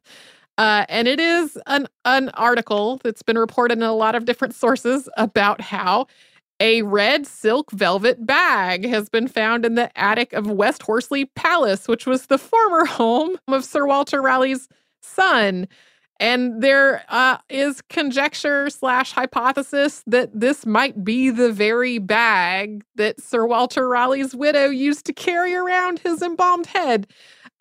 Uh, 0.59 0.85
and 0.89 1.07
it 1.07 1.21
is 1.21 1.57
an, 1.69 1.87
an 2.05 2.31
article 2.31 3.01
that's 3.05 3.23
been 3.23 3.39
reported 3.39 3.79
in 3.79 3.85
a 3.85 3.93
lot 3.95 4.17
of 4.17 4.25
different 4.25 4.55
sources 4.55 5.09
about 5.17 5.61
how 5.61 6.07
a 6.61 6.83
red 6.83 7.27
silk 7.27 7.71
velvet 7.71 8.27
bag 8.27 8.85
has 8.85 9.09
been 9.09 9.29
found 9.29 9.65
in 9.65 9.77
the 9.77 9.97
attic 9.97 10.33
of 10.33 10.51
West 10.51 10.83
Horsley 10.83 11.27
Palace, 11.27 11.87
which 11.87 12.07
was 12.07 12.27
the 12.27 12.39
former 12.39 12.85
home 12.87 13.39
of 13.47 13.65
Sir 13.65 13.87
Walter 13.87 14.21
Raleigh's 14.21 14.69
son. 15.01 15.69
And 16.21 16.61
there 16.61 17.05
uh, 17.09 17.39
is 17.49 17.81
conjecture 17.83 18.69
slash 18.71 19.13
hypothesis 19.13 20.03
that 20.09 20.31
this 20.39 20.67
might 20.67 21.05
be 21.05 21.31
the 21.31 21.53
very 21.53 21.99
bag 21.99 22.83
that 22.97 23.21
Sir 23.21 23.47
Walter 23.47 23.89
Raleigh's 23.89 24.35
widow 24.35 24.67
used 24.67 25.07
to 25.07 25.13
carry 25.13 25.55
around 25.55 26.01
his 26.01 26.21
embalmed 26.21 26.67
head. 26.67 27.07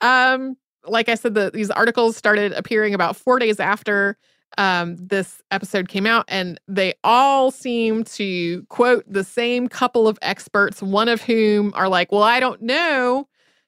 Um, 0.01 0.57
like 0.87 1.09
I 1.09 1.15
said, 1.15 1.33
the, 1.33 1.51
these 1.53 1.69
articles 1.69 2.17
started 2.17 2.53
appearing 2.53 2.93
about 2.93 3.15
four 3.15 3.39
days 3.39 3.59
after 3.59 4.17
um, 4.57 4.95
this 4.97 5.41
episode 5.51 5.89
came 5.89 6.05
out, 6.05 6.25
and 6.27 6.59
they 6.67 6.93
all 7.03 7.51
seem 7.51 8.03
to 8.05 8.63
quote 8.63 9.03
the 9.07 9.23
same 9.23 9.67
couple 9.67 10.07
of 10.07 10.17
experts, 10.21 10.81
one 10.81 11.09
of 11.09 11.21
whom 11.21 11.73
are 11.75 11.89
like, 11.89 12.11
Well, 12.11 12.23
I 12.23 12.39
don't 12.39 12.61
know 12.61 13.27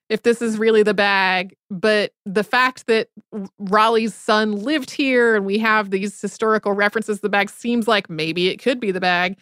if 0.10 0.24
this 0.24 0.42
is 0.42 0.58
really 0.58 0.82
the 0.82 0.94
bag, 0.94 1.56
but 1.70 2.14
the 2.26 2.44
fact 2.44 2.88
that 2.88 3.10
Raleigh's 3.60 4.16
son 4.16 4.54
lived 4.54 4.90
here 4.90 5.36
and 5.36 5.46
we 5.46 5.60
have 5.60 5.92
these 5.92 6.20
historical 6.20 6.74
references, 6.74 7.20
the 7.20 7.30
bag 7.30 7.50
seems 7.50 7.88
like 7.88 8.10
maybe 8.10 8.48
it 8.48 8.58
could 8.58 8.80
be 8.80 8.92
the 8.92 9.00
bag. 9.00 9.38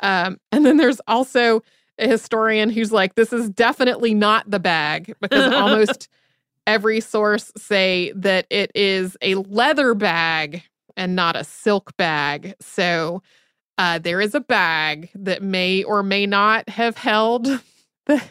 Um, 0.00 0.38
and 0.52 0.64
then 0.64 0.78
there's 0.78 1.00
also 1.06 1.62
a 1.98 2.08
historian 2.08 2.70
who's 2.70 2.92
like, 2.92 3.14
this 3.14 3.32
is 3.32 3.50
definitely 3.50 4.14
not 4.14 4.50
the 4.50 4.58
bag 4.58 5.14
because 5.20 5.52
almost 5.54 6.08
every 6.66 7.00
source 7.00 7.52
say 7.56 8.12
that 8.16 8.46
it 8.50 8.70
is 8.74 9.16
a 9.22 9.36
leather 9.36 9.94
bag 9.94 10.62
and 10.96 11.14
not 11.14 11.36
a 11.36 11.44
silk 11.44 11.96
bag. 11.96 12.54
So 12.60 13.22
uh, 13.78 13.98
there 13.98 14.20
is 14.20 14.34
a 14.34 14.40
bag 14.40 15.10
that 15.14 15.42
may 15.42 15.82
or 15.82 16.02
may 16.02 16.26
not 16.26 16.68
have 16.68 16.96
held 16.96 17.46
the 18.06 18.22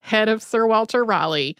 head 0.00 0.28
of 0.28 0.42
Sir 0.42 0.66
Walter 0.66 1.04
Raleigh. 1.04 1.56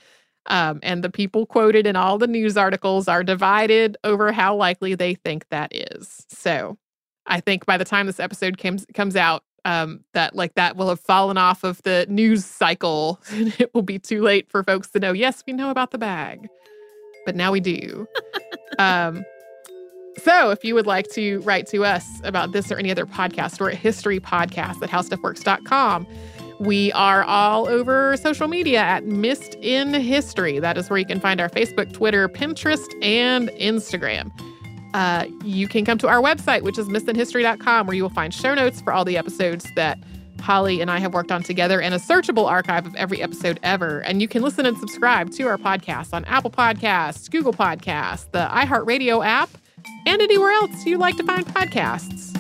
Um, 0.47 0.81
and 0.83 1.05
the 1.05 1.11
people 1.11 1.47
quoted 1.47 1.87
in 1.87 1.97
all 1.97 2.19
the 2.19 2.27
news 2.27 2.57
articles 2.57 3.07
are 3.09 3.23
divided 3.23 3.97
over 4.05 4.33
how 4.33 4.57
likely 4.57 4.95
they 4.95 5.15
think 5.15 5.47
that 5.51 5.75
is. 5.75 6.27
So 6.29 6.79
I 7.27 7.41
think 7.41 7.67
by 7.67 7.77
the 7.77 7.85
time 7.85 8.07
this 8.07 8.19
episode 8.19 8.59
comes 8.59 8.87
comes 8.95 9.17
out, 9.17 9.45
um, 9.65 10.05
that 10.13 10.35
like 10.35 10.55
that 10.55 10.77
will 10.77 10.89
have 10.89 11.01
fallen 11.01 11.39
off 11.39 11.65
of 11.65 11.83
the 11.83 12.07
news 12.09 12.45
cycle. 12.45 13.21
and 13.31 13.55
it 13.59 13.73
will 13.75 13.83
be 13.83 13.99
too 13.99 14.23
late 14.23 14.51
for 14.51 14.63
folks 14.63 14.91
to 14.91 15.01
know, 15.01 15.13
yes, 15.13 15.43
we 15.47 15.53
know 15.53 15.71
about 15.71 15.91
the 15.91 15.99
bag. 15.99 16.49
But 17.27 17.37
now 17.37 17.53
we 17.53 17.61
do. 17.61 18.07
um, 18.79 19.25
so 20.19 20.51
if 20.51 20.65
you 20.65 20.75
would 20.75 20.87
like 20.87 21.09
to 21.11 21.41
write 21.41 21.67
to 21.69 21.85
us 21.85 22.07
about 22.25 22.53
this 22.53 22.71
or 22.71 22.79
any 22.79 22.91
other 22.91 23.07
podcast, 23.07 23.61
we're 23.61 23.71
at 23.71 23.79
historypodcast 23.79 24.83
at 24.83 24.91
howstuffworks.com. 24.91 26.07
We 26.61 26.93
are 26.93 27.25
all 27.25 27.69
over 27.69 28.17
social 28.19 28.47
media 28.47 28.81
at 28.81 29.07
Missed 29.07 29.55
in 29.63 29.95
History. 29.95 30.59
That 30.59 30.77
is 30.77 30.91
where 30.91 30.99
you 30.99 31.07
can 31.07 31.19
find 31.19 31.41
our 31.41 31.49
Facebook, 31.49 31.91
Twitter, 31.93 32.29
Pinterest, 32.29 32.87
and 33.03 33.49
Instagram. 33.51 34.31
Uh, 34.95 35.27
you 35.45 35.69
can 35.69 35.85
come 35.85 35.99
to 35.99 36.09
our 36.09 36.21
website, 36.21 36.63
which 36.63 36.79
is 36.79 36.89
missedinhistory.com, 36.89 37.87
where 37.87 37.97
you 37.97 38.03
will 38.03 38.11
find 38.11 38.35
show 38.35 38.55
notes 38.55 38.81
for 38.81 38.93
all 38.93 39.05
the 39.05 39.17
episodes 39.17 39.67
that 39.77 39.99
Holly 40.41 40.81
and 40.81 40.91
I 40.91 40.99
have 40.99 41.15
worked 41.15 41.31
on 41.31 41.43
together 41.43 41.81
and 41.81 41.95
a 41.95 41.99
searchable 41.99 42.47
archive 42.49 42.87
of 42.87 42.95
every 42.97 43.23
episode 43.23 43.61
ever. 43.63 44.01
And 44.01 44.21
you 44.21 44.29
can 44.29 44.43
listen 44.43 44.67
and 44.67 44.77
subscribe 44.79 45.31
to 45.33 45.45
our 45.45 45.59
podcast 45.59 46.13
on 46.13 46.25
Apple 46.25 46.51
Podcasts, 46.51 47.31
Google 47.31 47.53
Podcasts, 47.53 48.31
the 48.33 48.49
iHeartRadio 48.51 49.25
app, 49.25 49.51
and 50.07 50.21
anywhere 50.21 50.51
else 50.51 50.85
you 50.85 50.99
like 50.99 51.17
to 51.17 51.25
find 51.25 51.47
podcasts. 51.47 52.37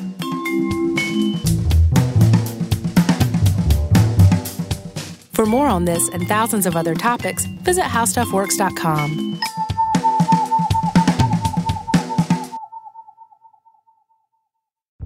For 5.32 5.46
more 5.46 5.68
on 5.68 5.86
this 5.86 6.06
and 6.10 6.26
thousands 6.28 6.66
of 6.66 6.76
other 6.76 6.94
topics, 6.94 7.46
visit 7.62 7.84
howstuffworks.com. 7.84 9.40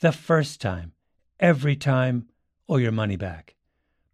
the 0.00 0.12
first 0.12 0.60
time, 0.60 0.92
every 1.38 1.76
time, 1.76 2.26
or 2.66 2.80
your 2.80 2.92
money 2.92 3.16
back. 3.16 3.54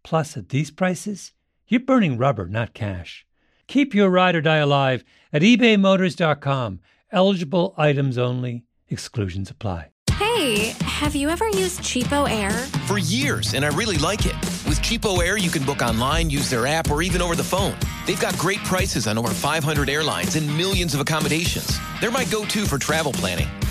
Plus, 0.03 0.37
at 0.37 0.49
these 0.49 0.71
prices, 0.71 1.33
you're 1.67 1.79
burning 1.79 2.17
rubber, 2.17 2.47
not 2.47 2.73
cash. 2.73 3.25
Keep 3.67 3.93
your 3.93 4.09
ride 4.09 4.35
or 4.35 4.41
die 4.41 4.57
alive 4.57 5.03
at 5.33 5.41
ebaymotors.com. 5.41 6.79
Eligible 7.11 7.73
items 7.77 8.17
only, 8.17 8.65
exclusions 8.89 9.49
apply. 9.49 9.91
Hey, 10.11 10.73
have 10.81 11.15
you 11.15 11.29
ever 11.29 11.47
used 11.49 11.81
Cheapo 11.81 12.29
Air? 12.29 12.51
For 12.87 12.97
years, 12.97 13.53
and 13.53 13.63
I 13.63 13.69
really 13.69 13.97
like 13.97 14.25
it. 14.25 14.35
With 14.65 14.81
Cheapo 14.81 15.23
Air, 15.23 15.37
you 15.37 15.49
can 15.49 15.63
book 15.63 15.81
online, 15.81 16.29
use 16.29 16.49
their 16.49 16.65
app, 16.65 16.89
or 16.89 17.01
even 17.01 17.21
over 17.21 17.35
the 17.35 17.43
phone. 17.43 17.75
They've 18.05 18.19
got 18.19 18.37
great 18.37 18.59
prices 18.59 19.07
on 19.07 19.17
over 19.17 19.29
500 19.29 19.89
airlines 19.89 20.35
and 20.35 20.47
millions 20.57 20.93
of 20.93 21.01
accommodations. 21.01 21.77
They're 22.01 22.11
my 22.11 22.25
go 22.25 22.45
to 22.45 22.65
for 22.65 22.77
travel 22.77 23.13
planning. 23.13 23.47